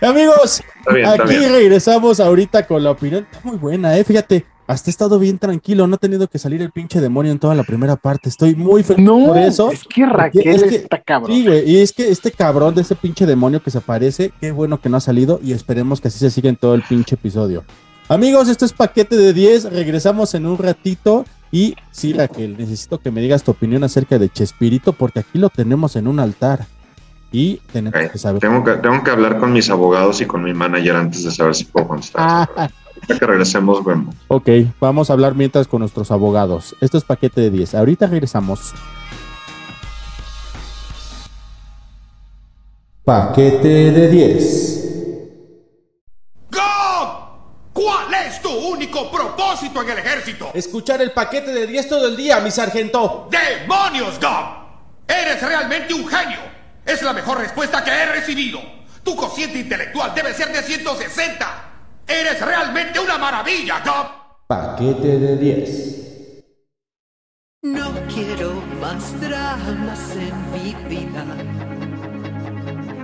Amigos, 0.03 0.63
bien, 0.93 1.07
aquí 1.07 1.35
regresamos 1.47 2.21
ahorita 2.21 2.67
con 2.67 2.85
la 2.85 2.91
opinión. 2.91 3.27
Está 3.31 3.49
muy 3.49 3.57
buena, 3.57 3.97
eh. 3.97 4.05
Fíjate, 4.05 4.45
hasta 4.69 4.89
he 4.89 4.93
estado 4.93 5.19
bien 5.19 5.39
tranquilo, 5.39 5.87
no 5.89 5.97
he 5.97 5.99
tenido 5.99 6.29
que 6.29 6.39
salir 6.39 6.63
el 6.63 6.71
pinche 6.71 7.01
demonio 7.01 7.33
en 7.33 7.39
toda 7.41 7.55
la 7.57 7.65
primera 7.65 7.97
parte. 7.97 8.29
Estoy 8.29 8.55
muy 8.55 8.83
feliz 8.85 9.05
No, 9.05 9.27
por 9.27 9.39
eso. 9.39 9.73
es 9.73 9.83
que 9.85 10.07
Raquel 10.07 10.47
es 10.47 10.63
que- 10.63 10.77
está 10.77 11.03
cabrón. 11.03 11.33
Sí, 11.35 11.45
güey, 11.47 11.69
y 11.69 11.79
es 11.81 11.93
que 11.93 12.09
este 12.11 12.31
cabrón 12.31 12.75
de 12.77 12.83
ese 12.83 12.95
pinche 12.95 13.27
demonio 13.27 13.63
que 13.63 13.71
se 13.71 13.79
aparece, 13.79 14.31
qué 14.41 14.53
bueno 14.53 14.81
que 14.81 14.89
no 14.89 14.99
ha 14.99 15.01
salido 15.01 15.41
y 15.43 15.53
esperemos 15.53 16.01
que 16.01 16.09
así 16.09 16.19
se 16.21 16.31
siga 16.31 16.49
en 16.49 16.57
todo 16.57 16.75
el 16.75 16.83
pinche 16.83 17.17
episodio. 17.17 17.65
Amigos, 18.09 18.49
esto 18.49 18.65
es 18.65 18.73
paquete 18.73 19.17
de 19.17 19.33
10, 19.33 19.65
regresamos 19.73 20.35
en 20.35 20.47
un 20.47 20.57
ratito 20.59 21.25
y 21.51 21.75
sí, 21.91 22.13
Raquel, 22.13 22.57
necesito 22.59 22.99
que 22.99 23.11
me 23.11 23.21
digas 23.21 23.43
tu 23.43 23.51
opinión 23.51 23.85
acerca 23.85 24.19
de 24.19 24.29
Chespirito 24.29 24.93
porque 24.93 25.21
aquí 25.21 25.39
lo 25.39 25.49
tenemos 25.49 25.97
en 25.97 26.07
un 26.09 26.21
altar 26.21 26.67
y 27.33 27.57
tenemos 27.73 28.11
que 28.11 28.19
saber. 28.19 28.41
Tengo 28.41 28.65
que, 28.65 28.73
tengo 28.75 29.03
que 29.03 29.11
hablar 29.11 29.39
con 29.39 29.53
mis 29.53 29.69
abogados 29.71 30.21
y 30.21 30.27
con 30.27 30.43
mi 30.43 30.53
manager 30.55 30.97
antes 30.97 31.25
de 31.25 31.31
saber 31.31 31.55
si 31.55 31.65
puedo 31.65 31.89
contestar. 31.89 32.49
Ahorita 33.01 33.19
que 33.19 33.27
regresemos, 33.27 33.85
vemos. 33.85 34.15
ok, 34.29 34.49
vamos 34.81 35.11
a 35.11 35.13
hablar 35.13 35.35
mientras 35.35 35.67
con 35.69 35.81
nuestros 35.81 36.11
abogados. 36.11 36.75
Esto 36.81 36.99
es 36.99 37.05
paquete 37.05 37.41
de 37.41 37.51
10, 37.51 37.75
ahorita 37.75 38.07
regresamos. 38.07 38.75
Paquete 43.05 43.91
de 43.91 44.09
10. 44.09 44.85
¿Cuál 47.73 48.13
es 48.27 48.43
tu 48.43 48.51
único 48.51 49.09
propósito 49.09 49.83
en 49.83 49.91
el 49.91 49.99
ejército? 49.99 50.51
Escuchar 50.53 51.01
el 51.01 51.13
paquete 51.13 51.53
de 51.53 51.67
10 51.67 51.89
todo 51.89 52.09
el 52.09 52.17
día, 52.17 52.41
mi 52.41 52.51
sargento. 52.51 53.29
¡Demonios, 53.31 54.19
Gob! 54.21 55.07
¡Eres 55.07 55.41
realmente 55.41 55.95
un 55.95 56.07
genio! 56.09 56.39
Es 56.85 57.01
la 57.03 57.13
mejor 57.13 57.39
respuesta 57.39 57.85
que 57.85 57.91
he 57.91 58.07
recibido. 58.07 58.61
Tu 59.05 59.15
cociente 59.15 59.61
intelectual 59.61 60.13
debe 60.13 60.35
ser 60.35 60.53
de 60.53 60.61
160. 60.61 61.68
¡Eres 62.09 62.41
realmente 62.41 62.99
una 62.99 63.19
maravilla, 63.19 63.83
Gob! 63.85 64.47
Paquete 64.47 65.19
de 65.19 65.37
10. 65.37 65.99
No 67.65 67.93
quiero 68.13 68.63
más 68.81 69.21
dramas 69.21 70.17
en 70.17 70.53
mi 70.53 70.75
vida, 70.89 71.25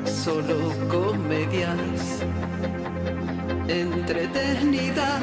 solo 0.07 0.73
comedias 0.89 2.23
entretenidas. 3.69 5.23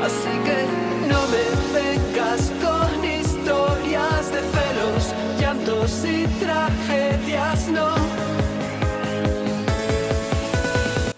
Así 0.00 0.34
que 0.44 0.66
no 1.08 1.20
me 1.32 1.46
vengas 1.80 2.52
con 2.62 3.04
historias 3.04 4.30
de 4.30 4.40
celos, 4.54 5.12
llantos 5.40 6.04
y 6.04 6.26
tragedias, 6.38 7.68
no. 7.68 8.13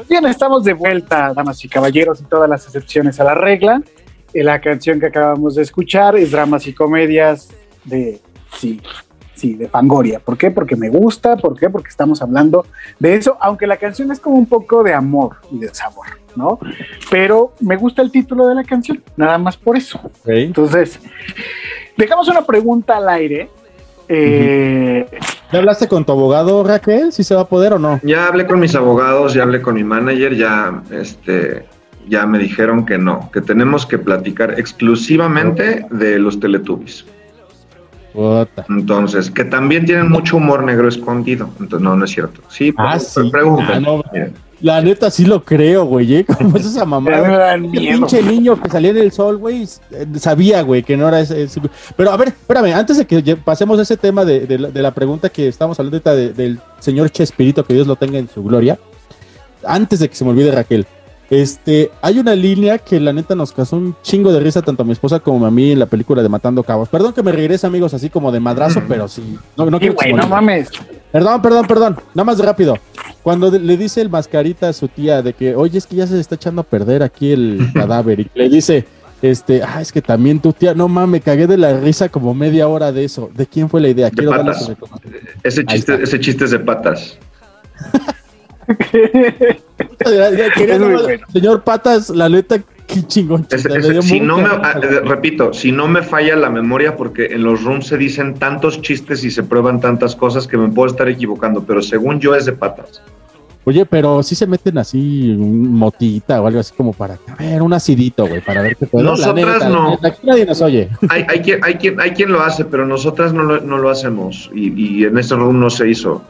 Bien, 0.09 0.25
estamos 0.27 0.63
de 0.63 0.73
vuelta, 0.73 1.33
damas 1.35 1.65
y 1.65 1.69
caballeros, 1.69 2.21
y 2.21 2.25
todas 2.25 2.49
las 2.49 2.65
excepciones 2.65 3.19
a 3.19 3.25
la 3.25 3.35
regla. 3.35 3.83
Eh, 4.33 4.45
La 4.45 4.61
canción 4.61 5.01
que 5.01 5.07
acabamos 5.07 5.57
de 5.57 5.63
escuchar 5.63 6.17
es 6.17 6.31
Dramas 6.31 6.67
y 6.69 6.73
Comedias 6.73 7.49
de, 7.85 8.21
sí, 8.57 8.81
sí, 9.35 9.55
de 9.55 9.67
Fangoria. 9.69 10.21
¿Por 10.21 10.39
qué? 10.39 10.53
Porque 10.53 10.77
me 10.77 10.91
gusta, 10.91 11.37
¿por 11.37 11.59
qué? 11.59 11.69
Porque 11.69 11.89
estamos 11.89 12.23
hablando 12.23 12.67
de 13.01 13.17
eso, 13.17 13.37
aunque 13.41 13.67
la 13.67 13.79
canción 13.79 14.13
es 14.13 14.21
como 14.21 14.37
un 14.37 14.47
poco 14.47 14.85
de 14.85 14.95
amor 14.95 15.39
y 15.51 15.59
de 15.59 15.75
sabor, 15.75 16.07
¿no? 16.37 16.61
Pero 17.11 17.55
me 17.59 17.77
gusta 17.77 18.01
el 18.01 18.13
título 18.13 18.47
de 18.47 18.55
la 18.55 18.63
canción, 18.63 19.03
nada 19.17 19.39
más 19.39 19.57
por 19.57 19.77
eso. 19.77 20.01
Entonces, 20.25 21.01
dejamos 21.97 22.29
una 22.29 22.43
pregunta 22.43 22.97
al 22.97 23.09
aire. 23.09 23.51
Eh, 24.09 25.05
¿Ya 25.53 25.61
hablaste 25.61 25.87
con 25.87 26.05
tu 26.05 26.13
abogado, 26.13 26.65
Raquel? 26.65 27.13
¿Si 27.13 27.23
se 27.23 27.35
va 27.35 27.43
a 27.43 27.49
poder 27.49 27.73
o 27.73 27.79
no? 27.79 28.01
Ya 28.03 28.27
hablé 28.27 28.47
con 28.47 28.59
mis 28.59 28.75
abogados, 28.75 29.35
ya 29.35 29.45
hablé 29.45 29.63
con 29.63 29.77
mi 29.77 29.85
manager, 29.85 30.35
ya, 30.35 30.83
este, 30.91 31.67
ya 32.09 32.27
me 32.27 32.39
dijeron 32.39 32.85
que 32.85 32.99
no, 32.99 33.31
que 33.33 33.41
tenemos 33.41 33.87
que 33.87 33.99
platicar 33.99 34.59
exclusivamente 34.59 35.87
de 35.91 36.19
los 36.19 36.41
Teletubbies. 36.41 37.05
Entonces, 38.69 39.31
que 39.31 39.45
también 39.45 39.85
tienen 39.87 40.09
mucho 40.09 40.37
humor 40.39 40.63
negro 40.65 40.89
escondido. 40.89 41.49
Entonces, 41.61 41.81
no, 41.85 41.97
no 41.97 42.05
es 42.05 42.11
cierto. 42.11 42.41
Sí, 42.49 42.73
Ah, 42.77 42.93
pre- 42.93 43.01
sí. 43.25 43.31
pregunten. 43.31 43.67
Ah, 43.77 43.81
no. 43.81 44.03
La 44.63 44.81
neta 44.81 45.11
sí 45.11 45.27
lo 45.27 45.45
creo, 45.45 45.85
güey. 45.85 46.15
¿eh? 46.17 46.25
¿Cómo 46.25 46.57
es 46.57 46.65
esa 46.65 46.87
mamada? 46.87 47.57
Miedo. 47.59 47.99
pinche 47.99 48.23
niño 48.23 48.59
que 48.61 48.71
salía 48.71 48.91
en 48.91 48.97
el 48.97 49.13
sol, 49.13 49.37
güey, 49.37 49.65
eh, 49.91 50.07
sabía, 50.19 50.63
güey, 50.63 50.83
que 50.83 50.97
no 50.97 51.07
era 51.09 51.21
ese, 51.21 51.43
ese- 51.43 51.61
Pero 51.95 52.11
a 52.11 52.17
ver, 52.17 52.29
espérame, 52.29 52.73
antes 52.75 52.97
de 52.97 53.07
que 53.07 53.37
pasemos 53.37 53.79
a 53.79 53.83
ese 53.83 53.99
tema 53.99 54.25
de, 54.25 54.47
de 54.47 54.59
la, 54.59 54.69
de 54.71 54.81
la 54.83 54.93
pregunta 54.93 55.29
que 55.29 55.47
estamos 55.49 55.79
hablando 55.79 55.97
ahorita 55.97 56.15
de- 56.15 56.33
del 56.33 56.59
señor 56.81 57.11
Chespirito, 57.11 57.65
que 57.67 57.75
Dios 57.75 57.87
lo 57.87 57.97
tenga 57.97 58.19
en 58.19 58.29
su 58.31 58.43
gloria, 58.43 58.79
antes 59.63 59.99
de 60.01 60.09
que 60.09 60.15
se 60.17 60.25
me 60.25 60.31
olvide 60.31 60.51
Raquel, 60.53 60.87
este, 61.31 61.91
hay 62.03 62.19
una 62.19 62.35
línea 62.35 62.79
que 62.79 63.01
la 63.01 63.13
neta 63.13 63.35
nos 63.35 63.53
causó 63.53 63.77
un 63.77 63.97
chingo 64.03 64.33
de 64.33 64.41
risa 64.41 64.63
tanto 64.63 64.83
a 64.83 64.87
mi 64.87 64.93
esposa 64.93 65.19
como 65.21 65.45
a 65.47 65.51
mí 65.51 65.73
en 65.73 65.79
la 65.81 65.87
película 65.87 66.23
de 66.23 66.29
Matando 66.29 66.63
Cabos. 66.63 66.89
Perdón 66.89 67.13
que 67.13 67.23
me 67.23 67.33
regrese, 67.33 67.67
amigos, 67.67 67.95
así 67.95 68.11
como 68.11 68.31
de 68.31 68.41
madrazo, 68.41 68.83
pero 68.89 69.09
sí. 69.09 69.37
No, 69.57 69.69
no 69.71 69.79
se 69.79 69.91
güey, 69.91 70.13
me 70.13 70.21
no 70.21 70.29
mames. 70.29 70.69
Perdón, 71.13 71.43
perdón, 71.43 71.67
perdón. 71.67 71.97
Nada 72.15 72.25
más 72.25 72.39
rápido. 72.39 72.77
Cuando 73.23 73.51
de- 73.51 73.59
le 73.59 73.77
dice 73.77 74.01
el 74.01 74.09
mascarita 74.11 74.69
a 74.69 74.73
su 74.73 74.87
tía 74.89 75.23
de 75.23 75.33
que, 75.33 75.57
oye, 75.57 75.79
es 75.79 75.87
que 75.87 75.97
ya 75.97 76.07
se 76.07 76.21
está 76.21 76.37
echando 76.37 76.61
a 76.61 76.65
perder 76.65 77.03
aquí 77.03 77.33
el 77.33 77.71
cadáver. 77.75 78.21
Y 78.21 78.31
le 78.35 78.49
dice, 78.49 78.87
este, 79.23 79.63
ah, 79.65 79.81
es 79.81 79.91
que 79.91 80.03
también 80.03 80.39
tu 80.41 80.53
tía, 80.53 80.75
no 80.75 80.87
mames, 80.89 81.11
me 81.11 81.21
cagué 81.21 81.47
de 81.49 81.57
la 81.57 81.77
risa 81.81 82.09
como 82.09 82.35
media 82.35 82.69
hora 82.69 82.93
de 82.93 83.05
eso. 83.05 83.31
¿De 83.35 83.47
quién 83.47 83.69
fue 83.69 83.81
la 83.81 83.89
idea? 83.89 84.11
De 84.11 84.13
Quiero 84.13 84.31
darle 84.31 84.53
patas. 84.53 84.71
Ese 85.43 85.65
chiste, 85.65 86.03
ese 86.03 86.21
chiste 86.21 86.45
es 86.45 86.51
de 86.53 86.59
patas. 86.61 87.19
Quería 90.55 90.79
bueno. 90.79 91.01
Señor 91.33 91.63
Patas, 91.63 92.11
la 92.11 92.29
neta, 92.29 92.59
qué 92.87 93.03
chingón. 93.07 93.47
Es- 93.51 93.65
es- 93.67 94.05
si 94.05 94.21
no 94.21 94.39
me, 94.39 94.45
eh, 94.49 95.01
repito, 95.05 95.53
si 95.53 95.73
no 95.73 95.89
me 95.89 96.03
falla 96.03 96.37
la 96.37 96.51
memoria, 96.51 96.97
porque 96.97 97.27
en 97.27 97.43
los 97.43 97.63
rooms 97.65 97.87
se 97.89 97.97
dicen 97.99 98.35
tantos 98.35 98.81
chistes 98.83 99.25
y 99.25 99.31
se 99.31 99.43
prueban 99.43 99.81
tantas 99.81 100.15
cosas 100.17 100.47
que 100.47 100.57
me 100.57 100.69
puedo 100.69 100.89
estar 100.91 101.09
equivocando, 101.09 101.63
pero 101.65 101.83
según 101.83 102.21
yo 102.21 102.35
es 102.35 102.47
de 102.47 102.53
patas. 102.53 103.03
Oye, 103.69 103.85
pero 103.85 104.23
sí 104.23 104.37
se 104.37 104.47
meten 104.47 104.79
así 104.79 105.33
un 105.37 105.73
motita 105.73 106.41
o 106.41 106.47
algo 106.47 106.61
así 106.61 106.73
como 106.77 106.93
para, 106.93 107.19
a 107.27 107.35
ver, 107.35 107.63
un 107.63 107.73
acidito, 107.73 108.25
güey, 108.29 108.41
para 108.41 108.63
ver 108.63 108.77
qué 108.77 108.87
puedo. 108.87 109.05
Nosotras 109.05 109.69
no. 109.69 109.99
Aquí 110.05 110.21
nadie 110.23 110.47
nos 110.47 110.63
oye. 110.63 110.89
Hay, 111.09 111.27
hay, 111.29 111.41
quien, 111.41 111.65
hay, 111.65 111.75
quien, 111.75 112.01
hay 112.01 112.13
quien 112.13 112.31
lo 112.31 112.41
hace, 112.43 112.65
pero 112.65 112.87
nosotras 112.87 113.33
no 113.33 113.43
lo, 113.43 113.61
no 113.61 113.79
lo 113.79 113.91
hacemos 113.91 114.49
y, 114.55 115.01
y 115.01 115.05
en 115.05 115.19
este 115.19 115.35
room 115.35 115.59
no 115.59 115.69
se 115.69 115.91
hizo. 115.91 116.23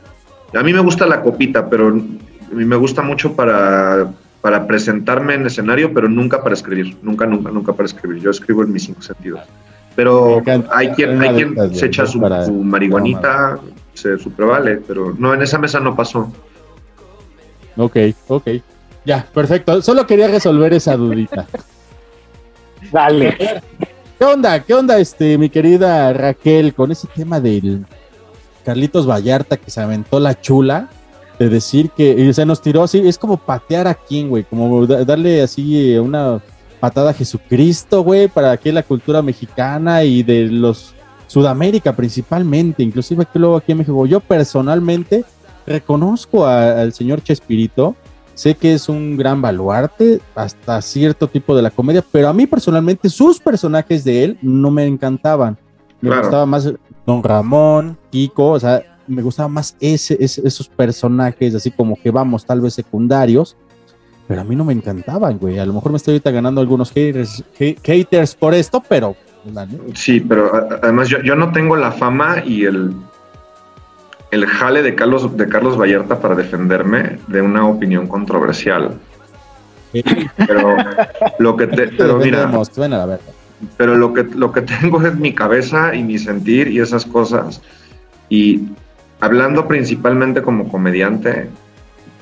A 0.54 0.62
mí 0.62 0.72
me 0.72 0.80
gusta 0.80 1.04
la 1.06 1.20
copita, 1.20 1.68
pero 1.68 2.00
mí 2.54 2.64
me 2.64 2.76
gusta 2.76 3.02
mucho 3.02 3.34
para, 3.34 4.08
para 4.40 4.66
presentarme 4.66 5.34
en 5.34 5.46
escenario, 5.46 5.92
pero 5.92 6.08
nunca 6.08 6.42
para 6.42 6.54
escribir. 6.54 6.96
Nunca, 7.02 7.26
nunca, 7.26 7.50
nunca 7.50 7.72
para 7.72 7.86
escribir. 7.86 8.22
Yo 8.22 8.30
escribo 8.30 8.62
en 8.62 8.72
mis 8.72 8.84
cinco 8.84 9.02
sentidos. 9.02 9.40
Pero 9.94 10.42
hay 10.70 10.90
quien, 10.90 11.20
hay 11.22 11.34
quien 11.34 11.74
se 11.74 11.86
echa 11.86 12.06
su, 12.06 12.20
su 12.44 12.52
marihuanita, 12.52 13.58
se 13.94 14.18
supervale, 14.18 14.76
pero 14.86 15.14
no, 15.18 15.32
en 15.32 15.40
esa 15.40 15.58
mesa 15.58 15.80
no 15.80 15.96
pasó. 15.96 16.30
Ok, 17.76 17.96
ok. 18.28 18.48
Ya, 19.06 19.26
perfecto. 19.32 19.80
Solo 19.80 20.06
quería 20.06 20.28
resolver 20.28 20.74
esa 20.74 20.96
dudita. 20.96 21.46
Dale. 22.92 23.62
¿Qué 24.18 24.24
onda? 24.24 24.62
¿Qué 24.62 24.74
onda, 24.74 24.98
este, 24.98 25.38
mi 25.38 25.48
querida 25.48 26.12
Raquel, 26.12 26.74
con 26.74 26.90
ese 26.90 27.06
tema 27.08 27.40
del 27.40 27.86
Carlitos 28.64 29.08
Vallarta 29.08 29.56
que 29.56 29.70
se 29.70 29.80
aventó 29.80 30.20
la 30.20 30.40
chula? 30.40 30.88
De 31.38 31.48
decir 31.50 31.90
que 31.90 32.12
y 32.12 32.32
se 32.32 32.46
nos 32.46 32.62
tiró 32.62 32.82
así, 32.82 33.06
es 33.06 33.18
como 33.18 33.36
patear 33.36 33.86
a 33.86 33.94
quién, 33.94 34.28
güey, 34.30 34.44
como 34.44 34.86
da- 34.86 35.04
darle 35.04 35.42
así 35.42 35.92
eh, 35.92 36.00
una 36.00 36.40
patada 36.80 37.10
a 37.10 37.14
Jesucristo, 37.14 38.02
güey, 38.02 38.28
para 38.28 38.52
aquí 38.52 38.72
la 38.72 38.82
cultura 38.82 39.20
mexicana 39.20 40.02
y 40.04 40.22
de 40.22 40.44
los 40.46 40.94
Sudamérica 41.26 41.94
principalmente, 41.94 42.82
inclusive 42.82 43.22
aquí 43.24 43.38
luego 43.38 43.56
aquí 43.56 43.72
en 43.72 43.78
México. 43.78 44.06
Yo 44.06 44.20
personalmente 44.20 45.24
reconozco 45.66 46.46
a- 46.46 46.80
al 46.80 46.92
señor 46.92 47.22
Chespirito, 47.22 47.94
sé 48.34 48.54
que 48.54 48.74
es 48.74 48.88
un 48.88 49.16
gran 49.16 49.42
baluarte 49.42 50.20
hasta 50.34 50.80
cierto 50.80 51.26
tipo 51.28 51.54
de 51.56 51.62
la 51.62 51.70
comedia, 51.70 52.02
pero 52.12 52.28
a 52.28 52.32
mí 52.32 52.46
personalmente 52.46 53.10
sus 53.10 53.40
personajes 53.40 54.04
de 54.04 54.24
él 54.24 54.38
no 54.40 54.70
me 54.70 54.86
encantaban. 54.86 55.58
Me 56.00 56.08
Claro. 56.10 56.22
gustaba 56.22 56.46
más 56.46 56.72
Don 57.06 57.22
Ramón, 57.22 57.98
Kiko, 58.10 58.52
o 58.52 58.60
sea, 58.60 58.82
me 59.06 59.22
gustaba 59.22 59.48
más 59.48 59.76
ese, 59.80 60.16
ese- 60.20 60.46
esos 60.46 60.68
personajes, 60.68 61.54
así 61.54 61.70
como 61.70 61.96
que 62.00 62.10
vamos, 62.10 62.44
tal 62.44 62.60
vez 62.60 62.74
secundarios, 62.74 63.56
pero 64.28 64.40
a 64.40 64.44
mí 64.44 64.56
no 64.56 64.64
me 64.64 64.72
encantaban, 64.72 65.38
güey. 65.38 65.58
A 65.58 65.66
lo 65.66 65.72
mejor 65.72 65.92
me 65.92 65.96
estoy 65.98 66.14
ahorita 66.14 66.30
ganando 66.30 66.60
algunos 66.60 66.90
haters, 66.92 67.42
ha- 67.60 67.80
haters 67.84 68.34
por 68.34 68.54
esto, 68.54 68.82
pero 68.88 69.14
neta, 69.44 69.68
Sí, 69.94 70.20
pero 70.20 70.50
además 70.82 71.08
yo, 71.08 71.20
yo 71.22 71.36
no 71.36 71.52
tengo 71.52 71.76
la 71.76 71.92
fama 71.92 72.42
y 72.44 72.64
el, 72.64 72.92
el 74.32 74.46
jale 74.46 74.82
de 74.82 74.94
Carlos, 74.96 75.36
de 75.36 75.48
Carlos 75.48 75.78
Vallarta 75.80 76.20
para 76.20 76.34
defenderme 76.34 77.18
de 77.28 77.40
una 77.42 77.66
opinión 77.68 78.06
controversial. 78.08 78.98
Pero 80.46 80.76
lo 81.38 81.56
que 81.56 81.66
te, 81.68 81.88
pero 81.96 82.18
mira, 82.18 82.50
pero 83.78 83.94
lo 83.96 84.12
que, 84.12 84.24
lo 84.24 84.52
que 84.52 84.62
tengo 84.62 85.00
es 85.06 85.14
mi 85.16 85.32
cabeza 85.34 85.94
y 85.94 86.02
mi 86.02 86.18
sentir 86.18 86.68
y 86.68 86.80
esas 86.80 87.06
cosas. 87.06 87.62
Y 88.28 88.64
hablando 89.20 89.66
principalmente 89.66 90.42
como 90.42 90.68
comediante, 90.68 91.48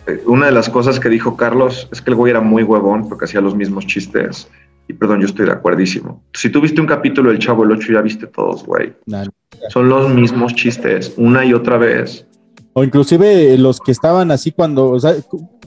eh, 0.07 0.23
una 0.27 0.47
de 0.47 0.53
las 0.53 0.69
cosas 0.69 1.01
que 1.01 1.09
dijo 1.09 1.37
Carlos 1.37 1.89
es 1.93 2.01
que 2.01 2.11
el 2.11 2.17
güey 2.17 2.31
era 2.31 2.41
muy 2.41 2.63
huevón 2.63 3.09
porque 3.09 3.25
hacía 3.25 3.41
los 3.41 3.55
mismos 3.55 3.87
chistes. 3.87 4.49
Y 4.87 4.93
perdón, 4.93 5.21
yo 5.21 5.27
estoy 5.27 5.47
de 5.47 5.53
acuerdísimo. 5.53 6.23
Si 6.35 6.51
tú 6.51 6.61
viste 6.61 6.81
un 6.81 6.87
capítulo 6.87 7.31
del 7.31 7.39
Chavo 7.39 7.65
el 7.65 7.73
8, 7.73 7.93
ya 7.93 8.03
viste 8.03 8.27
todos, 8.27 8.65
güey. 8.67 8.95
Son 9.71 9.89
los 9.89 10.11
mismos 10.11 10.55
chistes, 10.55 11.15
una 11.17 11.45
y 11.45 11.55
otra 11.55 11.79
vez. 11.79 12.27
O 12.75 12.85
inclusive 12.85 13.57
los 13.57 13.81
que 13.81 13.93
estaban 13.93 14.31
así 14.31 14.53
cuando, 14.53 14.91
o 14.91 15.01
sea, 15.01 15.15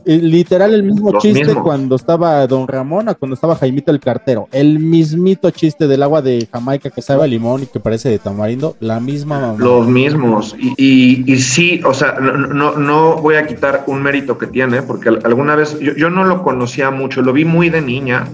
literal 0.08 0.74
el 0.74 0.84
mismo 0.84 1.12
Los 1.12 1.22
chiste 1.22 1.43
mismos. 1.45 1.64
cuando 1.64 1.95
estaba 1.95 2.47
Don 2.47 2.68
Ramón 2.68 3.10
a 3.10 3.14
cuando 3.14 3.36
estaba 3.36 3.55
Jaimito 3.55 3.91
el 3.91 3.99
cartero. 3.99 4.47
El 4.51 4.80
mismito 4.80 5.51
chiste 5.51 5.88
del 5.88 6.01
agua 6.03 6.22
de 6.22 6.47
Jamaica 6.51 6.89
que 6.89 7.01
sabe 7.01 7.24
a 7.24 7.28
limón 7.28 7.64
y 7.64 7.66
que 7.68 7.80
parece 7.80 8.10
de 8.10 8.18
tamarindo, 8.20 8.76
la 8.80 8.99
misma 8.99 9.39
mamá. 9.39 9.55
Los 9.60 9.88
mismos. 9.88 10.55
Y, 10.60 10.74
y, 10.78 11.32
y 11.34 11.38
sí, 11.38 11.82
o 11.86 11.93
sea, 11.93 12.14
no, 12.22 12.34
no, 12.38 12.78
no 12.78 13.18
voy 13.18 13.36
a 13.36 13.45
quitar 13.45 13.84
un 13.88 14.01
mérito 14.01 14.38
que 14.38 14.47
tiene, 14.47 14.82
porque 14.82 15.10
al- 15.10 15.20
alguna 15.24 15.55
vez 15.55 15.78
yo, 15.80 15.93
yo 15.95 16.10
no 16.10 16.24
lo 16.24 16.41
conocía 16.43 16.89
mucho, 16.89 17.22
lo 17.22 17.34
vi 17.34 17.45
muy 17.45 17.70
de 17.70 17.82
niña. 17.82 18.28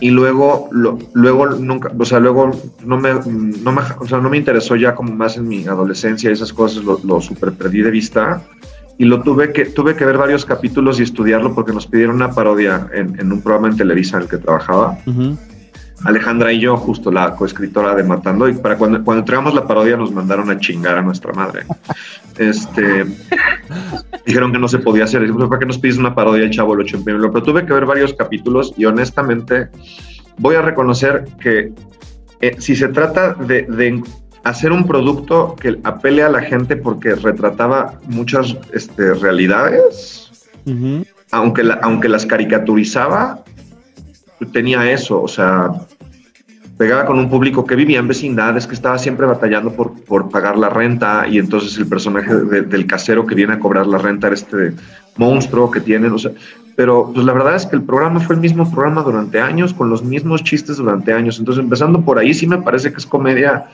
Y 0.00 0.10
luego, 0.10 0.68
lo, 0.70 0.96
luego 1.14 1.46
nunca, 1.46 1.90
o 1.98 2.04
sea, 2.04 2.20
luego 2.20 2.52
no 2.84 2.98
me, 3.00 3.14
no 3.14 3.72
me, 3.72 3.82
o 3.98 4.06
sea, 4.06 4.18
no 4.18 4.30
me 4.30 4.36
interesó 4.36 4.76
ya 4.76 4.94
como 4.94 5.12
más 5.12 5.36
en 5.36 5.48
mi 5.48 5.66
adolescencia, 5.66 6.30
esas 6.30 6.52
cosas 6.52 6.84
lo, 6.84 7.00
lo 7.02 7.20
super 7.20 7.50
perdí 7.52 7.82
de 7.82 7.90
vista. 7.90 8.40
Y 8.98 9.04
lo 9.04 9.22
tuve 9.22 9.52
que, 9.52 9.66
tuve 9.66 9.94
que 9.94 10.04
ver 10.04 10.18
varios 10.18 10.44
capítulos 10.44 10.98
y 10.98 11.04
estudiarlo 11.04 11.54
porque 11.54 11.72
nos 11.72 11.86
pidieron 11.86 12.16
una 12.16 12.32
parodia 12.32 12.88
en, 12.92 13.18
en 13.18 13.32
un 13.32 13.40
programa 13.40 13.68
en 13.68 13.76
Televisa 13.76 14.16
en 14.16 14.24
el 14.24 14.28
que 14.28 14.38
trabajaba. 14.38 14.98
Alejandra 16.04 16.52
y 16.52 16.60
yo, 16.60 16.76
justo 16.76 17.10
la 17.10 17.34
coescritora 17.34 17.94
de 17.94 18.04
Matando, 18.04 18.48
y 18.48 18.54
para 18.54 18.76
cuando, 18.76 19.02
cuando 19.02 19.20
entregamos 19.20 19.54
la 19.54 19.66
parodia 19.66 19.96
nos 19.96 20.12
mandaron 20.12 20.48
a 20.50 20.58
chingar 20.58 20.98
a 20.98 21.02
nuestra 21.02 21.32
madre. 21.32 21.62
Este, 22.38 23.04
dijeron 24.26 24.52
que 24.52 24.58
no 24.58 24.68
se 24.68 24.78
podía 24.78 25.04
hacer. 25.04 25.22
Dijimos, 25.22 25.48
¿para 25.48 25.58
qué 25.58 25.66
nos 25.66 25.78
pides 25.78 25.98
una 25.98 26.14
parodia 26.14 26.42
del 26.42 26.50
Chavo 26.50 26.74
el 26.74 26.80
Ocho 26.80 26.96
en 26.96 27.04
primero? 27.04 27.32
Pero 27.32 27.44
tuve 27.44 27.66
que 27.66 27.72
ver 27.72 27.84
varios 27.84 28.14
capítulos 28.14 28.72
y 28.76 28.84
honestamente 28.84 29.68
voy 30.38 30.54
a 30.54 30.62
reconocer 30.62 31.24
que 31.40 31.72
eh, 32.40 32.56
si 32.58 32.76
se 32.76 32.88
trata 32.88 33.34
de, 33.34 33.62
de 33.62 34.00
hacer 34.48 34.72
un 34.72 34.86
producto 34.86 35.54
que 35.60 35.78
apele 35.84 36.22
a 36.22 36.28
la 36.28 36.40
gente 36.42 36.76
porque 36.76 37.14
retrataba 37.14 37.94
muchas 38.06 38.56
este, 38.72 39.14
realidades, 39.14 40.30
aunque, 41.30 41.62
la- 41.64 41.78
aunque 41.82 42.08
las 42.08 42.26
caricaturizaba, 42.26 43.42
tenía 44.52 44.90
eso, 44.90 45.20
o 45.22 45.28
sea, 45.28 45.70
pegaba 46.76 47.06
con 47.06 47.18
un 47.18 47.28
público 47.28 47.64
que 47.66 47.74
vivía 47.74 47.98
en 47.98 48.06
vecindades, 48.06 48.66
que 48.66 48.74
estaba 48.74 48.98
siempre 48.98 49.26
batallando 49.26 49.72
por, 49.72 49.92
por 50.04 50.30
pagar 50.30 50.56
la 50.56 50.68
renta, 50.68 51.26
y 51.28 51.38
entonces 51.38 51.76
el 51.78 51.86
personaje 51.86 52.34
de- 52.34 52.62
del 52.62 52.86
casero 52.86 53.26
que 53.26 53.34
viene 53.34 53.54
a 53.54 53.58
cobrar 53.58 53.86
la 53.86 53.98
renta 53.98 54.28
era 54.28 54.34
este 54.36 54.74
monstruo 55.16 55.70
que 55.70 55.80
tienen, 55.80 56.12
o 56.12 56.18
sea, 56.18 56.30
pero 56.76 57.10
pues 57.12 57.26
la 57.26 57.32
verdad 57.32 57.56
es 57.56 57.66
que 57.66 57.74
el 57.74 57.82
programa 57.82 58.20
fue 58.20 58.36
el 58.36 58.40
mismo 58.40 58.70
programa 58.70 59.02
durante 59.02 59.40
años, 59.40 59.74
con 59.74 59.90
los 59.90 60.04
mismos 60.04 60.44
chistes 60.44 60.76
durante 60.76 61.12
años, 61.12 61.38
entonces 61.40 61.64
empezando 61.64 62.02
por 62.02 62.18
ahí 62.18 62.32
sí 62.32 62.46
me 62.46 62.58
parece 62.58 62.92
que 62.92 62.98
es 62.98 63.06
comedia, 63.06 63.66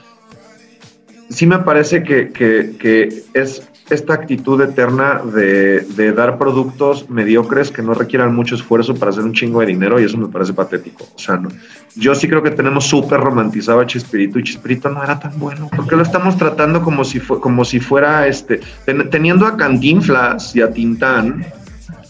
sí 1.34 1.46
me 1.46 1.58
parece 1.58 2.02
que, 2.02 2.30
que- 2.30 2.72
que 2.78 3.08
es 3.34 3.68
esta 3.90 4.14
actitud 4.14 4.60
eterna 4.62 5.20
de, 5.34 5.80
de 5.82 6.12
dar 6.12 6.38
productos 6.38 7.10
mediocres 7.10 7.70
que 7.70 7.82
no 7.82 7.92
requieran 7.92 8.34
mucho 8.34 8.54
esfuerzo 8.54 8.94
para 8.94 9.10
hacer 9.10 9.24
un 9.24 9.34
chingo 9.34 9.60
de 9.60 9.66
dinero 9.66 10.00
y 10.00 10.04
eso 10.04 10.16
me 10.16 10.28
parece 10.28 10.54
patético. 10.54 11.04
O 11.14 11.18
sea, 11.18 11.36
no. 11.36 11.50
yo 11.94 12.14
sí 12.14 12.26
creo 12.26 12.42
que 12.42 12.50
tenemos 12.50 12.86
súper 12.86 13.20
romantizado 13.20 13.80
a 13.80 13.86
Chespirito 13.86 14.38
y 14.38 14.44
Chespirito 14.44 14.88
no 14.88 15.02
era 15.04 15.20
tan 15.20 15.38
bueno. 15.38 15.68
porque 15.76 15.96
lo 15.96 16.02
estamos 16.02 16.36
tratando 16.38 16.82
como 16.82 17.04
si, 17.04 17.20
fue, 17.20 17.38
como 17.40 17.62
si 17.64 17.78
fuera 17.78 18.26
este, 18.26 18.60
ten- 18.86 19.10
teniendo 19.10 19.46
a 19.46 19.54
Cantinflas 19.56 20.56
y 20.56 20.62
a 20.62 20.70
Tintán, 20.72 21.44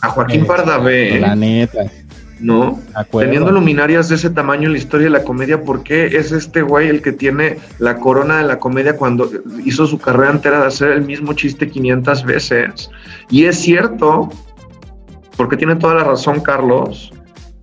a 0.01 0.09
Joaquín 0.11 0.47
Pardavé, 0.47 1.19
La 1.19 1.35
neta. 1.35 1.81
¿No? 2.45 2.81
acuerdo. 2.95 3.31
Teniendo 3.31 3.51
luminarias 3.51 4.09
de 4.09 4.17
ese 4.17 4.31
tamaño 4.31 4.67
en 4.67 4.73
la 4.73 4.79
historia 4.79 5.07
de 5.07 5.11
la 5.11 5.25
comedia, 5.25 5.63
¿por 5.63 5.83
qué 5.83 6.07
es 6.07 6.33
este 6.33 6.63
güey 6.63 6.89
el 6.89 7.03
que 7.03 7.13
tiene 7.13 7.59
la 7.79 7.97
corona 7.97 8.39
de 8.39 8.45
la 8.45 8.59
comedia 8.59 8.97
cuando 8.97 9.31
hizo 9.65 9.87
su 9.87 9.99
carrera 9.99 10.33
entera 10.33 10.61
de 10.61 10.67
hacer 10.67 10.91
el 10.91 11.03
mismo 11.03 11.33
chiste 11.33 11.69
500 11.69 12.25
veces? 12.25 12.91
Y 13.31 13.47
es 13.47 13.59
cierto, 13.59 14.29
porque 15.37 15.57
tiene 15.57 15.77
toda 15.77 15.95
la 15.95 16.05
razón 16.05 16.41
Carlos, 16.41 17.13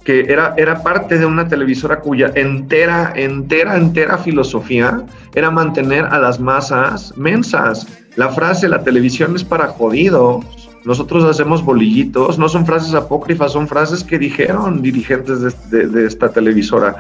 que 0.03 0.21
era, 0.21 0.53
era 0.57 0.81
parte 0.81 1.17
de 1.17 1.25
una 1.25 1.47
televisora 1.47 1.99
cuya 1.99 2.31
entera, 2.35 3.13
entera, 3.15 3.77
entera 3.77 4.17
filosofía 4.17 5.05
era 5.35 5.51
mantener 5.51 6.05
a 6.05 6.17
las 6.19 6.39
masas 6.39 7.15
mensas. 7.17 7.87
La 8.15 8.29
frase, 8.29 8.67
la 8.67 8.83
televisión 8.83 9.35
es 9.35 9.43
para 9.43 9.67
jodidos. 9.67 10.70
Nosotros 10.85 11.23
hacemos 11.25 11.63
bolillitos, 11.63 12.39
no 12.39 12.49
son 12.49 12.65
frases 12.65 12.93
apócrifas, 12.93 13.51
son 13.53 13.67
frases 13.67 14.03
que 14.03 14.17
dijeron 14.17 14.81
dirigentes 14.81 15.41
de, 15.41 15.53
de- 15.77 15.87
de 15.87 16.07
esta 16.07 16.29
televisora. 16.29 16.95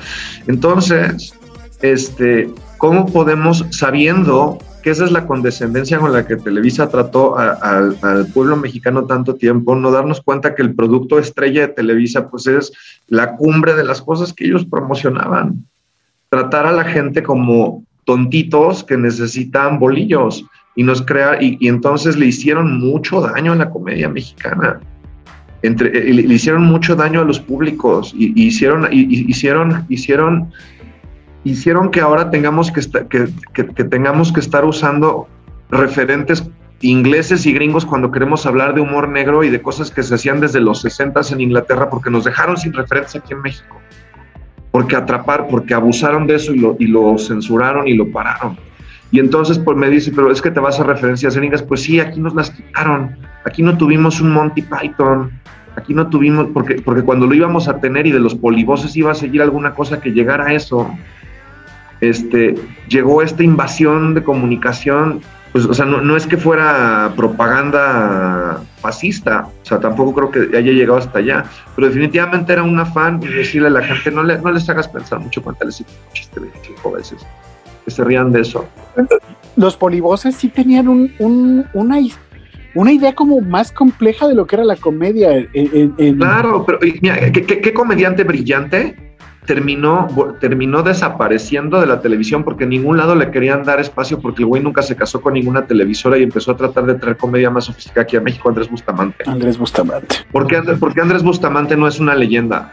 Entonces, 0.47 1.33
este, 1.81 2.49
¿cómo 2.77 3.05
podemos, 3.07 3.65
sabiendo 3.71 4.59
que 4.83 4.89
esa 4.91 5.05
es 5.05 5.11
la 5.11 5.27
condescendencia 5.27 5.99
con 5.99 6.11
la 6.11 6.25
que 6.25 6.37
Televisa 6.37 6.89
trató 6.89 7.37
a- 7.37 7.51
al- 7.53 7.97
al 8.01 8.25
pueblo 8.27 8.55
mexicano 8.57 9.05
tanto 9.05 9.35
tiempo, 9.35 9.75
no 9.75 9.91
darnos 9.91 10.21
cuenta 10.21 10.55
que 10.55 10.61
el 10.63 10.73
producto 10.75 11.19
estrella 11.19 11.61
de 11.61 11.73
Televisa 11.73 12.29
pues 12.29 12.47
es 12.47 12.71
la 13.07 13.35
cumbre 13.35 13.73
de 13.75 13.83
las 13.83 14.01
cosas 14.01 14.33
que 14.33 14.45
ellos 14.45 14.65
promocionaban? 14.65 15.65
Tratar 16.29 16.65
a 16.65 16.71
la 16.71 16.83
gente 16.83 17.21
como 17.23 17.83
tontitos 18.05 18.83
que 18.83 18.97
necesitan 18.97 19.77
bolillos 19.79 20.43
y 20.75 20.83
nos 20.83 21.01
crea 21.01 21.37
y, 21.41 21.57
y 21.59 21.67
entonces 21.67 22.17
le 22.17 22.27
hicieron 22.27 22.79
mucho 22.79 23.21
daño 23.21 23.53
a 23.53 23.55
la 23.55 23.69
comedia 23.69 24.07
mexicana. 24.09 24.79
entre, 25.63 25.89
eh, 25.89 26.13
le, 26.13 26.23
le 26.23 26.33
hicieron 26.33 26.63
mucho 26.63 26.95
daño 26.95 27.21
a 27.21 27.23
los 27.23 27.39
públicos 27.39 28.13
y, 28.17 28.33
y 28.41 28.47
hicieron, 28.47 28.87
y, 28.91 29.29
hicieron, 29.29 29.85
hicieron, 29.89 30.51
hicieron 31.43 31.91
que 31.91 32.01
ahora 32.01 32.31
tengamos 32.31 32.71
que, 32.71 32.79
esta- 32.79 33.07
que, 33.07 33.27
que- 33.53 33.67
que 33.67 33.83
tengamos 33.83 34.31
que 34.31 34.39
estar 34.39 34.65
usando 34.65 35.27
referentes 35.69 36.49
ingleses 36.81 37.45
y 37.45 37.53
gringos 37.53 37.85
cuando 37.85 38.11
queremos 38.11 38.45
hablar 38.47 38.73
de 38.73 38.81
humor 38.81 39.07
negro 39.07 39.43
y 39.43 39.49
de 39.51 39.61
cosas 39.61 39.91
que 39.91 40.01
se 40.01 40.15
hacían 40.15 40.39
desde 40.39 40.59
los 40.59 40.81
60 40.81 41.21
en 41.31 41.41
Inglaterra 41.41 41.89
porque 41.91 42.09
nos 42.09 42.23
dejaron 42.23 42.57
sin 42.57 42.73
referencia 42.73 43.19
aquí 43.19 43.33
en 43.33 43.41
México. 43.43 43.77
Porque 44.71 44.95
atrapar, 44.95 45.47
porque 45.47 45.73
abusaron 45.75 46.25
de 46.25 46.35
eso 46.35 46.53
y 46.55 46.59
lo, 46.59 46.75
y 46.79 46.87
lo 46.87 47.17
censuraron 47.19 47.87
y 47.87 47.93
lo 47.93 48.09
pararon. 48.11 48.57
Y 49.11 49.19
entonces 49.19 49.59
pues 49.59 49.77
me 49.77 49.89
dice, 49.89 50.11
pero 50.15 50.31
es 50.31 50.41
que 50.41 50.51
te 50.51 50.59
vas 50.59 50.79
a 50.79 50.83
referencias 50.83 51.35
gringas. 51.35 51.61
Pues 51.61 51.83
sí, 51.83 51.99
aquí 51.99 52.19
nos 52.19 52.33
las 52.33 52.49
quitaron. 52.49 53.17
Aquí 53.45 53.61
no 53.61 53.77
tuvimos 53.77 54.21
un 54.21 54.31
Monty 54.31 54.61
Python. 54.61 55.31
Aquí 55.75 55.93
no 55.93 56.09
tuvimos, 56.09 56.47
porque, 56.53 56.75
porque 56.75 57.03
cuando 57.03 57.27
lo 57.27 57.33
íbamos 57.33 57.67
a 57.67 57.79
tener 57.79 58.07
y 58.07 58.11
de 58.11 58.19
los 58.19 58.35
polivoces 58.35 58.95
iba 58.95 59.11
a 59.11 59.15
seguir 59.15 59.41
alguna 59.41 59.73
cosa 59.73 60.01
que 60.01 60.11
llegara 60.11 60.47
a 60.47 60.53
eso, 60.53 60.89
este, 62.01 62.55
llegó 62.89 63.21
esta 63.21 63.43
invasión 63.43 64.13
de 64.13 64.23
comunicación. 64.23 65.21
Pues, 65.51 65.65
o 65.65 65.73
sea, 65.73 65.85
no, 65.85 66.01
no 66.01 66.15
es 66.15 66.25
que 66.25 66.37
fuera 66.37 67.11
propaganda 67.15 68.63
fascista, 68.81 69.47
o 69.61 69.65
sea, 69.65 69.79
tampoco 69.79 70.13
creo 70.13 70.31
que 70.31 70.57
haya 70.57 70.71
llegado 70.71 70.97
hasta 70.97 71.19
allá, 71.19 71.43
pero 71.75 71.87
definitivamente 71.87 72.53
era 72.53 72.63
un 72.63 72.79
afán 72.79 73.21
y 73.21 73.27
decirle 73.27 73.67
a 73.67 73.71
la 73.71 73.81
gente, 73.81 74.11
no, 74.11 74.23
le, 74.23 74.39
no 74.39 74.49
les 74.49 74.69
hagas 74.69 74.87
pensar 74.87 75.19
mucho, 75.19 75.43
cuéntales 75.43 75.81
un 75.81 75.85
chiste 76.13 76.39
25 76.39 76.91
veces, 76.93 77.27
que 77.85 77.91
se 77.91 78.03
rían 78.03 78.31
de 78.31 78.41
eso. 78.41 78.65
Los 79.55 79.75
polivoces 79.77 80.35
sí 80.35 80.47
tenían 80.49 80.87
un, 80.87 81.11
un- 81.19 81.65
una, 81.73 81.97
una 82.75 82.91
idea 82.91 83.13
como 83.13 83.41
más 83.41 83.71
compleja 83.71 84.27
de 84.27 84.35
lo 84.35 84.47
que 84.47 84.55
era 84.55 84.63
la 84.65 84.75
comedia. 84.77 85.35
en- 85.35 85.49
en- 85.53 85.93
en- 85.97 86.17
Claro, 86.17 86.63
pero 86.65 86.79
mira, 87.01 87.31
¿qué, 87.31 87.43
qué- 87.45 87.59
qué 87.61 87.73
comediante 87.73 88.23
brillante 88.23 88.95
terminó, 89.45 90.07
terminó 90.39 90.83
desapareciendo 90.83 91.81
de 91.81 91.87
la 91.87 91.99
televisión 91.99 92.43
porque 92.43 92.63
en 92.65 92.69
ningún 92.69 92.97
lado 92.97 93.15
le 93.15 93.31
querían 93.31 93.63
dar 93.63 93.79
espacio 93.79 94.19
porque 94.19 94.43
el 94.43 94.47
güey 94.47 94.61
nunca 94.61 94.81
se 94.83 94.95
casó 94.95 95.19
con 95.19 95.33
ninguna 95.33 95.65
televisora 95.65 96.17
y 96.17 96.23
empezó 96.23 96.51
a 96.51 96.57
tratar 96.57 96.85
de 96.85 96.95
traer 96.95 97.17
comedia 97.17 97.49
más 97.49 97.65
sofisticada 97.65 98.03
aquí 98.03 98.15
a 98.15 98.21
México, 98.21 98.47
Andrés 98.49 98.69
Bustamante. 98.69 99.23
Andrés 99.27 99.57
Bustamante. 99.57 100.15
¿Por 100.31 100.45
qué, 100.47 100.57
Andrés- 100.57 100.77
por 100.79 100.93
qué 100.93 101.01
Andrés 101.01 101.23
Bustamante 101.23 101.75
no 101.75 101.87
es 101.87 101.99
una 101.99 102.13
leyenda? 102.15 102.71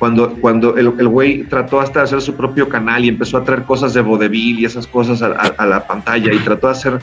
Cuando, 0.00 0.32
cuando 0.40 0.76
el, 0.78 0.88
güey 1.08 1.44
trató 1.44 1.78
hasta 1.80 2.00
de 2.00 2.04
hacer 2.06 2.22
su 2.22 2.34
propio 2.34 2.68
canal 2.68 3.04
y 3.04 3.08
empezó 3.08 3.36
a 3.36 3.44
traer 3.44 3.62
cosas 3.64 3.92
de 3.94 4.00
vodevil 4.00 4.58
y 4.58 4.64
esas 4.64 4.86
cosas 4.86 5.20
a, 5.22 5.26
a- 5.58 5.66
la 5.66 5.86
pantalla 5.86 6.32
y 6.32 6.38
trató 6.38 6.66
de 6.68 6.72
hacer, 6.72 6.98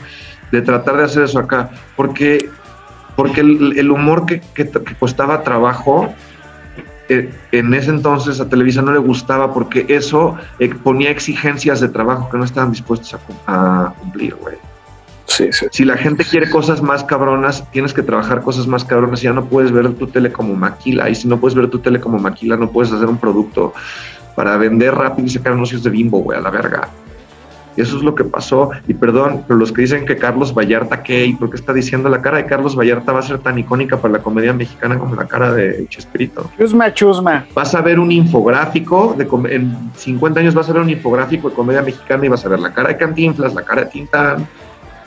de 0.50 0.60
tratar 0.62 0.96
de 0.96 1.04
hacer 1.04 1.22
eso 1.22 1.38
acá, 1.38 1.70
porque, 1.96 2.50
porque 3.14 3.40
el, 3.40 3.78
el 3.78 3.90
humor 3.92 4.26
que, 4.26 4.40
que- 4.52 4.68
costaba 4.98 5.44
trabajo, 5.44 6.12
eh, 7.08 7.30
en 7.52 7.72
ese 7.72 7.90
entonces 7.90 8.40
a 8.40 8.48
Televisa 8.48 8.82
no 8.82 8.92
le 8.92 8.98
gustaba 8.98 9.54
porque 9.54 9.86
eso 9.88 10.36
eh, 10.58 10.68
ponía 10.74 11.10
exigencias 11.10 11.80
de 11.80 11.88
trabajo 11.88 12.28
que 12.28 12.36
no 12.36 12.44
estaban 12.44 12.72
dispuestos 12.72 13.16
a 13.46 13.94
cumplir, 14.00 14.34
güey. 14.34 14.56
Sí, 15.28 15.52
sí. 15.52 15.66
Si 15.70 15.84
la 15.84 15.96
gente 15.96 16.24
quiere 16.24 16.50
cosas 16.50 16.82
más 16.82 17.04
cabronas, 17.04 17.70
tienes 17.70 17.92
que 17.92 18.02
trabajar 18.02 18.42
cosas 18.42 18.66
más 18.66 18.84
cabronas 18.84 19.20
y 19.20 19.24
ya 19.24 19.32
no 19.32 19.44
puedes 19.44 19.70
ver 19.70 19.92
tu 19.94 20.06
tele 20.06 20.32
como 20.32 20.54
maquila. 20.54 21.08
Y 21.08 21.14
si 21.14 21.28
no 21.28 21.38
puedes 21.38 21.54
ver 21.54 21.68
tu 21.68 21.78
tele 21.78 22.00
como 22.00 22.18
maquila, 22.18 22.56
no 22.56 22.70
puedes 22.70 22.92
hacer 22.92 23.06
un 23.06 23.18
producto 23.18 23.74
para 24.34 24.56
vender 24.56 24.94
rápido 24.94 25.26
y 25.26 25.30
sacar 25.30 25.52
anuncios 25.52 25.82
de 25.82 25.90
bimbo, 25.90 26.20
güey, 26.20 26.38
a 26.38 26.40
la 26.40 26.50
verga. 26.50 26.88
Eso 27.76 27.96
es 27.96 28.02
lo 28.02 28.14
que 28.14 28.24
pasó. 28.24 28.70
Y 28.88 28.94
perdón, 28.94 29.44
pero 29.46 29.58
los 29.58 29.70
que 29.70 29.82
dicen 29.82 30.04
que 30.04 30.16
Carlos 30.16 30.52
Vallarta, 30.52 31.02
¿qué? 31.02 31.26
¿Y 31.26 31.34
por 31.34 31.48
qué 31.50 31.56
está 31.56 31.72
diciendo 31.72 32.08
la 32.08 32.20
cara 32.20 32.38
de 32.38 32.46
Carlos 32.46 32.74
Vallarta 32.74 33.12
va 33.12 33.20
a 33.20 33.22
ser 33.22 33.38
tan 33.38 33.56
icónica 33.56 33.98
para 33.98 34.14
la 34.14 34.18
comedia 34.20 34.52
mexicana 34.52 34.98
como 34.98 35.14
la 35.14 35.28
cara 35.28 35.52
de 35.52 35.86
Chespirito? 35.88 36.50
Chusma, 36.58 36.92
chusma. 36.92 37.46
Vas 37.54 37.74
a 37.76 37.80
ver 37.80 38.00
un 38.00 38.10
infográfico, 38.10 39.14
de 39.16 39.28
en 39.54 39.92
50 39.94 40.40
años 40.40 40.54
vas 40.54 40.68
a 40.68 40.72
ver 40.72 40.82
un 40.82 40.90
infográfico 40.90 41.50
de 41.50 41.54
comedia 41.54 41.82
mexicana 41.82 42.26
y 42.26 42.28
vas 42.28 42.44
a 42.44 42.48
ver 42.48 42.58
la 42.58 42.72
cara 42.72 42.88
de 42.88 42.96
Cantinflas, 42.96 43.54
la 43.54 43.62
cara 43.62 43.84
de 43.84 43.90
Tintán, 43.90 44.48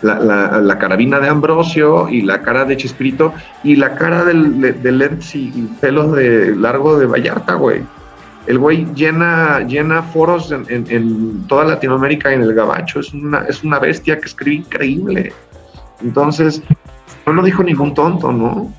la, 0.01 0.19
la- 0.19 0.59
la 0.61 0.77
carabina 0.79 1.19
de 1.19 1.27
Ambrosio 1.29 2.09
y 2.09 2.21
la 2.21 2.41
cara 2.41 2.65
de 2.65 2.77
Chespirito 2.77 3.33
y 3.63 3.75
la 3.75 3.95
cara 3.95 4.23
del, 4.23 4.59
de, 4.61 5.17
y, 5.33 5.37
y 5.37 5.69
pelos 5.79 6.13
de 6.15 6.55
largo 6.55 6.97
de 6.99 7.05
Vallarta, 7.05 7.53
güey. 7.55 7.81
El 8.47 8.57
güey 8.57 8.87
llena, 8.95 9.59
llena 9.67 10.01
foros 10.01 10.51
en, 10.51 10.65
en- 10.69 10.85
en 10.89 11.47
toda 11.47 11.63
Latinoamérica 11.65 12.31
y 12.31 12.35
en 12.35 12.41
el 12.41 12.53
Gabacho. 12.55 12.99
Es 12.99 13.13
una, 13.13 13.45
es 13.47 13.63
una 13.63 13.77
bestia 13.79 14.17
que 14.17 14.25
escribe 14.25 14.55
increíble. 14.57 15.31
Entonces, 16.01 16.61
no 17.27 17.33
lo 17.33 17.43
dijo 17.43 17.61
ningún 17.63 17.93
tonto, 17.93 18.31
¿no? 18.31 18.73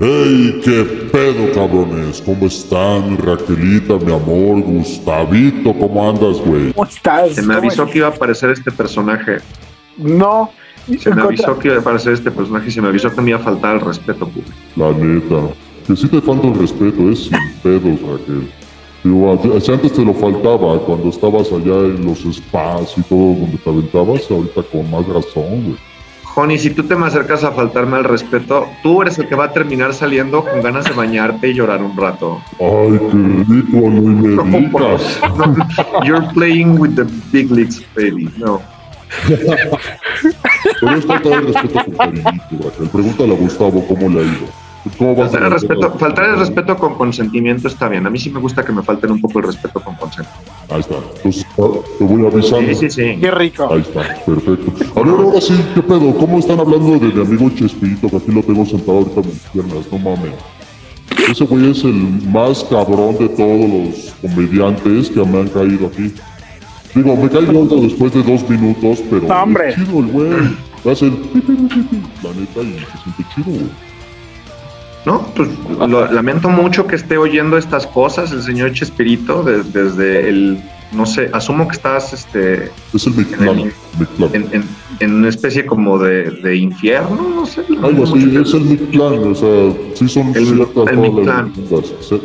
¡Hey! 0.00 0.60
¿Qué 0.64 0.82
pedo, 1.12 1.52
cabrones? 1.54 2.20
¿Cómo 2.20 2.46
están? 2.46 3.16
Raquelita, 3.16 3.94
mi 3.94 4.12
amor, 4.12 4.60
Gustavito, 4.62 5.72
¿cómo 5.72 6.10
andas, 6.10 6.38
güey? 6.44 6.72
¿Cómo 6.72 6.88
estás? 6.88 7.36
Se 7.36 7.42
me 7.42 7.54
avisó 7.54 7.86
que 7.86 7.98
iba 7.98 8.08
a 8.08 8.10
aparecer 8.10 8.50
este 8.50 8.72
personaje. 8.72 9.36
No. 9.96 10.50
Se 10.98 11.14
me 11.14 11.22
avisó 11.22 11.58
que 11.58 11.68
iba 11.68 11.78
a 11.78 11.80
aparecer 11.80 12.12
este 12.12 12.30
personaje 12.30 12.68
y 12.68 12.70
se 12.70 12.82
me 12.82 12.88
avisó 12.88 13.10
que 13.14 13.20
me 13.22 13.30
iba 13.30 13.38
a 13.38 13.42
faltar 13.42 13.76
el 13.76 13.80
respeto 13.80 14.26
público. 14.28 14.52
La 14.76 14.90
neta. 14.92 15.54
Que 15.86 15.96
sí 15.96 16.08
te 16.08 16.20
falta 16.20 16.46
el 16.48 16.54
respeto, 16.54 17.10
es 17.10 17.24
sin 17.24 17.38
pedos, 17.62 18.00
Raquel. 18.02 18.50
Digo, 19.02 19.60
si 19.60 19.70
antes 19.72 19.92
te 19.92 20.04
lo 20.04 20.14
faltaba 20.14 20.78
cuando 20.80 21.10
estabas 21.10 21.52
allá 21.52 21.76
en 21.86 22.04
los 22.06 22.20
spas 22.20 22.96
y 22.96 23.02
todo 23.02 23.34
donde 23.34 23.58
te 23.62 23.70
aventabas, 23.70 24.30
ahorita 24.30 24.62
con 24.72 24.90
más 24.90 25.06
razón, 25.06 25.64
güey. 25.64 25.76
Joni, 26.24 26.58
si 26.58 26.70
tú 26.70 26.82
te 26.82 26.96
me 26.96 27.06
acercas 27.06 27.44
a 27.44 27.52
faltarme 27.52 27.96
al 27.96 28.04
respeto, 28.04 28.66
tú 28.82 29.02
eres 29.02 29.18
el 29.18 29.28
que 29.28 29.36
va 29.36 29.44
a 29.44 29.52
terminar 29.52 29.94
saliendo 29.94 30.44
con 30.44 30.62
ganas 30.62 30.84
de 30.84 30.90
bañarte 30.92 31.50
y 31.50 31.54
llorar 31.54 31.80
un 31.82 31.96
rato. 31.96 32.40
Ay, 32.58 32.98
qué 32.98 33.44
rico, 33.54 33.90
no 33.90 34.02
me 34.02 34.28
digas. 34.60 35.20
You're 36.04 36.26
playing 36.32 36.78
with 36.80 36.96
the 36.96 37.04
big 37.30 37.50
leagues, 37.52 37.80
baby. 37.94 38.28
No. 38.38 38.60
Pero 40.80 40.96
es 40.96 41.04
faltar 41.06 41.32
el 41.32 41.46
respeto 41.54 41.84
con. 41.96 42.88
Pregúntale 42.90 43.34
a 43.34 43.36
Gustavo 43.36 43.84
cómo 43.86 44.08
le 44.08 44.20
ha 44.20 44.22
ido. 44.22 44.64
¿Cómo 44.98 45.14
vas 45.16 45.28
a 45.28 45.30
Faltar 45.38 45.46
el, 45.46 45.52
respeto, 45.52 45.80
las- 45.88 45.98
faltar 45.98 46.24
el 46.30 46.38
respeto 46.38 46.76
con 46.76 46.94
consentimiento 46.96 47.68
está 47.68 47.88
bien. 47.88 48.06
A 48.06 48.10
mí 48.10 48.18
sí 48.18 48.28
me 48.28 48.38
gusta 48.38 48.62
que 48.62 48.70
me 48.70 48.82
falten 48.82 49.12
un 49.12 49.20
poco 49.20 49.38
el 49.38 49.46
respeto 49.46 49.80
con 49.80 49.94
consentimiento. 49.94 50.52
Ahí 50.68 50.80
está. 50.80 50.94
Entonces, 51.16 51.46
ah, 51.58 51.68
te 51.98 52.04
voy 52.04 52.26
avisando. 52.26 52.68
Sí, 52.68 52.74
sí, 52.74 52.90
sí. 52.90 53.18
Qué 53.18 53.30
rico. 53.30 53.66
Ahí 53.72 53.80
está, 53.80 54.02
perfecto. 54.26 54.72
A 55.00 55.02
ver, 55.02 55.14
ahora 55.14 55.40
sí, 55.40 55.54
¿qué 55.74 55.82
pedo? 55.82 56.14
¿Cómo 56.18 56.38
están 56.38 56.60
hablando 56.60 56.98
de 56.98 57.06
mi 57.14 57.20
amigo 57.22 57.50
Chespirito? 57.56 58.10
Que 58.10 58.16
aquí 58.18 58.30
lo 58.30 58.42
tengo 58.42 58.66
sentado 58.66 58.98
ahorita 58.98 59.20
en 59.22 59.26
mis 59.28 59.38
piernas, 59.52 59.86
no 59.90 59.98
mames. 59.98 60.32
Ese 61.30 61.44
güey 61.44 61.70
es 61.70 61.82
el 61.84 61.94
más 62.30 62.62
cabrón 62.64 63.16
de 63.18 63.28
todos 63.30 63.70
los 63.70 64.14
comediantes 64.20 65.08
que 65.08 65.24
me 65.24 65.40
han 65.40 65.48
caído 65.48 65.86
aquí. 65.86 66.12
Digo, 66.94 67.16
me 67.16 67.28
cae 67.28 67.44
gordo 67.46 67.80
después 67.80 68.12
de 68.14 68.22
dos 68.22 68.48
minutos, 68.48 69.02
pero 69.10 69.26
No, 69.26 69.42
hombre. 69.42 69.70
es 69.70 69.74
chido 69.76 69.98
el 70.00 70.06
güey. 70.06 70.30
Hace 70.90 71.06
el 71.06 71.12
pi, 71.12 71.40
pi, 71.40 71.52
pi, 71.54 71.66
pi, 71.66 71.80
pi, 71.82 72.02
la 72.22 72.30
neta 72.34 72.60
y 72.60 72.72
se 72.78 73.02
siente 73.02 73.24
chido, 73.34 73.46
güey. 73.46 73.66
No, 75.06 75.20
pues 75.36 75.48
lo- 75.88 76.10
lamento 76.12 76.48
mucho 76.48 76.86
que 76.86 76.96
esté 76.96 77.18
oyendo 77.18 77.58
estas 77.58 77.86
cosas 77.86 78.32
el 78.32 78.42
señor 78.42 78.72
Chespirito 78.72 79.42
de- 79.42 79.62
desde 79.64 80.28
el, 80.30 80.58
no 80.92 81.04
sé, 81.04 81.28
asumo 81.34 81.68
que 81.68 81.74
estás 81.76 82.12
este, 82.14 82.70
Es 82.94 83.06
el 83.06 83.14
Mictlán, 83.14 83.70
Mictlán. 83.98 84.30
en, 84.32 84.48
en- 84.52 84.64
en 85.00 85.14
una 85.14 85.28
especie 85.28 85.66
como 85.66 85.98
de, 85.98 86.30
de 86.30 86.56
infierno, 86.56 87.28
no 87.34 87.44
sé. 87.44 87.62
Algo 87.82 88.04
así, 88.04 88.34
es 88.36 88.54
el 88.54 88.60
Mictlán, 88.62 89.18
o 89.30 89.34
sea, 89.34 89.72
sí 89.94 90.08
son 90.08 90.28
El- 90.34 90.46
ciertas 90.46 90.86
el 90.88 90.96
todas 90.96 91.26
las. 91.26 92.20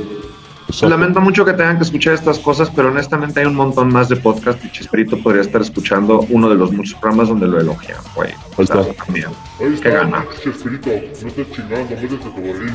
Exacto. 0.70 0.90
Lamento 0.90 1.20
mucho 1.22 1.44
que 1.44 1.54
tengan 1.54 1.78
que 1.78 1.84
escuchar 1.84 2.14
estas 2.14 2.40
cosas, 2.40 2.70
pero 2.70 2.90
honestamente 2.90 3.40
hay 3.40 3.46
un 3.46 3.56
montón 3.56 3.92
más 3.92 4.10
de 4.10 4.16
podcast 4.16 4.64
y 4.64 4.72
Chespirito 4.72 5.18
podría 5.22 5.42
estar 5.42 5.62
escuchando 5.62 6.26
uno 6.30 6.50
de 6.50 6.56
los 6.56 6.72
muchos 6.72 6.94
programas 6.96 7.30
donde 7.30 7.48
lo 7.48 7.60
elogian, 7.60 8.00
güey. 8.16 8.30
Ahí 8.30 8.64
está. 8.64 8.84
También. 8.94 9.28
Ahí 9.60 9.80
Qué 9.82 9.90
gana. 9.90 10.26
Chespirito, 10.44 10.90
no 10.90 11.28
estés 11.28 11.52
chingando, 11.52 11.96
métete 11.96 12.18
tu 12.18 12.30
barril. 12.30 12.74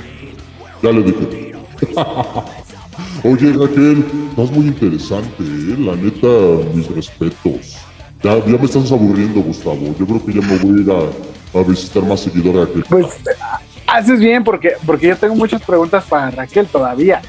Ya 0.83 0.93
le 0.93 1.03
dije. 1.03 1.55
Oye, 3.25 3.53
Raquel, 3.53 4.05
estás 4.31 4.51
muy 4.51 4.67
interesante, 4.67 5.43
¿eh? 5.43 5.77
La 5.79 5.97
neta, 5.97 6.29
mis 6.75 6.89
respetos. 6.89 7.79
Ya, 8.23 8.39
ya 8.39 8.59
me 8.59 8.65
estás 8.65 8.93
aburriendo, 8.93 9.41
Gustavo. 9.41 9.95
Yo 9.99 10.07
creo 10.07 10.25
que 10.25 10.33
ya 10.33 10.41
me 10.47 10.59
voy 10.59 10.79
a 10.79 10.83
ir 10.83 10.91
a, 10.91 11.59
a 11.59 11.63
visitar 11.63 12.03
más 12.05 12.21
seguidor 12.21 12.57
a 12.57 12.67
Raquel. 12.67 12.85
Pues 12.89 13.07
haces 13.87 14.19
bien 14.19 14.45
porque, 14.45 14.73
porque 14.85 15.09
yo 15.09 15.17
tengo 15.17 15.35
muchas 15.35 15.63
preguntas 15.63 16.05
para 16.05 16.31
Raquel 16.31 16.67
todavía. 16.67 17.23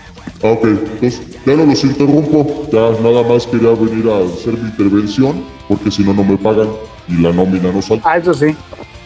Ah, 0.45 0.51
ok, 0.51 0.63
entonces 0.65 1.21
ya 1.45 1.55
no 1.55 1.65
los 1.65 1.83
interrumpo. 1.83 2.67
Ya 2.71 2.91
nada 3.01 3.23
más 3.27 3.47
quería 3.47 3.71
venir 3.71 4.07
a 4.09 4.19
hacer 4.25 4.53
mi 4.53 4.67
intervención, 4.69 5.43
porque 5.67 5.89
si 5.89 6.03
no, 6.03 6.13
no 6.13 6.23
me 6.23 6.37
pagan 6.37 6.67
y 7.07 7.21
la 7.21 7.31
nómina 7.31 7.71
no 7.71 7.81
sale. 7.81 8.01
Ah, 8.03 8.17
eso 8.17 8.33
sí. 8.33 8.55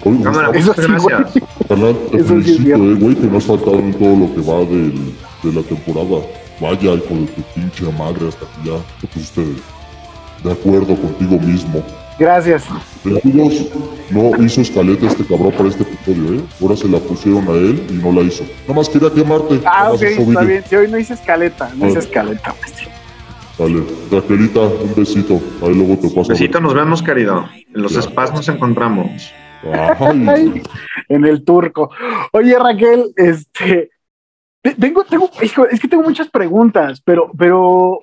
Oye, 0.03 0.21
Cámara, 0.23 0.47
Gustavo, 0.49 0.57
Eso 0.57 0.73
sí, 0.73 1.05
gracias. 1.09 1.43
Carnal, 1.67 1.95
te 2.11 2.17
Eso 2.17 2.25
felicito, 2.27 2.75
eh, 2.75 2.93
güey, 2.95 3.15
que 3.15 3.27
no 3.27 3.37
has 3.37 3.43
faltado 3.45 3.75
en 3.79 3.93
todo 3.93 4.15
lo 4.15 4.33
que 4.35 4.41
va 4.41 4.59
del- 4.59 5.13
de 5.43 5.53
la 5.53 5.61
temporada. 5.61 6.25
Vaya, 6.61 6.93
hijo 6.93 7.13
de 7.15 7.25
tu 7.27 7.41
pinche 7.55 7.85
madre, 7.97 8.27
hasta 8.27 8.45
que 8.45 8.69
ya 8.69 8.77
te 9.01 9.07
pusiste 9.07 9.41
de 10.43 10.51
acuerdo 10.51 10.95
contigo 10.95 11.39
mismo. 11.39 11.81
Gracias. 12.20 12.65
Amigos, 13.24 13.70
no 14.11 14.43
hizo 14.43 14.61
escaleta 14.61 15.07
este 15.07 15.24
cabrón 15.26 15.53
para 15.53 15.70
este 15.70 15.84
episodio, 15.84 16.39
¿eh? 16.39 16.43
Ahora 16.61 16.76
se 16.76 16.88
la 16.89 16.99
pusieron 16.99 17.47
a 17.47 17.51
él 17.53 17.82
y 17.89 17.93
no 17.93 18.11
la 18.11 18.22
hizo. 18.22 18.43
Nada 18.63 18.74
más 18.74 18.89
quería 18.89 19.09
quemarte. 19.11 19.61
Ah, 19.65 19.91
ok, 19.93 20.01
está 20.01 20.41
bien. 20.41 20.63
Si 20.67 20.76
hoy 20.76 20.91
no 20.91 20.97
hice 20.97 21.13
escaleta, 21.13 21.72
no 21.76 21.86
Ah. 21.86 21.89
hice 21.89 21.99
escaleta. 21.99 22.53
Dale, 23.57 23.84
Raquelita, 24.11 24.59
un 24.61 24.93
besito. 24.95 25.39
Ahí 25.61 25.74
luego 25.74 25.97
te 25.97 26.09
paso. 26.09 26.30
Besito, 26.30 26.59
nos 26.59 26.74
vemos, 26.74 27.01
querido. 27.01 27.45
En 27.74 27.82
los 27.82 27.93
spas 27.93 28.32
nos 28.34 28.47
encontramos. 28.49 29.34
Ay, 29.99 30.61
en 31.09 31.26
el 31.26 31.43
turco. 31.43 31.89
Oye, 32.34 32.57
Raquel, 32.59 33.11
este. 33.15 33.91
te- 34.61 34.76
Tengo, 34.76 35.03
tengo, 35.05 35.30
hijo, 35.41 35.65
es 35.67 35.80
que 35.80 35.88
tengo 35.88 36.03
muchas 36.03 36.30
preguntas, 36.30 37.01
pero, 37.03 37.32
pero, 37.38 37.99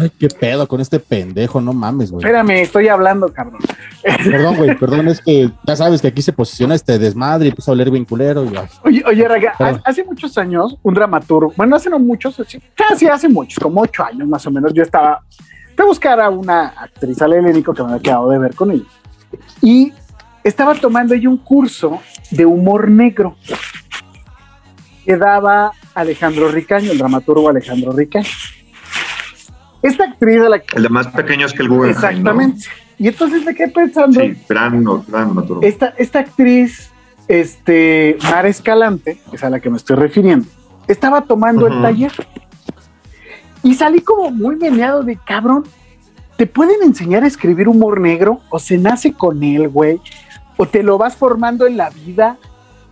Ay, 0.00 0.10
qué 0.18 0.28
pedo 0.28 0.66
con 0.66 0.80
este 0.80 0.98
pendejo, 0.98 1.60
no 1.60 1.72
mames, 1.74 2.10
güey. 2.10 2.24
espérame, 2.24 2.62
estoy 2.62 2.88
hablando, 2.88 3.30
cabrón. 3.32 3.60
Perdón, 4.02 4.56
güey, 4.56 4.74
perdón, 4.78 5.08
es 5.08 5.20
que 5.20 5.50
ya 5.66 5.76
sabes 5.76 6.00
que 6.00 6.08
aquí 6.08 6.22
se 6.22 6.32
posiciona 6.32 6.74
este 6.74 6.98
desmadre 6.98 7.46
y 7.46 7.48
empieza 7.50 7.70
a 7.70 7.74
oler 7.74 7.90
bien 7.90 8.04
culero. 8.06 8.44
Y, 8.44 8.56
Oye, 8.84 9.02
oye, 9.06 9.26
ha- 9.48 9.80
hace 9.84 10.02
muchos 10.04 10.36
años, 10.38 10.76
un 10.82 10.94
dramaturgo, 10.94 11.52
bueno, 11.56 11.76
hace 11.76 11.90
no 11.90 11.98
muchos, 11.98 12.40
sí, 12.48 12.58
casi 12.74 13.06
hace 13.06 13.28
muchos, 13.28 13.58
como 13.62 13.82
ocho 13.82 14.02
años 14.04 14.26
más 14.28 14.46
o 14.46 14.50
menos, 14.50 14.72
yo 14.72 14.82
estaba, 14.82 15.20
fui 15.76 15.84
a 15.84 15.86
buscar 15.86 16.20
a 16.20 16.30
una 16.30 16.68
actriz 16.68 17.20
al 17.20 17.34
helénico 17.34 17.74
que 17.74 17.82
me 17.82 17.90
había 17.90 18.02
quedado 18.02 18.30
de 18.30 18.38
ver 18.38 18.54
con 18.54 18.70
ella. 18.70 18.84
Y 19.60 19.92
estaba 20.42 20.74
tomando 20.74 21.12
ella 21.14 21.28
un 21.28 21.36
curso 21.38 22.00
de 22.30 22.46
humor 22.46 22.90
negro 22.90 23.36
que 25.04 25.16
daba 25.16 25.72
Alejandro 25.94 26.48
Ricaño, 26.50 26.92
el 26.92 26.98
dramaturgo 26.98 27.48
Alejandro 27.48 27.92
Ricaño. 27.92 28.26
Esta 29.82 30.04
actriz 30.04 30.40
a 30.40 30.48
la 30.48 30.58
que... 30.60 30.76
El 30.76 30.84
de 30.84 30.88
más 30.88 31.08
pequeño 31.08 31.46
es 31.46 31.52
que 31.52 31.62
el 31.62 31.68
Guggenheim. 31.68 31.92
¿no? 31.94 32.08
Exactamente. 32.08 32.66
Y 32.98 33.08
entonces 33.08 33.44
me 33.44 33.54
quedé 33.54 33.68
pensando, 33.68 34.20
Sí, 34.20 34.34
gran, 34.48 34.82
no- 34.84 35.04
gran 35.08 35.34
esta, 35.62 35.88
esta 35.98 36.20
actriz, 36.20 36.90
este, 37.26 38.16
Mara 38.22 38.48
Escalante, 38.48 39.20
que 39.28 39.36
es 39.36 39.42
a 39.42 39.50
la 39.50 39.58
que 39.58 39.70
me 39.70 39.76
estoy 39.76 39.96
refiriendo, 39.96 40.46
estaba 40.86 41.22
tomando 41.22 41.66
el 41.66 41.82
taller 41.82 42.12
y 43.62 43.74
salí 43.74 44.00
como 44.00 44.30
muy 44.30 44.56
meneado 44.56 45.02
de 45.02 45.16
cabrón. 45.16 45.64
¿Te 46.36 46.46
pueden 46.46 46.82
enseñar 46.82 47.24
a 47.24 47.26
escribir 47.26 47.68
humor 47.68 48.00
negro? 48.00 48.40
¿O 48.50 48.58
se 48.58 48.78
nace 48.78 49.12
con 49.12 49.42
él, 49.42 49.68
güey? 49.68 50.00
¿O 50.56 50.66
te 50.66 50.82
lo 50.82 50.98
vas 50.98 51.16
formando 51.16 51.66
en 51.66 51.76
la 51.76 51.90
vida? 51.90 52.36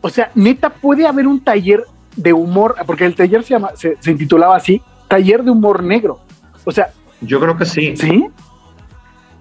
O 0.01 0.09
sea, 0.09 0.31
neta, 0.35 0.71
puede 0.71 1.07
haber 1.07 1.27
un 1.27 1.41
taller 1.41 1.85
de 2.17 2.33
humor, 2.33 2.77
porque 2.87 3.05
el 3.07 3.15
taller 3.15 3.43
se, 3.43 3.51
llama, 3.51 3.71
se, 3.75 3.97
se 4.01 4.11
intitulaba 4.11 4.57
así, 4.57 4.83
Taller 5.09 5.43
de 5.43 5.51
Humor 5.51 5.83
Negro. 5.83 6.21
O 6.65 6.71
sea, 6.73 6.89
Yo 7.23 7.39
creo 7.41 7.57
que 7.57 7.65
sí. 7.67 7.97
¿sí? 7.97 8.29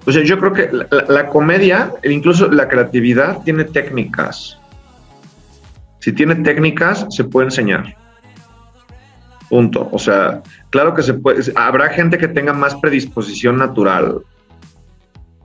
O 0.06 0.12
sea, 0.12 0.24
yo 0.24 0.38
creo 0.40 0.54
que 0.54 0.70
la, 0.72 0.88
la- 0.92 1.06
la 1.08 1.28
comedia, 1.28 1.92
e 2.02 2.12
incluso 2.12 2.50
la 2.50 2.68
creatividad, 2.68 3.42
tiene 3.44 3.64
técnicas. 3.66 4.58
Si 6.00 6.12
tiene 6.14 6.36
técnicas, 6.36 7.06
se 7.10 7.24
puede 7.26 7.48
enseñar. 7.48 7.96
Punto. 9.50 9.90
O 9.92 10.00
sea, 10.00 10.42
claro 10.70 10.94
que 10.94 11.04
se 11.04 11.14
puede. 11.14 11.42
Habrá 11.56 11.90
gente 11.90 12.18
que 12.18 12.28
tenga 12.28 12.54
más 12.54 12.76
predisposición 12.76 13.58
natural, 13.58 14.22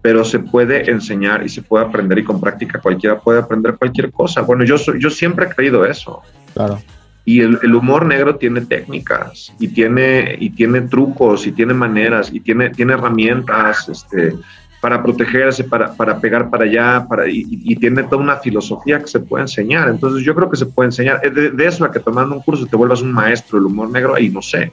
pero 0.02 0.24
se 0.24 0.38
puede 0.38 0.90
enseñar 0.90 1.42
y 1.44 1.48
se 1.48 1.62
puede 1.62 1.86
aprender 1.86 2.18
y 2.18 2.24
con 2.24 2.40
práctica 2.40 2.80
cualquiera 2.80 3.18
puede 3.18 3.40
aprender 3.40 3.76
cualquier 3.76 4.10
cosa. 4.12 4.42
Bueno, 4.42 4.64
yo, 4.64 4.76
soy- 4.78 5.00
yo 5.00 5.08
siempre 5.10 5.46
he 5.46 5.48
creído 5.48 5.84
eso. 5.84 6.22
claro. 6.52 6.78
Y 7.26 7.40
el, 7.40 7.58
el 7.62 7.74
humor 7.74 8.04
negro 8.04 8.36
tiene 8.36 8.60
técnicas 8.60 9.52
y 9.58 9.68
tiene, 9.68 10.36
y 10.38 10.50
tiene 10.50 10.82
trucos 10.82 11.46
y 11.46 11.52
tiene 11.52 11.72
maneras 11.72 12.30
y 12.32 12.40
tiene, 12.40 12.68
tiene 12.70 12.92
herramientas 12.92 13.88
este, 13.88 14.34
para 14.78 15.02
protegerse, 15.02 15.64
para, 15.64 15.94
para 15.94 16.20
pegar 16.20 16.50
para 16.50 16.64
allá, 16.64 17.06
para, 17.08 17.26
y, 17.26 17.46
y 17.48 17.76
tiene 17.76 18.02
toda 18.02 18.18
una 18.18 18.36
filosofía 18.36 18.98
que 19.00 19.06
se 19.06 19.20
puede 19.20 19.44
enseñar. 19.44 19.88
Entonces 19.88 20.22
yo 20.22 20.34
creo 20.34 20.50
que 20.50 20.58
se 20.58 20.66
puede 20.66 20.88
enseñar. 20.88 21.22
De, 21.22 21.50
de 21.50 21.66
eso 21.66 21.86
a 21.86 21.90
que 21.90 22.00
tomando 22.00 22.34
un 22.34 22.42
curso 22.42 22.66
te 22.66 22.76
vuelvas 22.76 23.00
un 23.00 23.10
maestro 23.10 23.58
del 23.58 23.68
humor 23.68 23.88
negro, 23.88 24.14
ahí 24.14 24.28
no 24.28 24.42
sé. 24.42 24.70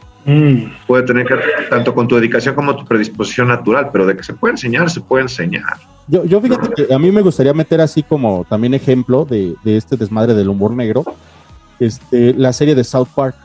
Puede 0.86 1.04
tener 1.04 1.26
que 1.26 1.36
tanto 1.70 1.96
con 1.96 2.10
tu 2.10 2.16
dedicación 2.16 2.54
como 2.54 2.76
tu 2.76 2.84
predisposición 2.84 3.48
natural, 3.48 3.88
pero 3.94 4.06
de 4.06 4.18
que 4.18 4.24
se 4.24 4.34
puede 4.34 4.56
enseñar, 4.56 4.90
se 4.90 5.00
puede 5.00 5.24
enseñar. 5.24 5.78
Yo, 6.10 6.26
yo 6.26 6.42
fíjate 6.42 6.70
que 6.76 6.94
a 6.94 7.00
mí 7.00 7.10
me 7.10 7.22
gustaría 7.22 7.54
meter 7.54 7.80
así 7.80 8.04
como 8.04 8.44
también 8.50 8.74
ejemplo 8.74 9.24
de, 9.24 9.56
de 9.64 9.78
este 9.78 9.96
desmadre 9.96 10.34
del 10.34 10.50
humor 10.50 10.72
negro, 10.74 11.06
este, 11.86 12.34
la 12.36 12.54
serie 12.54 12.76
de 12.76 12.84
South 12.84 13.08
Park. 13.16 13.36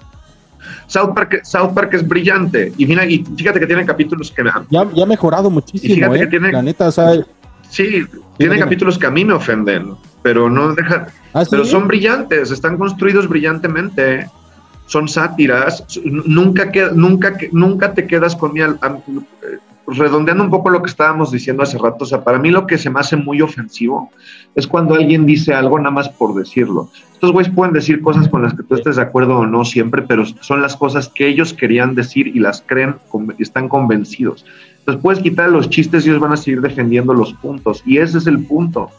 South 0.87 1.15
Park, 1.15 1.41
South 1.45 1.73
Park 1.75 1.95
es 1.95 2.07
brillante 2.07 2.73
y, 2.77 2.87
mira, 2.87 3.05
y 3.07 3.25
fíjate 3.37 3.59
que 3.61 3.67
tiene 3.67 3.85
capítulos 3.87 4.31
que 4.31 4.43
me, 4.45 4.51
Ya, 4.71 4.87
ya 4.95 5.03
ha 5.05 5.07
mejorado 5.07 5.49
muchísimo, 5.51 5.93
Y 5.93 5.97
fíjate 5.97 6.17
¿eh? 6.17 6.21
que 6.21 6.27
tiene- 6.27 6.53
La 6.53 6.63
neta, 6.63 6.89
o 6.89 6.93
sea, 6.93 7.13
Sí, 7.69 8.05
tiene 8.37 8.55
dime. 8.55 8.59
capítulos 8.61 8.99
que 8.99 9.07
a 9.07 9.11
mí 9.11 9.25
me 9.25 9.33
ofenden, 9.33 9.95
pero 10.23 10.49
no 10.51 10.75
dejan, 10.75 11.07
¿Ah, 11.33 11.45
sí? 11.45 11.49
pero 11.51 11.65
son 11.65 11.87
brillantes, 11.89 12.51
están 12.51 12.77
construidos 12.79 13.29
brillantemente, 13.29 14.29
son 14.87 15.09
sátiras, 15.09 15.85
nunca 16.05 16.71
que, 16.71 16.89
nunca 16.93 17.37
nunca 17.53 17.93
te 17.95 18.07
quedas 18.07 18.37
con 18.37 18.53
mi 18.53 18.61
al- 18.61 18.79
am- 18.83 18.99
eh, 19.43 19.59
redondeando 19.87 20.43
un 20.45 20.51
poco 20.51 20.71
lo 20.71 20.83
que 20.83 20.91
estábamos 20.91 21.31
diciendo 21.31 21.63
hace 21.63 21.79
rato, 21.79 22.05
o 22.05 22.07
sea, 22.07 22.25
para 22.25 22.39
mí 22.39 22.51
lo 22.51 22.67
que 22.67 22.79
se 22.79 22.91
me 22.91 23.01
hace 23.01 23.17
muy 23.17 23.41
ofensivo 23.41 24.11
es 24.55 24.67
cuando 24.67 24.95
alguien 24.95 25.27
dice 25.27 25.55
algo 25.55 25.79
nada 25.79 25.91
más 25.91 26.09
por 26.09 26.35
decirlo. 26.35 26.91
Estos 27.13 27.33
güeyes 27.33 27.53
pueden 27.55 27.73
decir 27.73 28.03
cosas 28.03 28.29
con 28.29 28.43
las 28.43 28.55
que 28.55 28.63
tú 28.63 28.75
estés 28.75 28.97
de 28.97 29.03
acuerdo 29.03 29.39
o 29.39 29.47
no 29.47 29.65
siempre, 29.65 30.03
pero 30.03 30.25
son 30.27 30.61
las 30.61 30.77
cosas 30.77 31.09
que 31.09 31.27
ellos 31.29 31.53
querían 31.55 31.95
decir 31.95 32.27
y 32.29 32.41
las 32.41 32.63
creen, 32.67 32.97
con- 33.09 33.35
están 33.39 33.69
convencidos. 33.69 34.45
Entonces 34.81 35.03
puedes 35.03 35.23
quitar 35.23 35.49
los 35.51 35.71
chistes 35.71 36.05
y 36.07 36.11
ellos 36.11 36.21
van 36.21 36.33
a 36.33 36.37
seguir 36.37 36.61
defendiendo 36.61 37.15
los 37.15 37.33
puntos. 37.35 37.83
Y 37.87 37.99
ese 37.99 38.19
es 38.19 38.27
el 38.27 38.45
punto. 38.45 38.91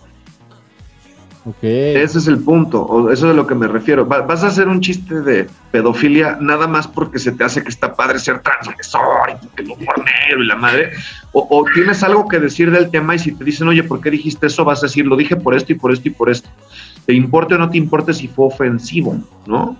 Ese 2.03 2.17
es 2.17 2.27
el 2.27 2.39
punto. 2.39 2.81
O 2.81 3.09
eso 3.11 3.27
es 3.27 3.31
a 3.33 3.35
lo 3.35 3.47
que 3.47 3.55
me 3.55 3.67
refiero. 3.67 4.07
Va- 4.07 4.21
vas 4.21 4.43
a 4.43 4.47
hacer 4.47 4.67
un 4.67 4.81
chiste 4.81 5.21
de 5.21 5.47
pedofilia 5.71 6.37
nada 6.41 6.67
más 6.67 6.87
porque 6.87 7.19
se 7.19 7.31
te 7.31 7.43
hace 7.43 7.63
que 7.63 7.69
está 7.69 7.93
padre 7.95 8.19
ser 8.19 8.39
transgresor 8.39 9.29
y 9.29 9.47
que 9.55 9.63
el 9.63 9.69
humor 9.71 9.95
negro 9.99 10.43
y 10.43 10.47
la 10.47 10.55
madre. 10.55 10.91
O, 11.31 11.65
tienes 11.73 12.01
algo 12.03 12.27
que 12.27 12.39
decir 12.39 12.71
del 12.71 12.89
tema 12.89 13.15
y 13.15 13.19
si 13.19 13.31
te 13.31 13.43
dicen, 13.43 13.67
oye, 13.67 13.83
¿por 13.83 14.01
qué 14.01 14.09
dijiste 14.11 14.47
eso? 14.47 14.65
Vas 14.65 14.79
a 14.83 14.87
decir, 14.87 15.05
lo 15.05 15.15
dije 15.15 15.35
por 15.35 15.53
esto 15.55 15.71
y 15.71 15.75
por 15.75 15.91
esto 15.93 16.07
y 16.07 16.11
por 16.11 16.29
esto. 16.29 16.49
Te 17.05 17.13
importe 17.13 17.55
o 17.55 17.57
no 17.57 17.69
te 17.69 17.77
importe 17.77 18.13
si 18.13 18.27
fue 18.27 18.45
ofensivo, 18.47 19.17
¿no? 19.45 19.77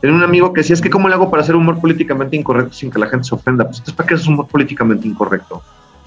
Tenía 0.00 0.16
un 0.16 0.22
amigo 0.22 0.52
que 0.52 0.60
decía, 0.60 0.74
es 0.74 0.80
que 0.80 0.90
¿cómo 0.90 1.08
le 1.08 1.14
hago 1.14 1.30
para 1.30 1.42
hacer 1.42 1.56
humor 1.56 1.80
políticamente 1.80 2.36
incorrecto 2.36 2.74
sin 2.74 2.90
que 2.90 2.98
la 3.00 3.08
gente 3.08 3.24
se 3.26 3.34
ofenda? 3.34 3.64
Pues 3.64 3.78
entonces, 3.78 3.94
¿para 3.96 4.06
qué 4.06 4.14
es 4.14 4.26
humor 4.26 4.46
políticamente 4.46 5.08
incorrecto? 5.08 5.62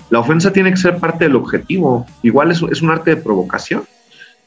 La 0.10 0.20
ofensa 0.20 0.54
tiene 0.54 0.70
que 0.72 0.78
ser 0.78 0.98
parte 0.98 1.26
del 1.26 1.36
objetivo. 1.36 2.06
Igual 2.22 2.52
es 2.52 2.82
un 2.82 2.90
arte 2.90 3.16
de 3.16 3.22
provocación. 3.22 3.84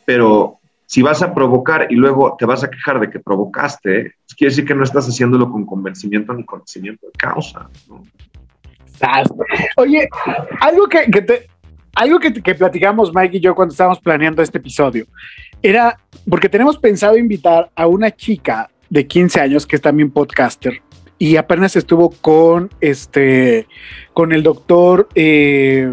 Pero 0.04 0.58
si 0.86 1.02
vas 1.02 1.22
a 1.22 1.34
provocar 1.34 1.86
y 1.90 1.94
luego 1.94 2.36
te 2.38 2.44
vas 2.46 2.62
a 2.62 2.70
quejar 2.70 3.00
de 3.00 3.10
que 3.10 3.18
provocaste, 3.20 4.02
pues 4.26 4.34
quiere 4.36 4.50
decir 4.50 4.64
que 4.64 4.74
no 4.74 4.84
estás 4.84 5.06
haciéndolo 5.08 5.50
con 5.50 5.64
convencimiento 5.64 6.32
ni 6.34 6.44
conocimiento 6.44 7.06
de 7.06 7.12
causa. 7.12 7.68
¿no? 7.88 8.02
Oye, 9.76 10.08
algo 10.60 10.86
que, 10.86 11.10
que 11.10 11.22
te- 11.22 11.46
algo 11.96 12.18
que, 12.18 12.32
que 12.32 12.54
platicamos 12.54 13.12
Mike 13.14 13.36
y 13.36 13.40
yo 13.40 13.54
cuando 13.54 13.72
estábamos 13.72 14.00
planeando 14.00 14.42
este 14.42 14.58
episodio 14.58 15.06
era 15.62 15.96
porque 16.28 16.48
tenemos 16.48 16.76
pensado 16.78 17.16
invitar 17.16 17.70
a 17.74 17.86
una 17.86 18.10
chica 18.10 18.68
de 18.90 19.06
15 19.06 19.40
años 19.40 19.66
que 19.66 19.76
es 19.76 19.82
también 19.82 20.10
podcaster 20.10 20.82
y 21.18 21.36
apenas 21.36 21.76
estuvo 21.76 22.10
con 22.10 22.68
este 22.80 23.66
con 24.12 24.32
el 24.32 24.42
doctor 24.42 25.08
eh, 25.14 25.92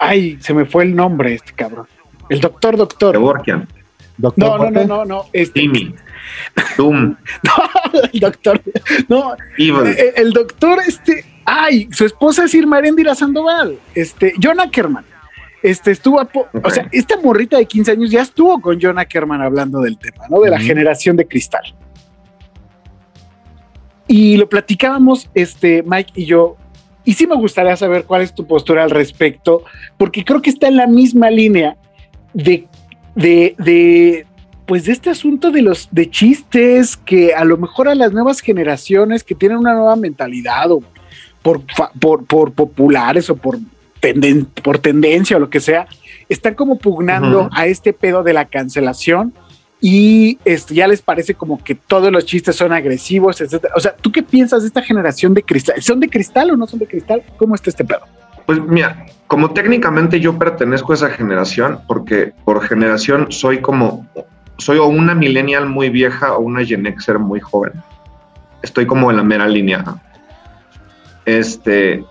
ay 0.00 0.38
se 0.40 0.54
me 0.54 0.64
fue 0.64 0.84
el 0.84 0.96
nombre 0.96 1.34
este 1.34 1.52
cabrón 1.52 1.86
el 2.28 2.40
doctor 2.40 2.76
doctor 2.76 3.12
Kevorkian, 3.12 3.68
Doctor 4.16 4.60
no 4.60 4.70
no 4.70 4.80
no 4.80 4.86
no 4.86 5.04
no 5.04 5.24
este 5.32 5.60
Timmy, 5.60 5.94
Doom, 6.76 7.16
el 8.12 8.20
doctor 8.20 8.60
no 9.08 9.36
Evil. 9.58 9.86
el, 9.86 10.12
el 10.26 10.32
doctor, 10.32 10.78
este, 10.86 11.24
ay, 11.44 11.88
su 11.90 12.04
esposa 12.04 12.44
es 12.44 12.54
Irma 12.54 12.78
Erendira 12.78 13.14
Sandoval, 13.14 13.78
este, 13.94 14.32
John 14.42 14.60
Ackerman, 14.60 15.04
este, 15.62 15.90
estuvo, 15.90 16.20
a 16.20 16.26
po- 16.26 16.46
Ok. 16.52 16.66
o 16.66 16.70
sea, 16.70 16.88
esta 16.92 17.16
morrita 17.20 17.56
de 17.56 17.66
15 17.66 17.90
años 17.92 18.10
ya 18.10 18.22
estuvo 18.22 18.60
con 18.60 18.78
John 18.80 18.98
Ackerman 18.98 19.42
hablando 19.42 19.80
del 19.80 19.98
tema, 19.98 20.24
¿no? 20.30 20.40
De 20.40 20.50
la 20.50 20.56
Ujú. 20.56 20.66
generación 20.66 21.16
de 21.16 21.26
cristal. 21.26 21.74
Y 24.06 24.36
lo 24.36 24.48
platicábamos, 24.48 25.30
este, 25.34 25.82
Mike 25.82 26.12
y 26.14 26.26
yo, 26.26 26.56
y 27.04 27.14
sí 27.14 27.26
me 27.26 27.36
gustaría 27.36 27.76
saber 27.76 28.04
cuál 28.04 28.22
es 28.22 28.34
tu 28.34 28.46
postura 28.46 28.84
al 28.84 28.90
respecto, 28.90 29.64
porque 29.96 30.24
creo 30.24 30.42
que 30.42 30.50
está 30.50 30.68
en 30.68 30.76
la 30.76 30.86
misma 30.86 31.30
línea 31.30 31.76
de, 32.34 32.66
de, 33.14 33.54
de, 33.58 34.26
pues 34.66 34.84
de 34.84 34.92
este 34.92 35.08
asunto 35.08 35.50
de 35.50 35.62
los 35.62 35.88
de 35.90 36.10
chistes 36.10 36.96
que 36.96 37.32
a 37.34 37.44
lo 37.44 37.56
mejor 37.56 37.88
a 37.88 37.94
las 37.94 38.12
nuevas 38.12 38.40
generaciones 38.40 39.24
que 39.24 39.34
tienen 39.34 39.58
una 39.58 39.72
nueva 39.72 39.96
mentalidad 39.96 40.70
o 40.70 40.82
por, 41.42 41.62
por, 41.98 42.24
por 42.26 42.52
populares 42.52 43.30
o 43.30 43.36
por, 43.36 43.58
tenden- 44.02 44.46
por 44.62 44.78
tendencia 44.78 45.36
o 45.36 45.40
lo 45.40 45.48
que 45.50 45.60
sea, 45.60 45.86
están 46.28 46.54
como 46.54 46.78
pugnando 46.78 47.48
a 47.52 47.66
este 47.66 47.92
pedo 47.92 48.22
de 48.22 48.32
la 48.32 48.46
cancelación 48.46 49.32
y 49.80 50.38
este, 50.46 50.74
ya 50.74 50.88
les 50.88 51.02
parece 51.02 51.34
como 51.34 51.62
que 51.62 51.74
todos 51.74 52.10
los 52.10 52.24
chistes 52.24 52.56
son 52.56 52.72
agresivos, 52.72 53.42
etcétera. 53.42 53.74
O 53.76 53.80
sea, 53.80 53.94
¿tú 53.94 54.10
qué 54.10 54.22
piensas 54.22 54.62
de 54.62 54.68
esta 54.68 54.80
generación 54.80 55.34
de 55.34 55.42
cristal? 55.42 55.82
¿Son 55.82 56.00
de 56.00 56.08
cristal 56.08 56.50
o 56.50 56.56
no 56.56 56.66
son 56.66 56.78
de 56.78 56.86
cristal? 56.86 57.22
¿Cómo 57.36 57.54
está 57.54 57.68
este 57.68 57.84
pedo? 57.84 58.00
Pues 58.46 58.60
mira, 58.60 59.06
como 59.26 59.50
técnicamente 59.52 60.20
yo 60.20 60.38
pertenezco 60.38 60.92
a 60.92 60.96
esa 60.96 61.10
generación, 61.10 61.80
porque 61.86 62.32
por 62.44 62.62
generación 62.62 63.26
soy 63.30 63.60
como, 63.60 64.06
soy 64.58 64.78
o 64.78 64.86
una 64.86 65.14
millennial 65.14 65.66
muy 65.66 65.88
vieja 65.90 66.34
o 66.34 66.40
una 66.40 66.64
Gen 66.64 66.84
Xer 66.98 67.18
muy 67.18 67.40
joven. 67.40 67.72
Estoy 68.62 68.86
como 68.86 69.10
en 69.10 69.16
la 69.16 69.22
mera 69.22 69.46
línea. 69.46 69.84
Este, 71.24 72.04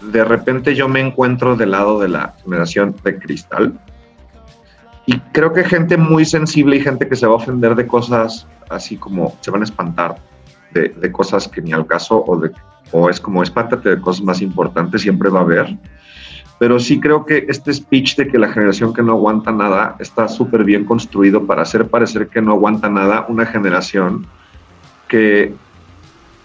de 0.00 0.24
repente 0.24 0.74
yo 0.74 0.88
me 0.88 1.00
encuentro 1.00 1.56
del 1.56 1.70
lado 1.72 1.98
de 1.98 2.08
la 2.08 2.34
generación 2.42 2.94
de 3.02 3.18
cristal. 3.18 3.78
Y 5.06 5.18
creo 5.32 5.52
que 5.54 5.64
gente 5.64 5.96
muy 5.96 6.26
sensible 6.26 6.76
y 6.76 6.80
gente 6.80 7.08
que 7.08 7.16
se 7.16 7.26
va 7.26 7.32
a 7.32 7.36
ofender 7.36 7.74
de 7.74 7.86
cosas 7.86 8.46
así 8.68 8.96
como 8.96 9.36
se 9.40 9.50
van 9.50 9.62
a 9.62 9.64
espantar 9.64 10.16
de, 10.72 10.90
de 10.90 11.12
cosas 11.12 11.48
que 11.48 11.62
ni 11.62 11.72
al 11.72 11.86
caso 11.86 12.22
o, 12.26 12.38
de, 12.38 12.52
o 12.92 13.10
es 13.10 13.20
como 13.20 13.42
espántate 13.42 13.90
de 13.90 14.00
cosas 14.00 14.24
más 14.24 14.40
importantes, 14.42 15.02
siempre 15.02 15.30
va 15.30 15.40
a 15.40 15.42
haber. 15.42 15.78
Pero 16.58 16.78
sí 16.80 16.98
creo 16.98 17.24
que 17.24 17.46
este 17.48 17.72
speech 17.72 18.16
de 18.16 18.28
que 18.28 18.38
la 18.38 18.48
generación 18.48 18.92
que 18.92 19.02
no 19.02 19.12
aguanta 19.12 19.52
nada 19.52 19.96
está 20.00 20.26
súper 20.26 20.64
bien 20.64 20.84
construido 20.84 21.44
para 21.44 21.62
hacer 21.62 21.86
parecer 21.88 22.28
que 22.28 22.42
no 22.42 22.52
aguanta 22.52 22.88
nada 22.88 23.26
una 23.28 23.46
generación 23.46 24.26
que 25.06 25.54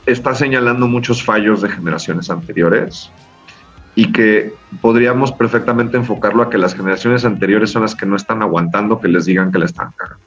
está 0.06 0.36
señalando 0.36 0.88
muchos 0.88 1.24
fallos 1.24 1.62
de 1.62 1.70
generaciones 1.70 2.30
anteriores 2.30 3.12
y 3.96 4.12
que 4.12 4.54
podríamos 4.82 5.32
perfectamente 5.32 5.98
enfocarlo 5.98 6.44
a 6.44 6.50
que 6.50 6.58
las 6.58 6.76
generaciones 6.76 7.26
anteriores 7.26 7.72
son 7.72 7.84
las 7.84 7.96
que 7.96 8.06
no 8.06 8.16
están 8.16 8.41
aguantando 8.41 9.00
que 9.00 9.08
les 9.08 9.26
digan 9.26 9.52
que 9.52 9.60
le 9.60 9.66
están 9.66 9.91
cagando. 9.96 10.24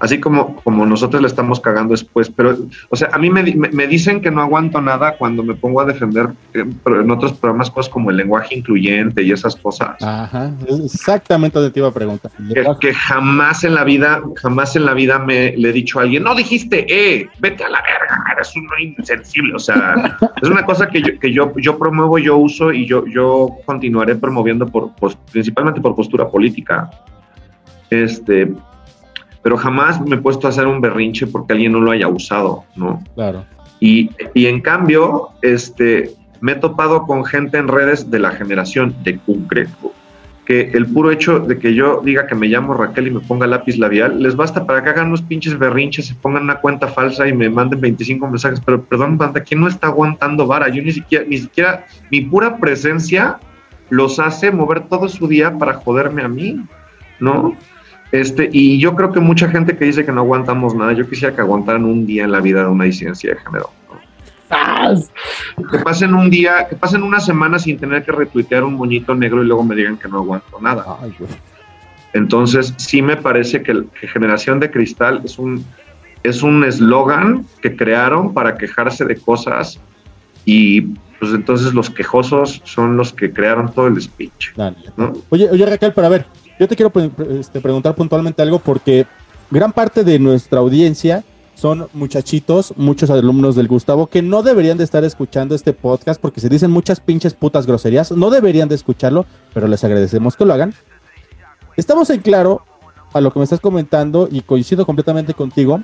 Así 0.00 0.18
como, 0.18 0.56
como 0.56 0.86
nosotros 0.86 1.20
le 1.20 1.28
estamos 1.28 1.60
cagando 1.60 1.92
después, 1.92 2.30
pero, 2.30 2.56
o 2.88 2.96
sea, 2.96 3.10
a 3.12 3.18
mí 3.18 3.28
me, 3.28 3.42
me, 3.42 3.68
me 3.68 3.86
dicen 3.86 4.22
que 4.22 4.30
no 4.30 4.40
aguanto 4.40 4.80
nada 4.80 5.16
cuando 5.18 5.42
me 5.42 5.54
pongo 5.54 5.82
a 5.82 5.84
defender 5.84 6.28
en, 6.54 6.80
en 6.86 7.10
otros 7.10 7.34
programas 7.34 7.70
cosas 7.70 7.92
como 7.92 8.10
el 8.10 8.16
lenguaje 8.16 8.56
incluyente 8.56 9.22
y 9.22 9.30
esas 9.30 9.54
cosas. 9.56 10.02
Ajá, 10.02 10.52
exactamente 10.82 11.58
donde 11.58 11.70
te 11.70 11.80
iba 11.80 11.88
a 11.88 11.92
preguntar. 11.92 12.30
Que, 12.54 12.64
que, 12.80 12.94
jamás 12.94 13.62
en 13.64 13.74
la 13.74 13.84
vida, 13.84 14.22
jamás 14.36 14.74
en 14.74 14.86
la 14.86 14.94
vida 14.94 15.18
me 15.18 15.54
le 15.56 15.68
he 15.68 15.72
dicho 15.72 15.98
a 15.98 16.02
alguien, 16.04 16.22
no 16.22 16.34
dijiste, 16.34 16.86
eh, 16.88 17.28
vete 17.38 17.64
a 17.64 17.68
la 17.68 17.82
verga, 17.82 18.24
eres 18.32 18.56
un 18.56 18.66
insensible. 18.80 19.54
O 19.54 19.58
sea, 19.58 20.16
es 20.40 20.48
una 20.48 20.64
cosa 20.64 20.88
que 20.88 21.02
yo, 21.02 21.18
que 21.18 21.30
yo, 21.30 21.52
yo 21.56 21.78
promuevo, 21.78 22.18
yo 22.18 22.38
uso 22.38 22.72
y 22.72 22.86
yo, 22.86 23.04
yo 23.06 23.50
continuaré 23.66 24.16
promoviendo 24.16 24.66
por, 24.66 24.94
pues, 24.94 25.14
principalmente 25.30 25.80
por 25.82 25.94
postura 25.94 26.26
política. 26.26 26.90
Este, 27.90 28.54
pero 29.42 29.56
jamás 29.56 30.00
me 30.00 30.16
he 30.16 30.18
puesto 30.18 30.46
a 30.46 30.50
hacer 30.50 30.66
un 30.66 30.80
berrinche 30.80 31.26
porque 31.26 31.52
alguien 31.54 31.72
no 31.72 31.80
lo 31.80 31.90
haya 31.90 32.08
usado, 32.08 32.64
¿no? 32.76 33.02
Claro. 33.14 33.44
Y, 33.80 34.10
y 34.34 34.46
en 34.46 34.60
cambio, 34.60 35.30
este, 35.42 36.14
me 36.40 36.52
he 36.52 36.56
topado 36.56 37.06
con 37.06 37.24
gente 37.24 37.58
en 37.58 37.68
redes 37.68 38.10
de 38.10 38.18
la 38.18 38.30
generación 38.32 38.94
de 39.02 39.18
concreto 39.18 39.92
que 40.50 40.72
el 40.72 40.84
puro 40.86 41.12
hecho 41.12 41.38
de 41.38 41.60
que 41.60 41.76
yo 41.76 42.00
diga 42.04 42.26
que 42.26 42.34
me 42.34 42.48
llamo 42.48 42.74
Raquel 42.74 43.06
y 43.06 43.12
me 43.12 43.20
ponga 43.20 43.46
lápiz 43.46 43.78
labial, 43.78 44.20
les 44.20 44.34
basta 44.34 44.66
para 44.66 44.82
que 44.82 44.90
hagan 44.90 45.06
unos 45.06 45.22
pinches 45.22 45.56
berrinches, 45.56 46.08
se 46.08 46.14
pongan 46.16 46.42
una 46.42 46.56
cuenta 46.56 46.88
falsa 46.88 47.28
y 47.28 47.32
me 47.32 47.48
manden 47.48 47.80
25 47.80 48.26
mensajes. 48.26 48.60
Pero 48.60 48.82
perdón, 48.82 49.16
banda, 49.16 49.44
¿quién 49.44 49.60
no 49.60 49.68
está 49.68 49.86
aguantando 49.86 50.48
vara? 50.48 50.68
Yo 50.68 50.82
ni 50.82 50.90
siquiera, 50.90 51.24
ni 51.28 51.38
siquiera, 51.38 51.86
mi 52.10 52.22
pura 52.22 52.56
presencia 52.56 53.38
los 53.90 54.18
hace 54.18 54.50
mover 54.50 54.88
todo 54.88 55.08
su 55.08 55.28
día 55.28 55.56
para 55.56 55.74
joderme 55.74 56.24
a 56.24 56.28
mí, 56.28 56.60
¿no? 57.20 57.56
Este, 58.12 58.48
y 58.52 58.78
yo 58.80 58.94
creo 58.96 59.12
que 59.12 59.20
mucha 59.20 59.48
gente 59.48 59.76
que 59.76 59.84
dice 59.84 60.04
que 60.04 60.12
no 60.12 60.20
aguantamos 60.22 60.74
nada, 60.74 60.92
yo 60.92 61.08
quisiera 61.08 61.34
que 61.34 61.40
aguantaran 61.40 61.84
un 61.84 62.06
día 62.06 62.24
en 62.24 62.32
la 62.32 62.40
vida 62.40 62.62
de 62.62 62.68
una 62.68 62.84
disidencia 62.84 63.34
de 63.34 63.40
género. 63.40 63.70
¿no? 63.88 65.70
Que 65.70 65.78
pasen 65.78 66.14
un 66.14 66.28
día, 66.28 66.66
que 66.68 66.76
pasen 66.76 67.02
una 67.02 67.20
semana 67.20 67.58
sin 67.58 67.78
tener 67.78 68.04
que 68.04 68.12
retuitear 68.12 68.64
un 68.64 68.74
moñito 68.74 69.14
negro 69.14 69.42
y 69.42 69.46
luego 69.46 69.62
me 69.62 69.76
digan 69.76 69.96
que 69.96 70.08
no 70.08 70.18
aguanto 70.18 70.60
nada. 70.60 70.98
Entonces, 72.12 72.74
sí 72.76 73.00
me 73.00 73.16
parece 73.16 73.62
que, 73.62 73.84
que 74.00 74.08
Generación 74.08 74.58
de 74.58 74.70
Cristal 74.70 75.22
es 75.24 75.38
un 75.38 75.64
es 76.22 76.42
un 76.42 76.64
eslogan 76.64 77.46
que 77.62 77.76
crearon 77.76 78.34
para 78.34 78.56
quejarse 78.56 79.04
de 79.04 79.16
cosas 79.16 79.80
y 80.44 80.82
pues 81.18 81.32
entonces 81.34 81.74
los 81.74 81.90
quejosos 81.90 82.62
son 82.64 82.96
los 82.96 83.12
que 83.12 83.32
crearon 83.32 83.72
todo 83.72 83.86
el 83.86 84.00
speech. 84.00 84.56
¿no? 84.96 85.12
Oye, 85.28 85.50
oye 85.50 85.66
Raquel, 85.66 85.92
pero 85.94 86.06
a 86.06 86.10
ver, 86.10 86.26
yo 86.60 86.68
te 86.68 86.76
quiero 86.76 86.90
pre 86.90 87.10
este, 87.40 87.60
preguntar 87.60 87.94
puntualmente 87.94 88.42
algo 88.42 88.58
porque 88.58 89.06
gran 89.50 89.72
parte 89.72 90.04
de 90.04 90.18
nuestra 90.18 90.60
audiencia 90.60 91.24
son 91.54 91.88
muchachitos, 91.94 92.74
muchos 92.76 93.08
alumnos 93.08 93.56
del 93.56 93.66
Gustavo 93.66 94.06
que 94.08 94.20
no 94.20 94.42
deberían 94.42 94.76
de 94.76 94.84
estar 94.84 95.02
escuchando 95.02 95.54
este 95.54 95.72
podcast 95.72 96.20
porque 96.20 96.42
se 96.42 96.50
dicen 96.50 96.70
muchas 96.70 97.00
pinches 97.00 97.32
putas 97.32 97.66
groserías, 97.66 98.12
no 98.12 98.28
deberían 98.28 98.68
de 98.68 98.74
escucharlo, 98.74 99.24
pero 99.54 99.68
les 99.68 99.82
agradecemos 99.84 100.36
que 100.36 100.44
lo 100.44 100.52
hagan. 100.52 100.74
Estamos 101.78 102.10
en 102.10 102.20
claro 102.20 102.62
a 103.14 103.22
lo 103.22 103.32
que 103.32 103.38
me 103.38 103.44
estás 103.44 103.60
comentando 103.60 104.28
y 104.30 104.42
coincido 104.42 104.84
completamente 104.84 105.32
contigo 105.32 105.80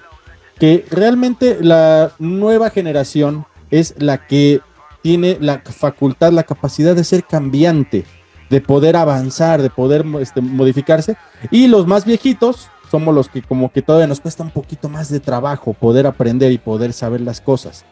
que 0.58 0.84
realmente 0.90 1.56
la 1.58 2.12
nueva 2.18 2.68
generación 2.68 3.46
es 3.70 3.94
la 3.98 4.26
que 4.26 4.60
tiene 5.00 5.38
la 5.40 5.60
facultad, 5.60 6.32
la 6.32 6.42
capacidad 6.42 6.94
de 6.94 7.04
ser 7.04 7.24
cambiante, 7.24 8.04
de 8.50 8.60
poder 8.60 8.96
avanzar, 8.96 9.62
de 9.62 9.70
poder 9.70 10.04
este, 10.20 10.40
modificarse. 10.40 11.16
Y 11.50 11.66
los 11.68 11.86
más 11.86 12.04
viejitos 12.04 12.68
somos 12.90 13.14
los 13.14 13.28
que 13.28 13.42
como 13.42 13.70
que 13.72 13.82
todavía 13.82 14.06
nos 14.06 14.20
cuesta 14.20 14.42
un 14.42 14.50
poquito 14.50 14.88
más 14.88 15.10
de 15.10 15.20
trabajo 15.20 15.72
poder 15.72 16.06
aprender 16.06 16.52
y 16.52 16.58
poder 16.58 16.92
saber 16.92 17.20
las 17.20 17.40
cosas. 17.40 17.84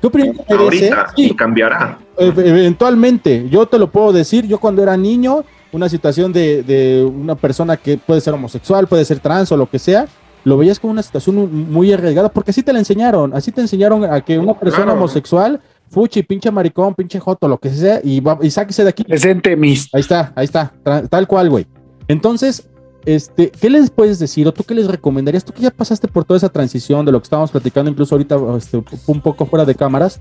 ¿Qué 0.00 0.06
opinión 0.08 0.36
te? 0.36 0.54
Ahorita 0.54 1.06
sí, 1.14 1.34
cambiará. 1.34 1.98
Eventualmente, 2.18 3.48
yo 3.48 3.66
te 3.66 3.78
lo 3.78 3.90
puedo 3.90 4.12
decir, 4.12 4.46
yo 4.46 4.58
cuando 4.58 4.82
era 4.82 4.96
niño, 4.96 5.44
una 5.70 5.88
situación 5.88 6.32
de, 6.32 6.62
de 6.62 7.04
una 7.04 7.36
persona 7.36 7.76
que 7.76 7.96
puede 7.98 8.20
ser 8.20 8.34
homosexual, 8.34 8.86
puede 8.88 9.04
ser 9.04 9.20
trans 9.20 9.52
o 9.52 9.56
lo 9.56 9.70
que 9.70 9.78
sea, 9.78 10.06
lo 10.44 10.58
veías 10.58 10.80
como 10.80 10.92
una 10.92 11.02
situación 11.02 11.70
muy 11.70 11.92
arriesgada, 11.92 12.28
porque 12.28 12.50
así 12.50 12.62
te 12.62 12.72
la 12.72 12.80
enseñaron, 12.80 13.32
así 13.34 13.52
te 13.52 13.60
enseñaron 13.60 14.04
a 14.04 14.20
que 14.22 14.38
una 14.38 14.54
persona 14.54 14.86
claro. 14.86 14.98
homosexual, 14.98 15.60
fuchi, 15.92 16.22
pinche 16.22 16.50
maricón, 16.50 16.94
pinche 16.94 17.20
joto, 17.20 17.46
lo 17.46 17.58
que 17.58 17.70
sea, 17.70 18.00
y, 18.02 18.20
va, 18.20 18.38
y 18.40 18.50
sáquese 18.50 18.82
de 18.82 18.90
aquí. 18.90 19.04
Presente 19.04 19.54
mis. 19.56 19.94
Ahí 19.94 20.00
está, 20.00 20.32
ahí 20.34 20.46
está, 20.46 20.72
tal 21.08 21.28
cual, 21.28 21.50
güey. 21.50 21.66
Entonces, 22.08 22.68
este, 23.04 23.50
¿qué 23.50 23.68
les 23.68 23.90
puedes 23.90 24.18
decir 24.18 24.48
o 24.48 24.52
tú 24.52 24.64
qué 24.64 24.74
les 24.74 24.86
recomendarías? 24.86 25.44
Tú 25.44 25.52
que 25.52 25.62
ya 25.62 25.70
pasaste 25.70 26.08
por 26.08 26.24
toda 26.24 26.38
esa 26.38 26.48
transición 26.48 27.04
de 27.04 27.12
lo 27.12 27.20
que 27.20 27.24
estábamos 27.24 27.50
platicando, 27.50 27.90
incluso 27.90 28.14
ahorita 28.14 28.36
este, 28.56 28.82
un 29.06 29.20
poco 29.20 29.44
fuera 29.46 29.64
de 29.64 29.74
cámaras, 29.74 30.20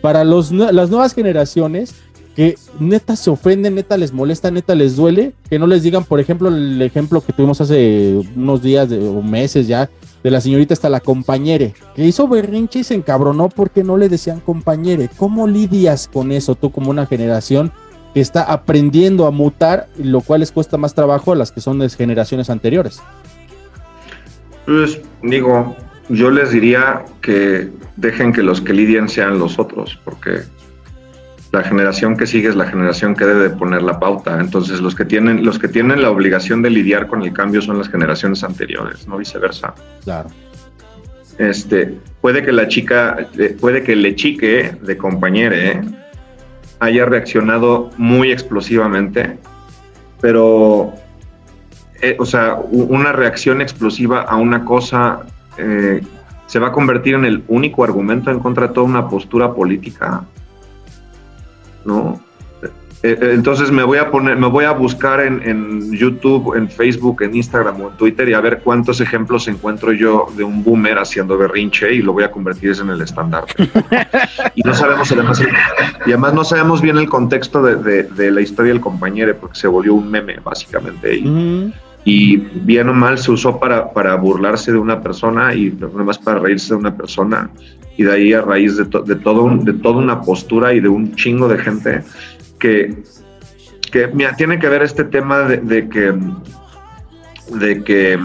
para 0.00 0.24
los, 0.24 0.50
las 0.50 0.90
nuevas 0.90 1.14
generaciones 1.14 1.94
que 2.34 2.56
neta 2.80 3.14
se 3.14 3.28
ofenden, 3.28 3.74
neta 3.74 3.96
les 3.98 4.12
molesta, 4.12 4.50
neta 4.50 4.74
les 4.74 4.96
duele, 4.96 5.34
que 5.50 5.58
no 5.58 5.66
les 5.66 5.82
digan, 5.82 6.04
por 6.04 6.18
ejemplo, 6.18 6.48
el 6.48 6.80
ejemplo 6.80 7.20
que 7.20 7.32
tuvimos 7.32 7.60
hace 7.60 8.18
unos 8.34 8.62
días 8.62 8.88
de, 8.88 9.06
o 9.06 9.20
meses 9.20 9.68
ya, 9.68 9.90
de 10.22 10.30
la 10.30 10.40
señorita 10.40 10.74
hasta 10.74 10.88
la 10.88 11.00
compañere, 11.00 11.74
que 11.94 12.04
hizo 12.04 12.28
berrinche 12.28 12.80
y 12.80 12.84
se 12.84 12.94
encabronó 12.94 13.48
porque 13.48 13.82
no 13.82 13.96
le 13.96 14.08
decían 14.08 14.40
compañere. 14.40 15.10
¿Cómo 15.16 15.46
lidias 15.46 16.08
con 16.12 16.32
eso 16.32 16.54
tú 16.54 16.70
como 16.70 16.90
una 16.90 17.06
generación 17.06 17.72
que 18.14 18.20
está 18.20 18.42
aprendiendo 18.42 19.26
a 19.26 19.30
mutar, 19.30 19.88
lo 19.96 20.20
cual 20.20 20.40
les 20.40 20.52
cuesta 20.52 20.76
más 20.76 20.94
trabajo 20.94 21.32
a 21.32 21.36
las 21.36 21.50
que 21.50 21.60
son 21.60 21.78
de 21.78 21.88
generaciones 21.88 22.50
anteriores? 22.50 23.00
Pues 24.66 25.00
digo, 25.22 25.74
yo 26.08 26.30
les 26.30 26.50
diría 26.50 27.04
que 27.20 27.70
dejen 27.96 28.32
que 28.32 28.42
los 28.42 28.60
que 28.60 28.72
lidien 28.72 29.08
sean 29.08 29.38
los 29.38 29.58
otros, 29.58 29.98
porque 30.04 30.42
la 31.52 31.62
generación 31.62 32.16
que 32.16 32.26
sigue 32.26 32.48
es 32.48 32.56
la 32.56 32.66
generación 32.66 33.14
que 33.14 33.26
debe 33.26 33.50
poner 33.50 33.82
la 33.82 34.00
pauta. 34.00 34.40
Entonces, 34.40 34.80
los 34.80 34.94
que 34.94 35.04
tienen, 35.04 35.44
los 35.44 35.58
que 35.58 35.68
tienen 35.68 36.00
la 36.00 36.10
obligación 36.10 36.62
de 36.62 36.70
lidiar 36.70 37.06
con 37.06 37.22
el 37.22 37.32
cambio 37.32 37.60
son 37.60 37.78
las 37.78 37.90
generaciones 37.90 38.42
anteriores, 38.42 39.06
no 39.06 39.18
viceversa. 39.18 39.74
Claro. 40.02 40.30
Este, 41.38 41.98
puede 42.22 42.42
que 42.42 42.52
la 42.52 42.68
chica, 42.68 43.28
eh, 43.38 43.56
puede 43.60 43.82
que 43.82 43.92
el 43.92 44.16
chique 44.16 44.76
de 44.80 44.96
compañere 44.96 45.82
haya 46.80 47.04
reaccionado 47.04 47.90
muy 47.98 48.32
explosivamente, 48.32 49.38
pero, 50.20 50.94
eh, 52.00 52.16
o 52.18 52.24
sea, 52.24 52.56
una 52.70 53.12
reacción 53.12 53.60
explosiva 53.60 54.22
a 54.22 54.36
una 54.36 54.64
cosa 54.64 55.20
eh, 55.58 56.00
se 56.46 56.58
va 56.58 56.68
a 56.68 56.72
convertir 56.72 57.14
en 57.14 57.24
el 57.24 57.44
único 57.48 57.84
argumento 57.84 58.30
en 58.30 58.38
contra 58.38 58.68
de 58.68 58.74
toda 58.74 58.86
una 58.86 59.08
postura 59.08 59.54
política. 59.54 60.24
¿No? 61.84 62.20
Entonces 63.02 63.72
me 63.72 63.82
voy 63.82 63.98
a 63.98 64.12
poner, 64.12 64.36
me 64.36 64.46
voy 64.46 64.64
a 64.64 64.70
buscar 64.70 65.18
en, 65.20 65.42
en, 65.42 65.90
YouTube, 65.92 66.54
en 66.54 66.70
Facebook, 66.70 67.22
en 67.22 67.34
Instagram 67.34 67.80
o 67.80 67.90
en 67.90 67.96
Twitter 67.96 68.28
y 68.28 68.34
a 68.34 68.40
ver 68.40 68.60
cuántos 68.62 69.00
ejemplos 69.00 69.48
encuentro 69.48 69.92
yo 69.92 70.28
de 70.36 70.44
un 70.44 70.62
boomer 70.62 70.98
haciendo 70.98 71.36
berrinche 71.36 71.92
y 71.92 72.00
lo 72.00 72.12
voy 72.12 72.22
a 72.22 72.30
convertir 72.30 72.76
en 72.80 72.90
el 72.90 73.00
estándar. 73.00 73.44
y 74.54 74.62
no 74.62 74.72
sabemos 74.72 75.10
además, 75.10 75.42
y 76.06 76.10
además 76.10 76.34
no 76.34 76.44
sabemos 76.44 76.80
bien 76.80 76.96
el 76.96 77.08
contexto 77.08 77.60
de, 77.62 77.74
de, 77.76 78.02
de, 78.04 78.30
la 78.30 78.40
historia 78.40 78.72
del 78.72 78.80
compañero 78.80 79.36
porque 79.36 79.58
se 79.58 79.66
volvió 79.66 79.94
un 79.94 80.08
meme 80.08 80.36
básicamente. 80.38 81.16
Y, 81.16 81.26
uh 81.26 81.30
-huh. 81.30 81.72
y 82.04 82.36
bien 82.36 82.88
o 82.88 82.94
mal 82.94 83.18
se 83.18 83.32
usó 83.32 83.58
para, 83.58 83.92
para 83.92 84.14
burlarse 84.14 84.70
de 84.70 84.78
una 84.78 85.00
persona 85.00 85.52
y 85.54 85.72
nada 85.72 86.04
más 86.04 86.18
para 86.18 86.38
reírse 86.38 86.74
de 86.74 86.78
una 86.78 86.96
persona 86.96 87.50
y 87.96 88.04
de 88.04 88.12
ahí 88.12 88.32
a 88.32 88.40
raíz 88.42 88.76
de, 88.76 88.84
to, 88.86 89.02
de, 89.02 89.16
todo 89.16 89.44
un, 89.44 89.64
de 89.64 89.72
toda 89.72 89.98
una 89.98 90.22
postura 90.22 90.72
y 90.72 90.80
de 90.80 90.88
un 90.88 91.14
chingo 91.14 91.48
de 91.48 91.58
gente 91.58 92.02
que, 92.58 93.02
que 93.90 94.06
mira, 94.08 94.34
tiene 94.36 94.58
que 94.58 94.68
ver 94.68 94.82
este 94.82 95.04
tema 95.04 95.40
de, 95.40 95.88
que 95.88 96.14
de 97.54 97.84
que 97.84 98.18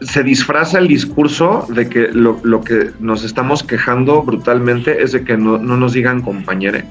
se 0.00 0.22
disfraza 0.22 0.78
el 0.78 0.88
discurso 0.88 1.66
de 1.68 1.88
que 1.88 2.08
lo, 2.08 2.38
lo 2.42 2.62
que 2.62 2.92
nos 3.00 3.24
estamos 3.24 3.62
quejando 3.62 4.22
brutalmente 4.22 5.02
es 5.02 5.12
de 5.12 5.24
que 5.24 5.36
no, 5.36 5.58
no 5.58 5.76
nos 5.76 5.92
digan 5.92 6.22
compañere. 6.22 6.84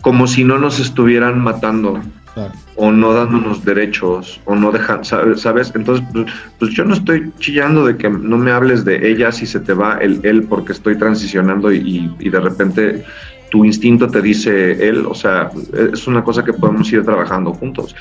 Como 0.00 0.26
si 0.26 0.42
no 0.42 0.58
nos 0.58 0.80
estuvieran 0.80 1.38
matando 1.40 2.00
Claro. 2.34 2.52
O 2.76 2.90
no 2.90 3.12
dándonos 3.12 3.64
derechos 3.64 4.40
o 4.46 4.54
no 4.56 4.72
dejan, 4.72 5.04
¿sabes? 5.04 5.72
Entonces, 5.74 6.04
pues, 6.12 6.26
pues 6.58 6.70
yo 6.72 6.84
no 6.84 6.94
estoy 6.94 7.30
chillando 7.38 7.84
de 7.84 7.96
que 7.96 8.08
no 8.08 8.38
me 8.38 8.50
hables 8.50 8.84
de 8.84 9.10
ella 9.10 9.30
si 9.30 9.44
se 9.46 9.60
te 9.60 9.74
va 9.74 9.98
el 9.98 10.20
él 10.22 10.44
porque 10.44 10.72
estoy 10.72 10.96
transicionando 10.96 11.70
y, 11.72 11.76
y- 11.78 12.16
y 12.18 12.30
de 12.30 12.40
repente 12.40 13.04
tu 13.50 13.64
instinto 13.66 14.08
te 14.08 14.22
dice 14.22 14.88
él, 14.88 15.04
o 15.06 15.14
sea, 15.14 15.50
es 15.92 16.06
una 16.06 16.24
cosa 16.24 16.42
que 16.42 16.54
podemos 16.54 16.90
ir 16.90 17.04
trabajando 17.04 17.52
juntos. 17.52 17.94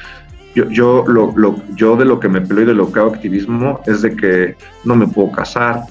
Yo, 0.55 0.69
yo, 0.69 1.03
lo, 1.07 1.33
lo- 1.35 1.61
yo 1.75 1.97
de 1.97 2.05
lo 2.05 2.19
que 2.21 2.29
me 2.29 2.39
peleo 2.39 2.63
y 2.63 2.67
de 2.67 2.73
lo 2.73 2.91
que 2.91 2.99
hago 2.99 3.13
activismo 3.13 3.81
es 3.85 4.01
de 4.01 4.15
que 4.15 4.55
no 4.85 4.95
me 4.95 5.07
puedo 5.07 5.31
casar, 5.33 5.81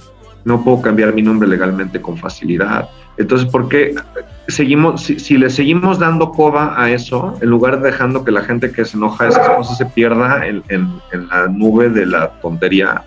no 0.47 0.65
puedo 0.65 0.81
cambiar 0.81 1.13
mi 1.15 1.21
nombre 1.21 1.47
legalmente 1.49 2.01
con 2.01 2.17
facilidad. 2.17 2.89
Entonces, 3.21 3.49
¿por 3.51 3.69
qué 3.69 3.95
seguimos, 4.49 5.03
si, 5.03 5.19
si 5.21 5.37
le 5.39 5.51
seguimos 5.51 5.99
dando 5.99 6.31
coba 6.33 6.81
a 6.83 6.91
eso, 6.91 7.35
en 7.41 7.51
lugar 7.51 7.81
de 7.81 7.91
dejando 7.91 8.25
que 8.25 8.31
la 8.33 8.43
gente 8.43 8.73
que 8.73 8.85
se 8.85 8.97
enoja 8.97 9.25
de 9.25 9.31
esas 9.31 9.49
cosas 9.51 9.79
se 9.79 9.87
pierda 9.87 10.47
en, 10.47 10.63
en- 10.69 10.89
en 11.13 11.29
la 11.29 11.47
nube 11.49 11.89
de 11.91 12.07
la 12.07 12.31
tontería? 12.41 13.03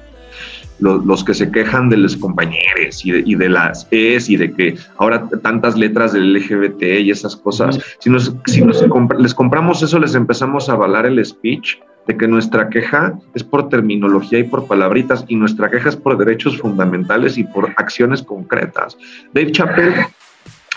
Lo- 0.80 0.98
Los, 0.98 1.24
que 1.24 1.34
se 1.34 1.52
quejan 1.52 1.90
de 1.90 1.98
los 1.98 2.16
compañeros 2.18 3.06
y 3.06 3.12
de, 3.12 3.24
y 3.26 3.36
de 3.36 3.48
las 3.50 3.88
es 3.92 4.30
y 4.30 4.36
de 4.38 4.52
que 4.54 4.76
ahora 4.98 5.28
tantas 5.42 5.78
letras 5.78 6.14
del 6.14 6.34
LGBT 6.34 6.82
y 7.02 7.12
esas 7.12 7.36
cosas, 7.36 7.80
si, 8.00 8.10
nos, 8.10 8.34
si 8.48 8.62
nos 8.62 8.84
les 9.20 9.34
compramos 9.34 9.82
eso, 9.84 10.00
les 10.00 10.16
empezamos 10.16 10.70
a 10.70 10.74
avalar 10.74 11.06
el 11.06 11.24
speech 11.24 11.78
de 12.08 12.18
que 12.18 12.28
nuestra 12.28 12.70
queja 12.70 13.14
es 13.34 13.44
por 13.44 13.70
terminología 13.70 14.40
y 14.40 14.44
por 14.44 14.68
palabritas 14.68 15.26
y 15.28 15.36
nuestra 15.36 15.70
queja 15.70 15.90
es 15.90 15.96
por 15.96 16.18
derechos 16.18 16.58
fundamentales 16.58 17.38
y 17.38 17.44
por 17.44 17.70
acciones 17.78 18.22
concretas. 18.22 18.98
Dave 19.34 19.52
Chappelle, 19.52 20.08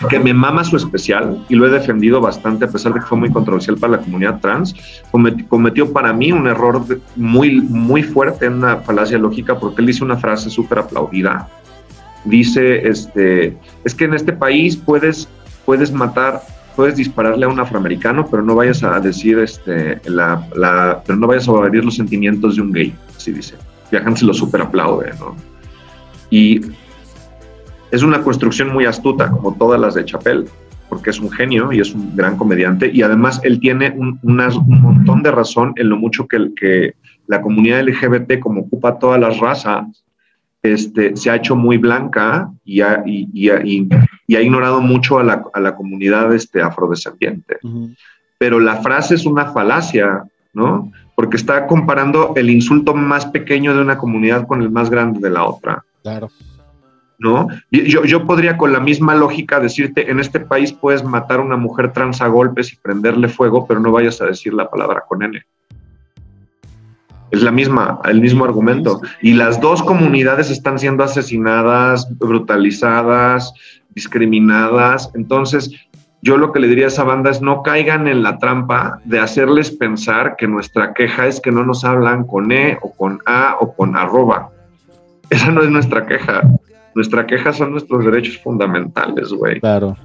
que 0.09 0.19
me 0.19 0.33
mama 0.33 0.63
su 0.63 0.77
especial 0.77 1.43
y 1.49 1.55
lo 1.55 1.65
he 1.65 1.69
defendido 1.71 2.21
bastante 2.21 2.65
a 2.65 2.67
pesar 2.67 2.93
de 2.93 2.99
que 2.99 3.05
fue 3.07 3.17
muy 3.17 3.31
controversial 3.31 3.77
para 3.77 3.93
la 3.93 3.99
comunidad 3.99 4.39
trans, 4.39 4.75
cometi- 5.11 5.47
cometió 5.47 5.91
para 5.91 6.13
mí 6.13 6.31
un 6.31 6.47
error 6.47 6.85
muy, 7.15 7.61
muy 7.61 8.03
fuerte 8.03 8.45
en 8.45 8.53
una 8.53 8.77
falacia 8.77 9.17
lógica 9.17 9.59
porque 9.59 9.81
él 9.81 9.87
dice 9.87 10.03
una 10.03 10.17
frase 10.17 10.49
súper 10.49 10.79
aplaudida. 10.79 11.49
Dice, 12.25 12.87
este, 12.87 13.57
es 13.83 13.95
que 13.95 14.05
en 14.05 14.13
este 14.13 14.33
país 14.33 14.75
puedes, 14.75 15.27
puedes 15.65 15.91
matar, 15.91 16.41
puedes 16.77 16.95
dispararle 16.95 17.45
a 17.45 17.49
un 17.49 17.59
afroamericano, 17.59 18.25
pero 18.29 18.43
no 18.43 18.55
vayas 18.55 18.83
a 18.83 18.99
decir, 19.01 19.39
este, 19.39 19.99
la, 20.09 20.47
la- 20.55 21.01
pero 21.05 21.17
no 21.17 21.27
vayas 21.27 21.49
a 21.49 21.65
herir 21.67 21.83
los 21.83 21.95
sentimientos 21.95 22.55
de 22.55 22.61
un 22.61 22.71
gay, 22.71 22.93
así 23.15 23.31
dice. 23.33 23.55
Viajan 23.91 24.15
se 24.15 24.25
lo 24.25 24.33
súper 24.33 24.61
aplaude, 24.61 25.11
¿no? 25.19 25.35
Y 26.29 26.61
es 27.91 28.03
una 28.03 28.21
construcción 28.21 28.71
muy 28.71 28.85
astuta, 28.85 29.29
como 29.31 29.55
todas 29.55 29.79
las 29.81 29.95
de 29.95 30.05
Chappelle, 30.05 30.45
porque 30.87 31.09
es 31.09 31.19
un 31.19 31.31
genio 31.31 31.71
y 31.73 31.79
es 31.79 31.93
un 31.95 32.15
gran 32.15 32.37
comediante. 32.37 32.91
Y 32.93 33.01
además 33.01 33.41
él 33.43 33.59
tiene 33.59 33.91
un, 33.97 34.19
un 34.21 34.81
montón 34.81 35.23
de 35.23 35.31
razón 35.31 35.73
en 35.77 35.89
lo 35.89 35.97
mucho 35.97 36.27
que, 36.27 36.51
que 36.55 36.93
la 37.27 37.41
comunidad 37.41 37.79
LGBT, 37.87 38.39
como 38.39 38.61
ocupa 38.61 38.99
todas 38.99 39.19
las 39.19 39.39
razas, 39.39 39.85
este, 40.61 41.15
se 41.15 41.29
ha 41.31 41.35
hecho 41.37 41.55
muy 41.55 41.77
blanca 41.77 42.49
y 42.65 42.81
ha, 42.81 43.03
y, 43.05 43.27
y 43.33 43.49
y- 43.65 43.89
y 44.27 44.35
ha 44.35 44.41
ignorado 44.41 44.81
mucho 44.81 45.17
a 45.17 45.23
la, 45.23 45.43
a 45.53 45.59
la 45.59 45.75
comunidad 45.75 46.33
este, 46.33 46.61
afrodescendiente. 46.61 47.57
Pero 48.37 48.59
la 48.59 48.77
frase 48.77 49.15
es 49.15 49.25
una 49.25 49.45
falacia, 49.51 50.23
¿no? 50.53 50.91
Porque 51.15 51.37
está 51.37 51.65
comparando 51.65 52.33
el 52.35 52.49
insulto 52.49 52.93
más 52.93 53.25
pequeño 53.25 53.73
de 53.73 53.81
una 53.81 53.97
comunidad 53.97 54.45
con 54.45 54.61
el 54.61 54.69
más 54.69 54.89
grande 54.89 55.19
de 55.19 55.29
la 55.29 55.45
otra. 55.45 55.83
Claro. 56.03 56.29
¿no? 57.19 57.47
Yo, 57.71 58.05
yo 58.05 58.25
podría 58.25 58.57
con 58.57 58.71
la 58.71 58.79
misma 58.79 59.15
lógica 59.15 59.59
decirte, 59.59 60.11
en 60.11 60.19
este 60.19 60.39
país 60.39 60.71
puedes 60.71 61.03
matar 61.03 61.39
a 61.39 61.43
una 61.43 61.57
mujer 61.57 61.91
trans 61.91 62.21
a 62.21 62.27
golpes 62.27 62.71
y 62.73 62.75
prenderle 62.75 63.27
fuego, 63.27 63.65
pero 63.65 63.79
no 63.79 63.91
vayas 63.91 64.21
a 64.21 64.25
decir 64.25 64.53
la 64.53 64.69
palabra 64.69 65.03
con 65.07 65.23
N. 65.23 65.41
Es 67.29 67.41
la 67.41 67.51
misma, 67.51 67.99
el 68.05 68.21
mismo 68.21 68.45
argumento. 68.45 69.01
Y 69.21 69.33
las 69.33 69.59
dos 69.59 69.83
comunidades 69.83 70.49
están 70.49 70.79
siendo 70.79 71.03
asesinadas, 71.03 72.07
brutalizadas, 72.17 73.53
discriminadas. 73.97 75.09
Entonces, 75.15 75.71
yo 76.21 76.37
lo 76.37 76.51
que 76.51 76.59
le 76.59 76.67
diría 76.67 76.85
a 76.85 76.87
esa 76.89 77.03
banda 77.03 77.31
es 77.31 77.41
no 77.41 77.63
caigan 77.63 78.07
en 78.07 78.21
la 78.21 78.37
trampa 78.37 78.99
de 79.05 79.19
hacerles 79.19 79.71
pensar 79.71 80.35
que 80.37 80.47
nuestra 80.47 80.93
queja 80.93 81.25
es 81.25 81.39
que 81.41 81.51
no 81.51 81.63
nos 81.63 81.83
hablan 81.83 82.25
con 82.25 82.51
E 82.51 82.77
o 82.81 82.93
con 82.93 83.19
A 83.25 83.57
o 83.59 83.73
con 83.73 83.95
arroba. 83.95 84.49
Esa 85.31 85.51
no 85.51 85.61
es 85.63 85.71
nuestra 85.71 86.05
queja. 86.05 86.41
Nuestra 86.93 87.25
queja 87.25 87.51
son 87.53 87.71
nuestros 87.71 88.05
derechos 88.05 88.37
fundamentales, 88.37 89.29
güey. 89.29 89.59
Claro. 89.59 89.97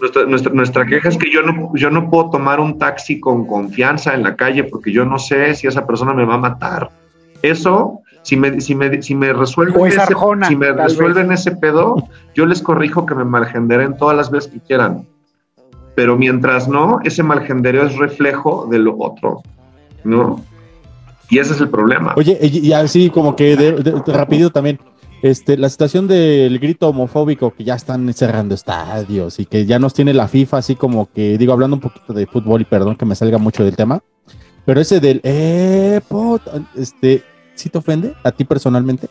Nuestra, 0.00 0.26
nuestra, 0.26 0.52
nuestra 0.52 0.84
queja 0.84 1.08
es 1.08 1.16
que 1.16 1.30
yo 1.30 1.42
no, 1.42 1.70
yo 1.74 1.90
no 1.90 2.10
puedo 2.10 2.30
tomar 2.30 2.58
un 2.58 2.76
taxi 2.78 3.20
con 3.20 3.46
confianza 3.46 4.14
en 4.14 4.24
la 4.24 4.34
calle 4.34 4.64
porque 4.64 4.92
yo 4.92 5.04
no 5.04 5.18
sé 5.18 5.54
si 5.54 5.68
esa 5.68 5.86
persona 5.86 6.12
me 6.12 6.24
va 6.24 6.34
a 6.34 6.38
matar. 6.38 6.90
Eso, 7.42 8.00
si 8.26 8.36
me, 8.36 8.60
si 8.60 8.74
me, 8.74 9.00
si 9.02 9.14
me 9.14 9.32
resuelven, 9.32 9.86
es 9.86 9.92
ese, 9.94 10.02
Arjona, 10.02 10.48
si 10.48 10.56
me 10.56 10.72
resuelven 10.72 11.30
ese 11.30 11.52
pedo, 11.52 11.96
yo 12.34 12.44
les 12.44 12.60
corrijo 12.60 13.06
que 13.06 13.14
me 13.14 13.24
malgenderen 13.24 13.96
todas 13.96 14.16
las 14.16 14.30
veces 14.32 14.50
que 14.50 14.60
quieran. 14.60 15.06
Pero 15.94 16.16
mientras 16.16 16.66
no, 16.68 16.98
ese 17.04 17.22
malgendereo 17.22 17.84
es 17.86 17.96
reflejo 17.96 18.66
de 18.68 18.80
lo 18.80 18.96
otro, 18.98 19.42
¿no? 20.02 20.42
Y 21.30 21.38
ese 21.38 21.52
es 21.54 21.60
el 21.60 21.68
problema. 21.68 22.14
Oye, 22.16 22.36
y, 22.42 22.66
y 22.66 22.72
así 22.72 23.10
como 23.10 23.36
que 23.36 23.56
de, 23.56 23.72
de- 23.82 23.92
de 23.92 24.12
rapidito 24.12 24.50
también, 24.50 24.80
este, 25.22 25.56
la 25.56 25.68
situación 25.68 26.08
del 26.08 26.58
grito 26.58 26.88
homofóbico 26.88 27.52
que 27.52 27.62
ya 27.62 27.74
están 27.76 28.12
cerrando 28.12 28.56
estadios 28.56 29.38
y 29.38 29.46
que 29.46 29.66
ya 29.66 29.78
nos 29.78 29.94
tiene 29.94 30.12
la 30.12 30.26
FIFA 30.26 30.58
así 30.58 30.74
como 30.74 31.08
que, 31.12 31.38
digo, 31.38 31.52
hablando 31.52 31.76
un 31.76 31.80
poquito 31.80 32.12
de 32.12 32.26
fútbol 32.26 32.60
y 32.62 32.64
perdón 32.64 32.96
que 32.96 33.06
me 33.06 33.14
salga 33.14 33.38
mucho 33.38 33.62
del 33.64 33.76
tema, 33.76 34.00
pero 34.64 34.80
ese 34.80 34.98
del, 34.98 35.20
eh, 35.22 36.00
pot- 36.08 36.42
este, 36.76 37.22
¿sí 37.56 37.68
te 37.68 37.78
ofende 37.78 38.14
a 38.22 38.30
ti 38.30 38.44
personalmente? 38.44 39.08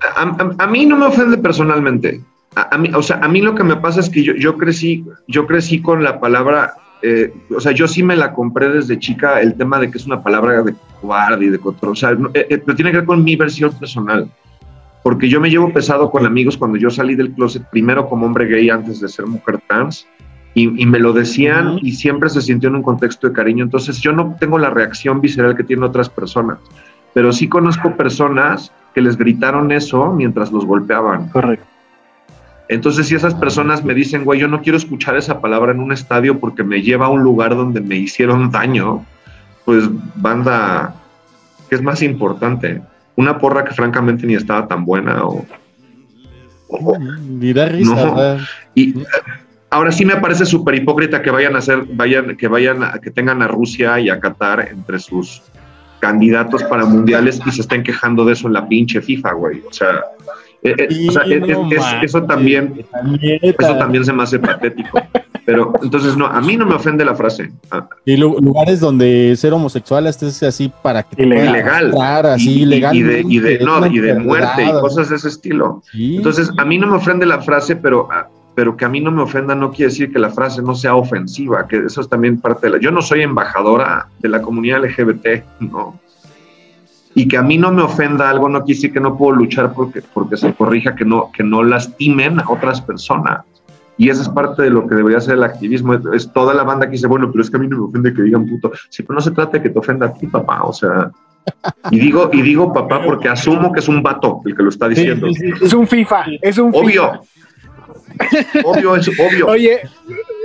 a, 0.00 0.22
a- 0.22 0.64
a 0.64 0.66
mí 0.66 0.86
no 0.86 0.96
me 0.96 1.06
ofende 1.06 1.38
personalmente. 1.38 2.20
A, 2.54 2.74
a 2.74 2.78
mí, 2.78 2.90
o 2.94 3.02
sea, 3.02 3.18
a 3.22 3.28
mí 3.28 3.40
lo 3.40 3.54
que 3.54 3.64
me 3.64 3.76
pasa 3.76 4.00
es 4.00 4.08
que 4.10 4.22
yo, 4.22 4.34
yo 4.34 4.56
crecí, 4.56 5.04
yo 5.26 5.46
crecí 5.46 5.80
con 5.82 6.04
la 6.04 6.20
palabra, 6.20 6.74
eh, 7.02 7.32
o 7.54 7.60
sea, 7.60 7.72
yo 7.72 7.88
sí 7.88 8.02
me 8.02 8.16
la 8.16 8.32
compré 8.32 8.68
desde 8.68 8.98
chica 8.98 9.40
el 9.40 9.54
tema 9.54 9.78
de 9.80 9.90
que 9.90 9.98
es 9.98 10.06
una 10.06 10.22
palabra 10.22 10.62
de 10.62 10.74
cobarde 11.00 11.46
y 11.46 11.48
de 11.50 11.58
control. 11.58 11.92
O 11.92 11.96
sea, 11.96 12.12
no, 12.12 12.28
eh, 12.34 12.46
eh, 12.50 12.58
pero 12.58 12.76
tiene 12.76 12.90
que 12.90 12.98
ver 12.98 13.06
con 13.06 13.22
mi 13.24 13.36
versión 13.36 13.72
personal. 13.72 14.28
Porque 15.02 15.28
yo 15.28 15.40
me 15.40 15.48
llevo 15.50 15.72
pesado 15.72 16.10
con 16.10 16.26
amigos 16.26 16.56
cuando 16.56 16.76
yo 16.76 16.90
salí 16.90 17.14
del 17.14 17.32
closet, 17.32 17.62
primero 17.70 18.08
como 18.08 18.26
hombre 18.26 18.46
gay 18.46 18.68
antes 18.70 19.00
de 19.00 19.08
ser 19.08 19.26
mujer 19.26 19.60
trans, 19.68 20.06
y, 20.54 20.82
y 20.82 20.86
me 20.86 20.98
lo 20.98 21.12
decían 21.12 21.78
y 21.82 21.92
siempre 21.92 22.28
se 22.28 22.40
sintió 22.42 22.68
en 22.68 22.76
un 22.76 22.82
contexto 22.82 23.28
de 23.28 23.32
cariño. 23.32 23.62
Entonces 23.64 24.00
yo 24.00 24.12
no 24.12 24.36
tengo 24.40 24.58
la 24.58 24.70
reacción 24.70 25.20
visceral 25.20 25.56
que 25.56 25.62
tienen 25.64 25.84
otras 25.84 26.08
personas, 26.08 26.58
pero 27.18 27.32
sí 27.32 27.48
conozco 27.48 27.96
personas 27.96 28.70
que 28.94 29.00
les 29.00 29.18
gritaron 29.18 29.72
eso 29.72 30.12
mientras 30.12 30.52
los 30.52 30.64
golpeaban. 30.64 31.30
Correcto. 31.30 31.66
Entonces, 32.68 33.08
si 33.08 33.16
esas 33.16 33.34
personas 33.34 33.82
me 33.82 33.92
dicen, 33.92 34.24
güey, 34.24 34.38
yo 34.38 34.46
no 34.46 34.62
quiero 34.62 34.78
escuchar 34.78 35.16
esa 35.16 35.40
palabra 35.40 35.72
en 35.72 35.80
un 35.80 35.90
estadio 35.90 36.38
porque 36.38 36.62
me 36.62 36.80
lleva 36.80 37.06
a 37.06 37.08
un 37.08 37.24
lugar 37.24 37.56
donde 37.56 37.80
me 37.80 37.96
hicieron 37.96 38.52
daño, 38.52 39.04
pues 39.64 39.88
banda, 40.14 40.94
¿qué 41.68 41.74
es 41.74 41.82
más 41.82 42.02
importante? 42.02 42.82
Una 43.16 43.36
porra 43.36 43.64
que 43.64 43.74
francamente 43.74 44.24
ni 44.24 44.34
estaba 44.34 44.68
tan 44.68 44.84
buena 44.84 45.24
o... 45.24 45.44
Y 47.40 47.52
da 47.52 47.66
risa. 47.66 48.36
Y 48.76 48.94
ahora 49.70 49.90
sí 49.90 50.04
me 50.04 50.14
parece 50.18 50.46
súper 50.46 50.76
hipócrita 50.76 51.20
que 51.20 51.32
vayan 51.32 51.56
a 51.56 51.58
hacer, 51.58 51.84
vayan, 51.94 52.36
que 52.36 52.46
vayan 52.46 52.84
a, 52.84 52.92
que 53.00 53.10
tengan 53.10 53.42
a 53.42 53.48
Rusia 53.48 53.98
y 53.98 54.08
a 54.08 54.20
Qatar 54.20 54.68
entre 54.70 55.00
sus 55.00 55.42
candidatos 56.00 56.62
para 56.64 56.84
mundiales 56.84 57.40
y 57.46 57.50
se 57.50 57.62
estén 57.62 57.82
quejando 57.82 58.24
de 58.24 58.32
eso 58.34 58.46
en 58.46 58.54
la 58.54 58.68
pinche 58.68 59.00
FIFA, 59.00 59.32
güey. 59.32 59.62
O 59.68 59.72
sea, 59.72 60.02
eh, 60.62 60.74
o 61.08 61.12
sea, 61.12 61.24
Sí, 61.24 61.34
es- 61.34 61.40
no 61.40 61.46
es- 61.66 61.72
es- 61.72 61.78
manches, 61.80 62.04
eso 62.14 62.22
también, 62.24 62.84
eso 63.22 63.76
también 63.76 64.04
se 64.04 64.12
me 64.12 64.22
hace 64.22 64.38
patético. 64.38 65.00
Pero 65.44 65.72
entonces 65.82 66.14
no, 66.14 66.26
a 66.26 66.42
mí 66.42 66.58
no 66.58 66.66
me 66.66 66.74
ofende 66.74 67.06
la 67.06 67.14
frase. 67.14 67.50
Ah, 67.70 67.88
Y 68.04 68.18
lu- 68.18 68.36
lugares 68.38 68.80
donde 68.80 69.34
ser 69.36 69.54
homosexual 69.54 70.06
este 70.06 70.26
es 70.26 70.42
así 70.42 70.70
para 70.82 71.02
que 71.04 71.22
ilegal. 71.22 71.94
así 72.26 72.50
y, 72.50 72.74
y- 72.74 72.84
y 72.98 73.02
de, 73.02 73.24
y 73.26 73.38
de- 73.38 73.58
no, 73.60 73.86
y 73.86 73.98
de 73.98 74.14
muerte 74.14 74.64
y 74.66 74.70
cosas 74.72 75.08
de 75.08 75.16
ese 75.16 75.28
estilo. 75.28 75.82
Sí. 75.90 76.16
Entonces, 76.16 76.50
a 76.58 76.64
mí 76.66 76.76
no 76.76 76.86
me 76.88 76.96
ofende 76.98 77.24
la 77.24 77.40
frase, 77.40 77.76
pero, 77.76 78.08
ah, 78.12 78.28
pero 78.58 78.76
que 78.76 78.84
a 78.84 78.88
mí 78.88 79.00
no 79.00 79.12
me 79.12 79.22
ofenda 79.22 79.54
no 79.54 79.70
quiere 79.70 79.90
decir 79.90 80.12
que 80.12 80.18
la 80.18 80.30
frase 80.30 80.62
no 80.62 80.74
sea 80.74 80.96
ofensiva, 80.96 81.68
que 81.68 81.84
eso 81.86 82.00
es 82.00 82.08
también 82.08 82.40
parte 82.40 82.66
de 82.66 82.72
la... 82.72 82.80
Yo 82.80 82.90
no 82.90 83.02
soy 83.02 83.22
embajadora 83.22 84.08
de 84.18 84.28
la 84.28 84.42
comunidad 84.42 84.84
LGBT, 84.84 85.60
no. 85.60 86.00
y 87.14 87.28
que 87.28 87.36
a 87.36 87.42
mí 87.42 87.56
no 87.56 87.70
me 87.70 87.82
ofenda 87.82 88.28
algo 88.28 88.48
no 88.48 88.64
quiere 88.64 88.78
decir 88.78 88.92
que 88.92 88.98
no 88.98 89.16
puedo 89.16 89.36
luchar 89.36 89.72
porque, 89.74 90.02
porque 90.12 90.36
se 90.36 90.52
corrija, 90.54 90.96
que 90.96 91.04
no, 91.04 91.30
que 91.30 91.44
no 91.44 91.62
lastimen 91.62 92.40
a 92.40 92.50
otras 92.50 92.80
personas. 92.80 93.44
Y 93.96 94.10
esa 94.10 94.22
es 94.22 94.28
parte 94.28 94.62
de 94.62 94.70
lo 94.70 94.88
que 94.88 94.96
debería 94.96 95.20
ser 95.20 95.34
el 95.34 95.44
activismo. 95.44 95.94
Es, 95.94 96.00
es 96.12 96.32
toda 96.32 96.52
la 96.52 96.64
banda 96.64 96.86
que 96.86 96.92
dice, 96.94 97.06
bueno, 97.06 97.30
pero 97.30 97.42
es 97.42 97.50
que 97.50 97.58
a 97.58 97.60
mí 97.60 97.68
no 97.68 97.78
me 97.78 97.84
ofende 97.84 98.12
que 98.12 98.22
digan 98.22 98.44
puto. 98.44 98.72
Sí, 98.88 99.04
pero 99.04 99.14
no 99.14 99.20
se 99.20 99.30
trata 99.30 99.52
de 99.52 99.62
que 99.62 99.70
te 99.70 99.78
ofenda 99.78 100.06
a 100.06 100.12
ti, 100.12 100.26
papá. 100.26 100.64
O 100.64 100.72
sea, 100.72 101.12
y 101.92 102.00
digo, 102.00 102.28
y 102.32 102.42
digo 102.42 102.72
papá 102.72 103.02
porque 103.04 103.28
asumo 103.28 103.70
que 103.70 103.78
es 103.78 103.88
un 103.88 104.02
vato 104.02 104.40
el 104.44 104.56
que 104.56 104.64
lo 104.64 104.70
está 104.70 104.88
diciendo. 104.88 105.28
Es 105.28 105.72
un 105.72 105.86
FIFA, 105.86 106.24
es 106.42 106.58
un 106.58 106.74
Obvio. 106.74 107.20
Obvio, 108.64 108.96
es 108.96 109.08
obvio. 109.08 109.46
Oye, 109.46 109.80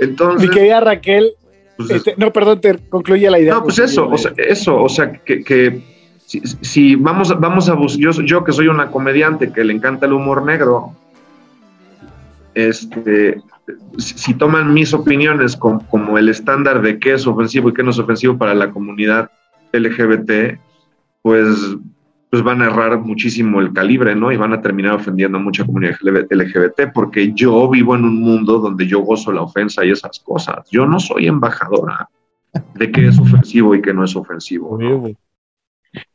Entonces, 0.00 0.48
mi 0.48 0.54
querida 0.54 0.80
Raquel, 0.80 1.32
pues 1.76 1.90
es- 1.90 1.96
este, 1.98 2.14
no, 2.16 2.32
perdón, 2.32 2.60
te 2.60 2.78
concluye 2.88 3.28
la 3.30 3.38
idea. 3.38 3.54
No, 3.54 3.62
pues 3.64 3.78
eso, 3.78 4.08
o 4.08 4.18
sea, 4.18 4.32
eso, 4.36 4.76
o 4.80 4.88
sea, 4.88 5.12
que, 5.12 5.42
que 5.42 5.82
si, 6.26 6.40
si 6.60 6.94
vamos, 6.96 7.30
a- 7.30 7.34
vamos 7.34 7.68
a 7.68 7.74
buscar, 7.74 8.00
yo, 8.00 8.10
yo 8.22 8.44
que 8.44 8.52
soy 8.52 8.68
una 8.68 8.90
comediante 8.90 9.52
que 9.52 9.64
le 9.64 9.72
encanta 9.72 10.06
el 10.06 10.12
humor 10.12 10.44
negro, 10.44 10.92
este, 12.54 13.40
si, 13.98 14.34
toman 14.34 14.72
mis 14.72 14.92
opiniones 14.94 15.56
com- 15.56 15.80
como 15.90 16.18
el 16.18 16.28
estándar 16.28 16.82
de 16.82 16.98
qué 16.98 17.14
es 17.14 17.26
ofensivo 17.26 17.70
y 17.70 17.74
qué 17.74 17.82
no 17.82 17.90
es 17.90 17.98
ofensivo 17.98 18.36
para 18.38 18.54
la 18.54 18.70
comunidad 18.70 19.30
LGBT, 19.72 20.58
pues, 21.22 21.48
pues 22.34 22.42
van 22.42 22.62
a 22.62 22.66
errar 22.66 22.98
muchísimo 22.98 23.60
el 23.60 23.72
calibre, 23.72 24.16
¿no? 24.16 24.32
Y 24.32 24.36
van 24.36 24.52
a 24.52 24.60
terminar 24.60 24.94
ofendiendo 24.94 25.38
a 25.38 25.40
mucha 25.40 25.64
comunidad 25.64 25.94
LGBT, 26.02 26.92
porque 26.92 27.32
yo 27.32 27.70
vivo 27.70 27.94
en 27.94 28.04
un 28.04 28.20
mundo 28.20 28.58
donde 28.58 28.88
yo 28.88 29.02
gozo 29.02 29.30
la 29.30 29.42
ofensa 29.42 29.84
y 29.84 29.92
esas 29.92 30.18
cosas. 30.18 30.68
Yo 30.68 30.84
no 30.84 30.98
soy 30.98 31.28
embajadora 31.28 32.08
de 32.74 32.90
qué 32.90 33.06
es 33.06 33.20
ofensivo 33.20 33.72
y 33.76 33.80
qué 33.80 33.94
no 33.94 34.02
es 34.02 34.16
ofensivo. 34.16 34.76
¿no? 34.76 35.12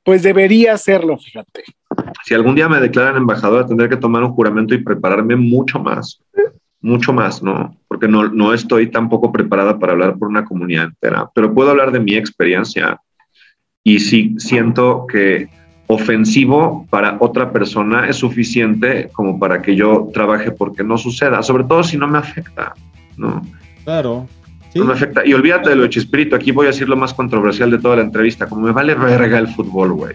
Pues 0.04 0.22
debería 0.22 0.74
hacerlo, 0.74 1.18
fíjate. 1.18 1.64
Si 2.26 2.34
algún 2.34 2.56
día 2.56 2.68
me 2.68 2.82
declaran 2.82 3.16
embajadora, 3.16 3.66
tendré 3.66 3.88
que 3.88 3.96
tomar 3.96 4.22
un 4.22 4.34
juramento 4.34 4.76
y 4.76 4.84
prepararme 4.84 5.38
mucho 5.38 5.80
más, 5.80 6.22
mucho 6.82 7.14
más, 7.14 7.42
¿no? 7.42 7.78
Porque 7.88 8.10
no, 8.10 8.28
no 8.28 8.54
estoy 8.54 8.92
tampoco 8.92 9.32
preparada 9.32 9.80
para 9.80 9.94
hablar 9.94 10.18
por 10.18 10.28
una 10.28 10.44
comunidad 10.44 10.84
entera, 10.84 11.30
pero 11.34 11.54
puedo 11.54 11.70
hablar 11.70 11.94
de 11.94 12.02
mi 12.02 12.16
experiencia 12.16 13.00
y 13.86 14.02
sí 14.02 14.36
siento 14.38 15.08
que 15.08 15.48
ofensivo 15.92 16.86
para 16.92 17.18
otra 17.20 17.52
persona 17.52 18.08
es 18.08 18.18
suficiente 18.18 19.10
como 19.12 19.40
para 19.40 19.60
que 19.62 19.76
yo 19.76 20.08
trabaje 20.14 20.52
porque 20.52 20.84
no 20.84 20.98
suceda, 21.00 21.42
sobre 21.42 21.64
todo 21.64 21.84
si 21.84 21.98
no 21.98 22.08
me 22.08 22.20
afecta, 22.20 22.74
¿no? 23.18 23.42
Claro. 23.84 24.28
No 24.76 24.86
me 24.86 24.94
afecta. 24.94 25.26
Y 25.26 25.34
olvídate 25.34 25.72
de 25.72 25.76
lo 25.76 25.82
de 25.84 25.90
Chispirito, 25.90 26.36
aquí 26.36 26.52
voy 26.52 26.68
a 26.68 26.70
decir 26.70 26.88
lo 26.88 26.96
más 26.96 27.12
controversial 27.16 27.72
de 27.72 27.80
toda 27.80 27.96
la 27.96 28.04
entrevista, 28.04 28.46
como 28.48 28.62
me 28.68 28.72
vale 28.72 28.94
verga 28.94 29.40
el 29.40 29.48
fútbol, 29.48 29.94
güey. 29.94 30.14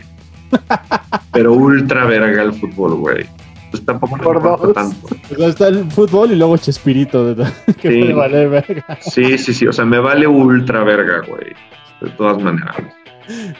Pero 1.33 1.53
ultra 1.53 2.05
verga 2.05 2.43
el 2.43 2.53
fútbol, 2.53 2.95
güey. 2.95 3.27
Pues 3.73 3.85
tampoco 3.85 4.17
me 4.17 4.23
Por 4.23 4.37
importa 4.37 4.67
dos. 4.67 4.75
tanto. 4.75 5.09
Está 5.45 5.67
el 5.67 5.91
fútbol 5.91 6.31
y 6.31 6.37
luego 6.37 6.57
Chespirito. 6.57 7.35
que 7.83 7.91
Sí. 7.91 7.99
me 8.05 8.15
vale 8.15 8.47
verga. 8.47 8.97
Sí, 9.01 9.37
sí, 9.39 9.53
sí, 9.53 9.67
o 9.67 9.73
sea, 9.73 9.85
me 9.85 9.99
vale 9.99 10.29
ultra 10.29 10.85
verga, 10.85 11.23
güey. 11.29 11.53
De 12.01 12.11
todas 12.11 12.41
maneras. 12.41 12.77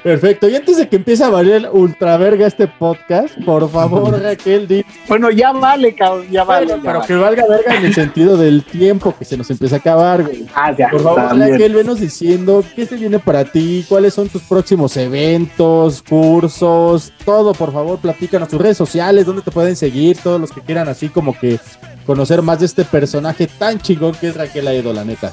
Perfecto. 0.03 0.49
Y 0.49 0.57
antes 0.57 0.77
de 0.77 0.89
que 0.89 0.97
empiece 0.97 1.25
a 1.25 1.31
valer 1.31 1.69
ultra 1.73 2.17
verga 2.17 2.47
este 2.47 2.67
podcast, 2.67 3.37
por 3.45 3.71
favor, 3.71 4.21
Raquel, 4.23 4.67
di. 4.69 4.85
Bueno, 5.09 5.31
ya 5.31 5.53
vale, 5.53 5.95
cabrón, 5.95 6.27
ya 6.31 6.45
vale. 6.45 6.67
Bueno, 6.67 6.83
ya 6.83 6.91
pero 6.91 6.99
vale. 7.01 7.07
que 7.07 7.15
valga 7.15 7.47
verga 7.49 7.77
en 7.77 7.85
el 7.87 7.95
sentido 7.95 8.37
del 8.37 8.63
tiempo 8.65 9.15
que 9.19 9.25
se 9.25 9.37
nos 9.37 9.51
empieza 9.51 9.77
a 9.77 9.79
acabar, 9.79 10.23
güey. 10.23 10.47
Ah, 10.55 10.73
ya. 10.73 10.91
Por 10.91 11.03
favor, 11.03 11.29
también. 11.29 11.53
Raquel, 11.53 11.75
venos 11.75 12.01
diciendo 12.01 12.65
qué 12.75 12.87
se 12.87 12.97
viene 12.97 13.19
para 13.19 13.45
ti, 13.45 13.85
cuáles 13.89 14.15
son 14.15 14.29
tus 14.29 14.43
próximos 14.43 14.97
eventos, 14.97 16.03
cursos, 16.03 17.13
todo, 17.25 17.53
por 17.55 17.73
favor, 17.73 17.99
platícanos 17.99 18.49
tus 18.49 18.61
redes 18.61 18.77
sociales, 18.77 19.27
dónde 19.27 19.43
te 19.43 19.51
pueden 19.51 19.77
seguir, 19.77 20.17
todos 20.19 20.41
los 20.41 20.53
que 20.53 20.61
quieran 20.61 20.89
así 20.89 21.09
como 21.09 21.39
que 21.39 21.59
conocer 22.07 22.43
más 22.43 22.61
de 22.61 22.67
este 22.67 22.85
personaje 22.85 23.47
tan 23.47 23.79
chingón 23.81 24.15
que 24.15 24.29
es 24.29 24.37
Raquel 24.37 24.69
Aedo, 24.69 24.93
la 24.93 25.05
neta. 25.05 25.33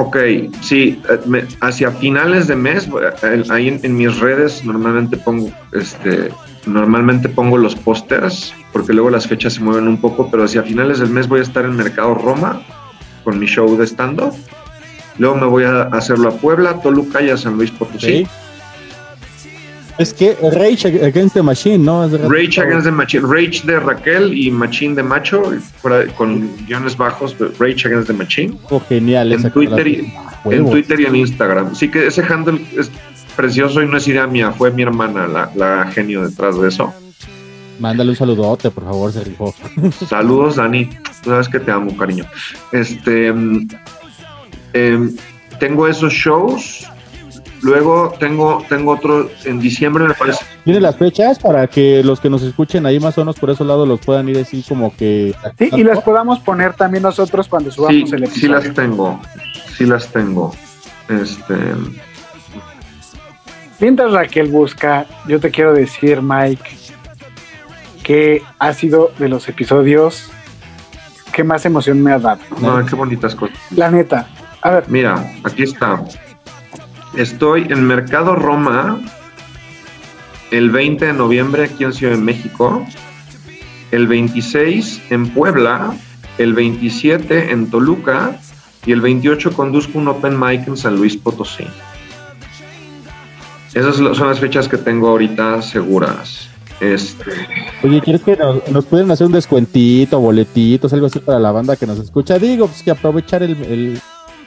Ok, 0.00 0.16
sí, 0.62 0.98
eh, 1.10 1.46
hacia 1.60 1.90
finales 1.90 2.46
de 2.46 2.56
mes, 2.56 2.88
eh, 3.22 3.44
ahí 3.50 3.78
en, 3.82 3.96
mis 3.98 4.18
redes 4.18 4.64
normalmente 4.64 5.18
pongo, 5.18 5.50
este, 5.72 6.30
normalmente 6.64 7.28
pongo 7.28 7.58
los 7.58 7.74
pósters, 7.74 8.54
porque 8.72 8.94
luego 8.94 9.10
las 9.10 9.26
fechas 9.26 9.52
se 9.54 9.60
mueven 9.60 9.86
un 9.86 10.00
poco, 10.00 10.30
pero 10.30 10.44
hacia 10.44 10.62
finales 10.62 11.00
del 11.00 11.10
mes 11.10 11.28
voy 11.28 11.40
a 11.40 11.42
estar 11.42 11.66
en 11.66 11.76
Mercado 11.76 12.14
Roma 12.14 12.62
con 13.24 13.38
mi 13.38 13.44
show 13.44 13.76
de 13.76 13.86
stand-up. 13.86 14.32
Luego 15.18 15.36
me 15.36 15.44
voy 15.44 15.64
a 15.64 15.82
hacerlo 15.82 16.30
a 16.30 16.32
Puebla, 16.32 16.80
Toluca 16.80 17.20
y 17.20 17.28
a 17.28 17.36
San 17.36 17.58
Luis 17.58 17.70
Potosí. 17.70 18.26
Es 20.00 20.14
que 20.14 20.34
Rage 20.40 21.04
Against 21.04 21.34
the 21.34 21.42
Machine, 21.42 21.84
¿no? 21.84 22.08
Rage 22.08 22.58
Against 22.58 22.86
the 22.86 22.90
Machine, 22.90 23.22
Rage 23.22 23.60
de 23.66 23.78
Raquel 23.78 24.32
y 24.32 24.50
Machine 24.50 24.94
de 24.94 25.02
Macho, 25.02 25.42
con 26.16 26.48
guiones 26.66 26.96
bajos, 26.96 27.36
Rage 27.58 27.86
Against 27.86 28.06
the 28.06 28.14
Machine. 28.14 28.56
Oh, 28.70 28.80
genial. 28.80 29.30
en 29.30 29.40
esa 29.40 29.50
Twitter, 29.50 29.86
y, 29.86 30.10
en. 30.46 30.70
Twitter 30.70 31.00
y 31.00 31.04
en 31.04 31.16
Instagram. 31.16 31.74
Sí 31.74 31.90
que 31.90 32.06
ese 32.06 32.22
handle 32.22 32.64
es 32.78 32.90
precioso 33.36 33.82
y 33.82 33.86
no 33.88 33.98
es 33.98 34.08
idea 34.08 34.26
mía, 34.26 34.52
fue 34.52 34.70
mi 34.70 34.80
hermana 34.80 35.28
la, 35.28 35.50
la 35.54 35.86
genio 35.92 36.26
detrás 36.26 36.58
de 36.58 36.68
eso. 36.68 36.94
Mándale 37.78 38.08
un 38.08 38.16
saludote, 38.16 38.70
por 38.70 38.84
favor, 38.84 39.12
se 39.12 39.22
rifó. 39.22 39.54
Saludos, 40.08 40.56
Dani. 40.56 40.86
Tú 41.22 41.28
sabes 41.28 41.46
que 41.46 41.60
te 41.60 41.70
amo, 41.70 41.94
cariño. 41.94 42.24
Este, 42.72 43.30
mm, 43.30 43.68
em, 44.72 45.14
tengo 45.58 45.86
esos 45.86 46.10
shows. 46.10 46.86
Luego 47.62 48.14
tengo, 48.18 48.64
tengo 48.68 48.92
otro 48.92 49.28
en 49.44 49.60
diciembre, 49.60 50.04
me 50.04 50.14
parece. 50.14 50.44
Tiene 50.64 50.80
las 50.80 50.96
fechas 50.96 51.38
para 51.38 51.66
que 51.66 52.02
los 52.02 52.18
que 52.20 52.30
nos 52.30 52.42
escuchen 52.42 52.86
ahí 52.86 52.98
más 53.00 53.16
o 53.18 53.20
menos 53.22 53.36
por 53.38 53.50
esos 53.50 53.66
lados 53.66 53.86
los 53.86 54.00
puedan 54.00 54.28
ir 54.28 54.38
así 54.38 54.64
como 54.66 54.94
que. 54.96 55.34
Sí, 55.58 55.68
y 55.72 55.84
las 55.84 56.00
podamos 56.02 56.38
poner 56.40 56.74
también 56.74 57.02
nosotros 57.02 57.48
cuando 57.48 57.70
Sí, 57.70 57.76
subamos 57.76 58.12
el 58.12 58.18
sí 58.26 58.46
episodio. 58.46 58.54
las 58.54 58.74
tengo. 58.74 59.20
Sí 59.76 59.84
las 59.86 60.06
tengo. 60.08 60.54
Este, 61.08 61.54
Mientras 63.78 64.12
Raquel 64.12 64.48
busca, 64.48 65.06
yo 65.26 65.40
te 65.40 65.50
quiero 65.50 65.72
decir, 65.72 66.20
Mike, 66.22 66.70
que 68.02 68.42
ha 68.58 68.72
sido 68.74 69.10
de 69.18 69.28
los 69.28 69.48
episodios 69.48 70.30
que 71.32 71.44
más 71.44 71.64
emoción 71.64 72.02
me 72.02 72.12
ha 72.12 72.18
dado. 72.18 72.40
no, 72.60 72.84
qué 72.84 72.94
bonitas 72.94 73.34
cosas. 73.34 73.56
La 73.70 73.90
neta. 73.90 74.26
A 74.62 74.70
ver, 74.70 74.84
Mira, 74.88 75.32
aquí 75.44 75.62
está. 75.62 76.02
Estoy 77.14 77.66
en 77.70 77.84
Mercado 77.86 78.36
Roma 78.36 79.00
el 80.50 80.70
20 80.70 81.06
de 81.06 81.12
noviembre 81.12 81.64
aquí 81.64 81.84
en 81.84 81.92
Ciudad 81.92 82.14
de 82.14 82.20
México, 82.20 82.84
el 83.90 84.06
26 84.06 85.02
en 85.10 85.28
Puebla, 85.30 85.94
el 86.38 86.54
27 86.54 87.52
en 87.52 87.70
Toluca 87.70 88.38
y 88.86 88.92
el 88.92 89.00
28 89.00 89.52
conduzco 89.52 89.98
un 89.98 90.08
Open 90.08 90.38
Mic 90.38 90.66
en 90.66 90.76
San 90.76 90.96
Luis 90.96 91.16
Potosí. 91.16 91.64
Esas 93.74 93.96
son 93.96 94.28
las 94.28 94.40
fechas 94.40 94.68
que 94.68 94.76
tengo 94.76 95.08
ahorita 95.08 95.62
seguras. 95.62 96.48
Este, 96.80 97.30
Oye, 97.82 98.00
¿quieres 98.00 98.22
que 98.22 98.36
nos, 98.36 98.66
nos 98.70 98.86
pueden 98.86 99.10
hacer 99.10 99.26
un 99.26 99.34
descuentito, 99.34 100.18
boletitos, 100.18 100.92
algo 100.92 101.06
así 101.06 101.18
para 101.18 101.38
la 101.38 101.52
banda 101.52 101.76
que 101.76 101.86
nos 101.86 101.98
escucha? 101.98 102.38
Digo, 102.38 102.66
pues 102.66 102.82
que 102.82 102.90
aprovechar 102.90 103.42
el, 103.42 104.00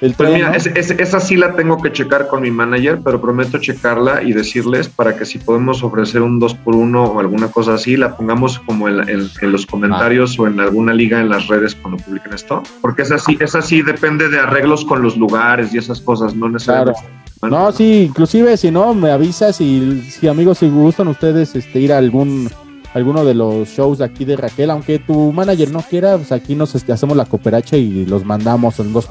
el 0.03 0.13
Pues 0.13 0.29
tren, 0.29 0.33
mira, 0.33 0.49
¿no? 0.49 0.55
es- 0.55 0.67
es- 0.67 0.91
esa 0.91 1.19
sí 1.19 1.35
la 1.37 1.55
tengo 1.55 1.81
que 1.81 1.91
checar 1.91 2.27
con 2.27 2.41
mi 2.41 2.51
manager, 2.51 2.99
pero 3.03 3.21
prometo 3.21 3.57
checarla 3.57 4.21
y 4.21 4.33
decirles 4.33 4.89
para 4.89 5.15
que 5.15 5.25
si 5.25 5.39
podemos 5.39 5.81
ofrecer 5.83 6.21
un 6.21 6.39
2 6.39 6.53
por 6.55 6.75
1 6.75 7.03
o 7.05 7.19
alguna 7.19 7.47
cosa 7.47 7.75
así, 7.75 7.95
la 7.95 8.15
pongamos 8.17 8.59
como 8.59 8.89
en, 8.89 9.07
en- 9.09 9.29
en 9.41 9.51
los 9.51 9.65
comentarios 9.65 10.37
o 10.37 10.45
en 10.47 10.59
alguna 10.59 10.93
liga 10.93 11.19
en 11.21 11.29
las 11.29 11.47
redes 11.47 11.73
cuando 11.75 12.03
publiquen 12.03 12.33
esto. 12.33 12.61
Porque 12.81 13.03
esa 13.03 13.17
sí, 13.17 13.37
esa 13.39 13.61
sí 13.61 13.81
depende 13.81 14.27
de 14.29 14.39
arreglos 14.39 14.83
con 14.85 15.01
los 15.01 15.15
lugares 15.17 15.73
y 15.73 15.77
esas 15.77 16.01
cosas, 16.01 16.35
no 16.35 16.49
necesariamente. 16.49 16.99
No, 17.41 17.71
sí, 17.73 18.05
inclusive 18.09 18.55
si 18.57 18.71
no, 18.71 18.93
me 18.93 19.11
avisas 19.11 19.59
y 19.59 20.01
si 20.03 20.27
amigos, 20.29 20.59
si 20.59 20.69
gustan 20.69 21.09
ustedes 21.09 21.55
este, 21.55 21.79
ir 21.79 21.91
a 21.91 21.97
algún 21.97 22.49
alguno 22.93 23.25
de 23.25 23.33
los 23.33 23.67
shows 23.69 23.99
de 23.99 24.05
aquí 24.05 24.25
de 24.25 24.35
Raquel, 24.35 24.69
aunque 24.69 24.99
tu 24.99 25.31
manager 25.31 25.71
no 25.71 25.81
quiera, 25.81 26.17
pues 26.17 26.31
aquí 26.31 26.55
nos 26.55 26.75
este, 26.75 26.91
hacemos 26.91 27.17
la 27.17 27.25
cooperacha 27.25 27.77
y 27.77 28.05
los 28.05 28.23
mandamos 28.25 28.79
en 28.79 28.93
dos. 28.93 29.09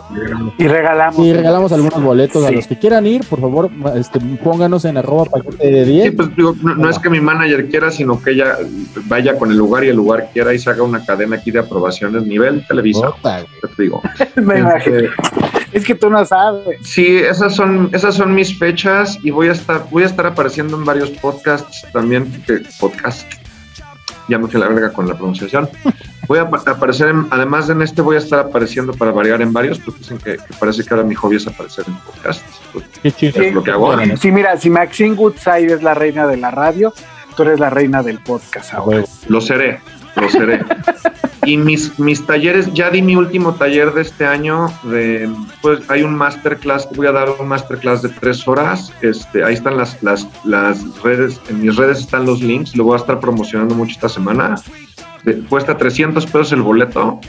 y 0.59 0.67
regalamos. 0.67 1.17
Sí, 1.17 1.33
regalamos 1.33 1.73
algunos 1.73 2.03
boletos 2.03 2.45
a 2.45 2.51
los 2.51 2.67
que 2.67 2.79
quieran 2.79 3.07
ir, 3.07 3.25
por 3.29 3.41
favor, 3.41 3.71
este, 3.97 4.21
pónganos 4.43 4.85
en 4.85 4.97
arroba 4.97 5.25
paquete 5.27 5.71
de 5.71 5.85
10. 5.85 6.05
Sí, 6.05 6.11
pues 6.13 6.37
digo, 6.37 6.57
no, 6.63 6.75
no 6.75 6.91
es 6.91 6.99
que 6.99 7.11
mi 7.11 7.21
manager 7.21 7.69
quiera, 7.69 7.91
sino 7.91 8.21
que 8.23 8.33
ella 8.33 8.57
vaya 9.07 9.37
con 9.37 9.51
el 9.51 9.57
lugar 9.57 9.85
y 9.85 9.89
el 9.89 9.97
lugar 9.97 10.31
quiera 10.33 10.55
y 10.55 10.59
se 10.59 10.71
haga 10.71 10.83
una 10.83 11.05
cadena 11.05 11.37
aquí 11.37 11.51
de 11.51 11.61
aprobaciones 11.61 12.25
nivel 12.27 12.65
Televisa. 12.67 13.13
¿qué 13.23 13.69
te 13.77 13.83
digo? 13.83 14.03
Me 14.37 14.61
imagino. 14.61 15.09
Es 15.73 15.85
que 15.85 15.95
tú 15.95 16.11
no 16.11 16.25
sabes. 16.25 16.79
Sí, 16.83 17.17
esas 17.17 17.55
son, 17.55 17.89
esas 17.93 18.15
son 18.15 18.35
mis 18.35 18.59
fechas 18.59 19.19
y 19.23 19.31
voy 19.31 19.49
a 19.49 19.53
estar, 19.53 19.87
voy 19.91 20.03
a 20.03 20.07
estar 20.07 20.27
apareciendo 20.27 20.77
en 20.77 20.85
varios 20.85 21.11
podcasts 21.11 21.87
también, 21.93 22.31
que, 22.47 22.61
podcast, 22.79 23.27
ya 24.29 24.39
me 24.39 24.47
fui 24.49 24.61
a 24.61 24.65
la 24.65 24.69
verga 24.71 24.93
con 24.93 25.07
la 25.09 25.15
pronunciación, 25.15 25.69
Voy 26.29 26.39
a 26.39 26.43
apa- 26.43 26.63
aparecer, 26.71 27.09
en- 27.09 27.27
además 27.31 27.67
de 27.67 27.73
en 27.75 27.83
este, 27.83 28.01
voy 28.01 28.15
a 28.15 28.19
estar 28.21 28.39
apareciendo 28.39 28.93
para 28.95 29.11
variar 29.11 29.43
en 29.43 29.53
varios, 29.53 29.79
porque 29.81 29.99
dicen 30.01 30.19
que, 30.19 30.37
que 30.37 30.55
parece 30.59 30.85
que 30.85 30.95
ahora 30.95 31.05
mi 31.07 31.15
hobby 31.17 31.37
es 31.37 31.47
aparecer 31.49 31.85
en 31.89 31.95
podcasts. 31.97 32.45
Pues, 32.73 32.85
Qué 33.03 33.11
chido. 33.11 33.43
es 33.43 33.53
lo 33.53 33.63
que 33.63 33.73
hago. 33.73 33.93
Sí, 34.21 34.31
mira, 34.31 34.57
si 34.57 34.71
Maxine 34.71 35.17
Goodside 35.17 35.73
es 35.75 35.83
la 35.83 35.95
reina 35.95 36.27
de 36.29 36.37
la 36.37 36.51
radio, 36.53 36.95
tú 37.37 37.43
eres 37.43 37.59
la 37.59 37.71
reina 37.71 38.03
del 38.05 38.19
podcast 38.21 38.73
ahora. 38.73 39.03
Lo 39.29 39.41
seré, 39.41 39.81
lo 40.17 40.29
seré. 40.29 40.61
y 41.45 41.57
mis, 41.57 41.99
mis 41.99 42.25
talleres, 42.27 42.73
ya 42.73 42.91
di 42.91 43.03
mi 43.03 43.17
último 43.17 43.55
taller 43.55 43.93
de 43.93 44.03
este 44.03 44.25
año. 44.27 44.69
De, 44.85 45.29
pues 45.61 45.81
hay 45.91 46.03
un 46.03 46.15
masterclass, 46.15 46.89
voy 46.95 47.07
a 47.07 47.13
dar 47.13 47.29
un 47.39 47.49
masterclass 47.49 48.03
de 48.03 48.09
tres 48.11 48.47
horas. 48.47 48.93
Este, 49.03 49.43
ahí 49.45 49.55
están 49.55 49.77
las, 49.77 50.03
las, 50.03 50.27
las 50.45 51.03
redes, 51.03 51.41
en 51.49 51.63
mis 51.63 51.77
redes 51.77 51.99
están 52.01 52.27
los 52.27 52.41
links, 52.43 52.77
lo 52.77 52.85
voy 52.85 52.95
a 52.95 52.99
estar 52.99 53.19
promocionando 53.21 53.75
mucho 53.75 53.93
esta 53.93 54.09
semana. 54.09 54.55
De- 55.25 55.39
cuesta 55.45 55.77
300 55.77 56.25
pesos 56.27 56.53
el 56.53 56.63
boleto. 56.63 57.21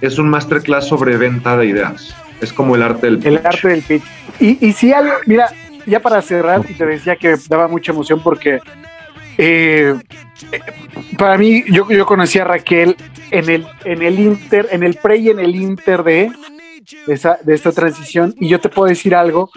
Es 0.00 0.18
un 0.18 0.28
masterclass 0.30 0.88
sobre 0.88 1.16
venta 1.16 1.56
de 1.56 1.66
ideas. 1.66 2.14
Es 2.40 2.52
como 2.52 2.74
el 2.74 2.82
arte 2.82 3.06
del 3.10 3.26
El 3.26 3.46
arte 3.46 3.68
del 3.68 3.82
pitch. 3.82 4.02
Y, 4.40 4.66
y 4.66 4.72
si 4.72 4.92
algo, 4.92 5.12
mira, 5.26 5.50
ya 5.86 6.00
para 6.00 6.22
cerrar, 6.22 6.62
y 6.68 6.74
te 6.74 6.86
decía 6.86 7.16
que 7.16 7.36
daba 7.48 7.68
mucha 7.68 7.92
emoción 7.92 8.20
porque 8.22 8.60
eh, 9.42 9.94
para 11.18 11.38
mí, 11.38 11.64
yo, 11.70 11.88
yo 11.90 12.04
conocí 12.06 12.38
a 12.38 12.44
Raquel 12.44 12.96
en 13.30 13.48
el, 13.48 13.66
en 13.84 14.02
el 14.02 14.18
Inter, 14.18 14.68
en 14.70 14.82
el 14.82 14.94
pre 14.96 15.16
y 15.18 15.30
en 15.30 15.38
el 15.38 15.54
Inter 15.56 16.02
de, 16.02 16.30
de, 17.06 17.14
esa, 17.14 17.38
de 17.42 17.54
esta 17.54 17.72
transición, 17.72 18.34
y 18.38 18.48
yo 18.48 18.60
te 18.60 18.68
puedo 18.68 18.88
decir 18.88 19.14
algo, 19.14 19.50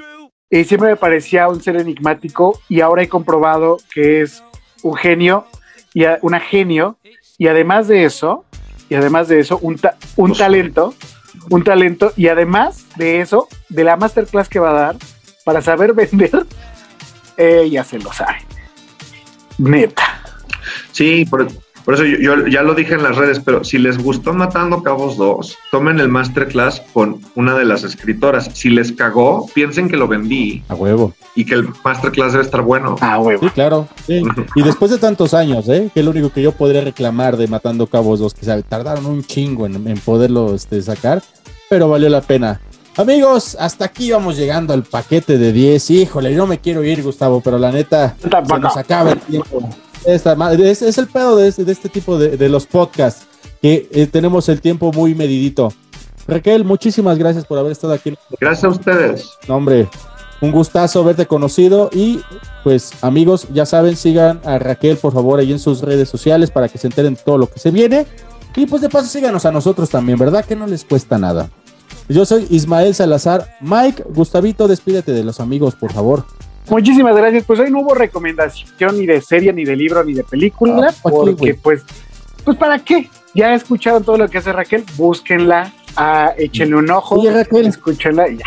eh, 0.50 0.64
siempre 0.64 0.90
me 0.90 0.96
parecía 0.96 1.48
un 1.50 1.62
ser 1.62 1.76
enigmático, 1.78 2.60
y 2.70 2.82
ahora 2.82 3.04
he 3.04 3.10
comprobado 3.10 3.78
que 3.94 4.22
es 4.22 4.44
un 4.84 4.96
genio, 4.96 5.48
y 5.94 6.06
a- 6.06 6.20
una 6.22 6.40
genio, 6.40 6.98
y 7.38 7.48
además 7.48 7.88
de 7.88 8.04
eso, 8.06 8.46
y 8.90 8.96
además 8.96 9.28
de 9.28 9.40
eso, 9.40 9.58
un, 9.62 9.78
ta- 9.78 9.98
un 10.16 10.34
talento, 10.34 10.94
un 11.50 11.64
talento, 11.64 12.14
y 12.16 12.28
además 12.28 12.86
de 12.96 13.22
eso, 13.22 13.48
de 13.70 13.84
la 13.84 13.98
masterclass 13.98 14.48
que 14.50 14.60
va 14.60 14.70
a 14.70 14.74
dar, 14.74 14.96
para 15.44 15.62
saber 15.62 15.94
vender, 15.96 16.46
ella 17.38 17.84
se 17.84 18.00
lo 18.00 18.14
sabe. 18.14 18.38
Neta. 19.58 20.04
Sí, 20.92 21.26
por, 21.26 21.48
por 21.86 21.94
eso 21.96 22.06
yo, 22.06 22.18
yo 22.18 22.48
ya 22.48 22.62
lo 22.64 22.74
dije 22.76 22.94
en 22.94 23.04
las 23.04 23.16
redes, 23.18 23.40
pero 23.44 23.64
si 23.64 23.78
les 23.78 23.98
gustó 24.02 24.34
Matando 24.34 24.84
Cabos 24.84 25.18
2, 25.18 25.58
tomen 25.72 26.00
el 26.00 26.08
masterclass 26.10 26.82
con 26.94 27.20
una 27.36 27.56
de 27.56 27.66
las 27.66 27.84
escritoras. 27.84 28.50
Si 28.54 28.70
les 28.70 28.92
cagó, 28.92 29.48
piensen 29.54 29.90
que 29.90 29.98
lo 29.98 30.08
vendí 30.08 30.64
A 30.70 30.76
huevo. 30.76 31.14
y 31.36 31.46
que 31.46 31.56
el 31.56 31.68
masterclass 31.84 32.32
debe 32.34 32.44
estar 32.46 32.62
bueno. 32.62 32.96
Ah, 33.02 33.20
huevo. 33.20 33.44
Sí, 33.44 33.50
claro. 33.50 33.88
Sí. 34.08 34.22
Y 34.56 34.62
después 34.64 34.92
de 34.92 34.98
tantos 34.98 35.34
años, 35.34 35.68
¿eh? 35.70 35.90
Que 35.94 36.00
es 36.00 36.06
lo 36.06 36.12
único 36.12 36.32
que 36.32 36.42
yo 36.42 36.52
podría 36.54 36.82
reclamar 36.82 37.38
de 37.38 37.48
Matando 37.48 37.88
Cabos 37.88 38.20
2, 38.20 38.34
que 38.34 38.46
sabe, 38.46 38.64
tardaron 38.64 39.06
un 39.06 39.24
chingo 39.24 39.66
en, 39.66 39.88
en 39.88 39.98
poderlo 40.00 40.56
este, 40.56 40.82
sacar, 40.82 41.22
pero 41.70 41.90
valió 41.90 42.08
la 42.10 42.22
pena. 42.22 42.62
Amigos, 42.96 43.58
hasta 43.60 43.86
aquí 43.86 44.12
vamos 44.12 44.38
llegando 44.38 44.72
al 44.72 44.84
paquete 44.84 45.40
de 45.40 45.52
10. 45.52 45.90
Híjole, 45.90 46.36
no 46.36 46.46
me 46.46 46.60
quiero 46.60 46.84
ir, 46.84 47.02
Gustavo, 47.02 47.42
pero 47.42 47.58
la 47.58 47.72
neta, 47.72 48.16
se 48.22 48.60
nos 48.60 48.78
acaba 48.78 49.14
el 49.14 49.20
tiempo. 49.20 49.68
Esta 50.06 50.36
es, 50.54 50.82
es 50.84 50.98
el 51.00 51.08
pedo 51.08 51.36
de 51.36 51.48
este, 51.48 51.66
de 51.66 51.72
este 51.72 51.90
tipo 51.90 52.20
de, 52.20 52.38
de 52.38 52.50
los 52.50 52.68
podcasts, 52.68 53.26
que 53.62 53.90
eh, 53.92 54.06
tenemos 54.06 54.48
el 54.48 54.62
tiempo 54.62 54.92
muy 54.92 55.16
medidito. 55.16 55.74
Raquel, 56.28 56.66
muchísimas 56.66 57.18
gracias 57.18 57.46
por 57.46 57.58
haber 57.58 57.72
estado 57.72 57.94
aquí. 57.94 58.14
Gracias 58.40 58.66
a 58.66 58.70
ustedes. 58.70 59.30
No, 59.48 59.56
hombre, 59.56 59.88
un 60.42 60.52
gustazo 60.52 61.00
haberte 61.00 61.26
conocido 61.26 61.90
y 61.92 62.22
pues 62.64 62.92
amigos, 63.02 63.48
ya 63.54 63.66
saben, 63.66 63.96
sigan 63.96 64.40
a 64.46 64.60
Raquel 64.60 64.98
por 64.98 65.14
favor 65.14 65.40
ahí 65.40 65.52
en 65.52 65.60
sus 65.60 65.82
redes 65.82 66.10
sociales 66.10 66.52
para 66.52 66.70
que 66.70 66.78
se 66.78 66.88
enteren 66.88 67.16
de 67.16 67.22
todo 67.22 67.40
lo 67.40 67.50
que 67.50 67.60
se 67.60 67.72
viene 67.72 68.06
y 68.56 68.68
pues 68.68 68.82
de 68.82 68.90
paso 68.90 69.08
síganos 69.08 69.46
a 69.46 69.52
nosotros 69.52 69.90
también, 69.90 70.20
¿verdad? 70.20 70.46
Que 70.46 70.56
no 70.56 70.68
les 70.68 70.86
cuesta 70.86 71.18
nada. 71.18 71.50
Yo 72.10 72.26
soy 72.26 72.46
Ismael 72.50 72.94
Salazar. 72.94 73.56
Mike, 73.62 74.04
Gustavito, 74.10 74.68
despídete 74.68 75.12
de 75.14 75.24
los 75.24 75.40
amigos, 75.40 75.76
por 75.76 75.92
favor. 75.94 76.26
Muchísimas 76.70 77.16
gracias. 77.16 77.44
Pues 77.46 77.60
hoy 77.60 77.72
no 77.72 77.82
hubo 77.82 77.94
recomendación 77.94 78.98
ni 79.00 79.06
de 79.06 79.22
serie, 79.22 79.52
ni 79.54 79.66
de 79.66 79.76
libro, 79.76 80.04
ni 80.04 80.14
de 80.14 80.24
película, 80.24 80.90
Ah, 80.92 80.96
porque 81.02 81.56
pues, 81.56 81.84
pues 82.44 82.58
para 82.58 82.80
qué. 82.80 83.10
Ya 83.36 83.54
escucharon 83.56 84.04
todo 84.04 84.18
lo 84.18 84.30
que 84.30 84.38
hace 84.38 84.54
Raquel, 84.54 84.84
búsquenla, 84.96 85.74
ah, 85.96 86.34
échenle 86.38 86.76
un 86.76 86.90
ojo, 86.92 87.16
Oye, 87.16 87.32
Raquel. 87.32 87.66
escúchenla 87.66 88.30
y 88.30 88.38
ya. 88.38 88.46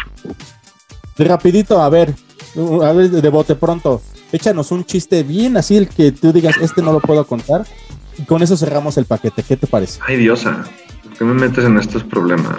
Rapidito, 1.19 1.83
a 1.83 1.89
ver, 1.89 2.15
uh, 2.55 2.83
a 2.83 2.93
ver, 2.93 3.11
de 3.11 3.29
bote 3.29 3.55
pronto. 3.57 4.01
Échanos 4.33 4.71
un 4.71 4.85
chiste 4.85 5.23
bien 5.25 5.57
así, 5.57 5.77
el 5.77 5.89
que 5.89 6.13
tú 6.13 6.33
digas, 6.33 6.57
este 6.61 6.83
no 6.83 6.93
lo 6.93 7.01
puedo 7.01 7.27
contar. 7.27 7.65
Y 8.19 8.23
con 8.23 8.43
eso 8.43 8.57
cerramos 8.57 8.97
el 8.97 9.07
paquete. 9.07 9.43
¿Qué 9.43 9.57
te 9.57 9.67
parece? 9.67 9.99
Ay, 10.07 10.17
diosa, 10.19 10.65
¿por 11.03 11.13
qué 11.19 11.25
me 11.25 11.35
metes 11.35 11.65
en 11.65 11.79
estos 11.79 12.05
problemas? 12.05 12.57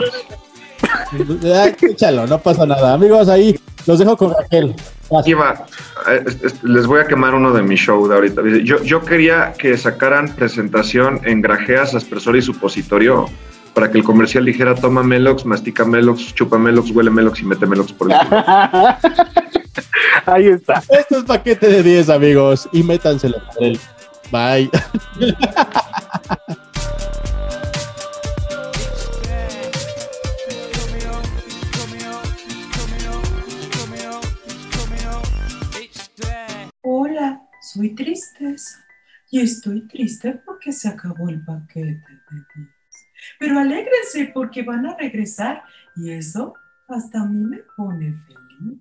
Ay, 1.61 1.75
échalo, 1.81 2.27
no 2.27 2.39
pasa 2.39 2.65
nada. 2.65 2.93
Amigos, 2.93 3.29
ahí 3.29 3.59
los 3.85 3.99
dejo 3.99 4.15
con 4.17 4.33
Raquel. 4.33 4.75
Aquí 5.19 5.33
va. 5.33 5.65
Eh, 6.09 6.23
es- 6.27 6.43
es- 6.43 6.63
Les 6.63 6.85
voy 6.85 6.99
a 6.99 7.05
quemar 7.05 7.33
uno 7.33 7.51
de 7.53 7.61
mi 7.63 7.75
show 7.75 8.07
de 8.07 8.15
ahorita. 8.15 8.41
Yo, 8.63 8.81
yo 8.83 9.01
quería 9.03 9.53
que 9.57 9.77
sacaran 9.77 10.29
presentación 10.35 11.21
en 11.23 11.41
grajeas, 11.41 11.95
aspersor 11.95 12.35
y 12.35 12.41
supositorio 12.41 13.25
para 13.73 13.89
que 13.91 13.97
el 13.99 14.03
comercial 14.03 14.43
dijera 14.43 14.73
toma 14.75 15.03
Melox, 15.03 15.45
mastica 15.45 15.85
Melox, 15.85 16.33
chupa 16.33 16.57
Melox, 16.57 16.89
huele 16.91 17.09
Melox 17.11 17.39
y 17.41 17.45
mete 17.45 17.65
Melox 17.65 17.93
por 17.93 18.11
el 18.11 18.17
culo. 18.17 18.43
Ahí 20.25 20.47
está. 20.47 20.81
Esto 20.89 21.19
es 21.19 21.23
paquete 21.23 21.67
de 21.67 21.83
10, 21.83 22.09
amigos. 22.09 22.67
Y 22.73 22.83
métanselo 22.83 23.37
por 23.53 23.63
él. 23.63 23.79
Bye. 24.31 24.69
Soy 37.77 37.93
Tristeza 37.93 38.83
y 39.29 39.39
estoy 39.39 39.87
triste 39.87 40.31
porque 40.43 40.71
se 40.71 40.87
acabó 40.87 41.29
el 41.29 41.45
paquete 41.45 41.83
de 41.85 41.93
10. 42.55 42.67
Pero 43.37 43.59
alégrense 43.59 44.31
porque 44.33 44.63
van 44.63 44.87
a 44.87 44.97
regresar 44.97 45.61
y 45.95 46.09
eso 46.09 46.55
hasta 46.87 47.21
a 47.21 47.25
mí 47.25 47.45
me 47.45 47.59
pone 47.75 48.15
feliz. 48.25 48.79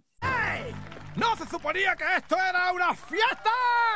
¿No 1.15 1.37
se 1.37 1.47
suponía 1.47 1.95
que 1.95 2.05
esto 2.17 2.37
era 2.37 2.73
una 2.73 2.95
fiesta? 2.95 3.51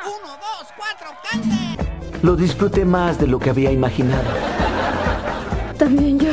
Uno, 0.05 0.33
dos, 0.37 0.69
cuatro, 0.77 1.17
cante. 1.31 2.19
Lo 2.23 2.37
disfruté 2.37 2.85
más 2.85 3.19
de 3.19 3.27
lo 3.27 3.39
que 3.39 3.49
había 3.49 3.73
imaginado. 3.73 4.31
También 5.79 6.19
yo. 6.19 6.31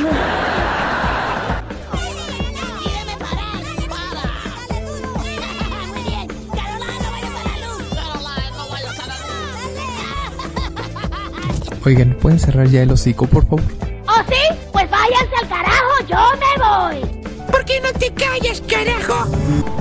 Oigan, 11.87 12.13
¿pueden 12.15 12.37
cerrar 12.37 12.67
ya 12.67 12.81
el 12.81 12.91
hocico, 12.91 13.25
por 13.27 13.45
favor? 13.45 13.63
¿Oh, 14.09 14.21
sí? 14.27 14.57
Pues 14.73 14.89
váyanse 14.91 15.35
al 15.41 15.47
carajo, 15.47 16.05
yo 16.05 16.17
me 16.37 16.61
voy. 16.61 17.23
¿Por 17.49 17.63
qué 17.63 17.79
no 17.79 17.93
te 17.93 18.13
callas, 18.13 18.61
carajo? 18.67 19.25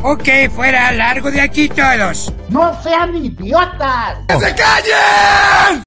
Ok, 0.04 0.48
fuera, 0.54 0.92
largo 0.92 1.32
de 1.32 1.40
aquí 1.40 1.68
todos. 1.68 2.32
No 2.48 2.80
sean 2.80 3.16
idiotas. 3.16 4.18
¡Que 4.28 4.38
se 4.38 4.54
callen! 4.54 5.82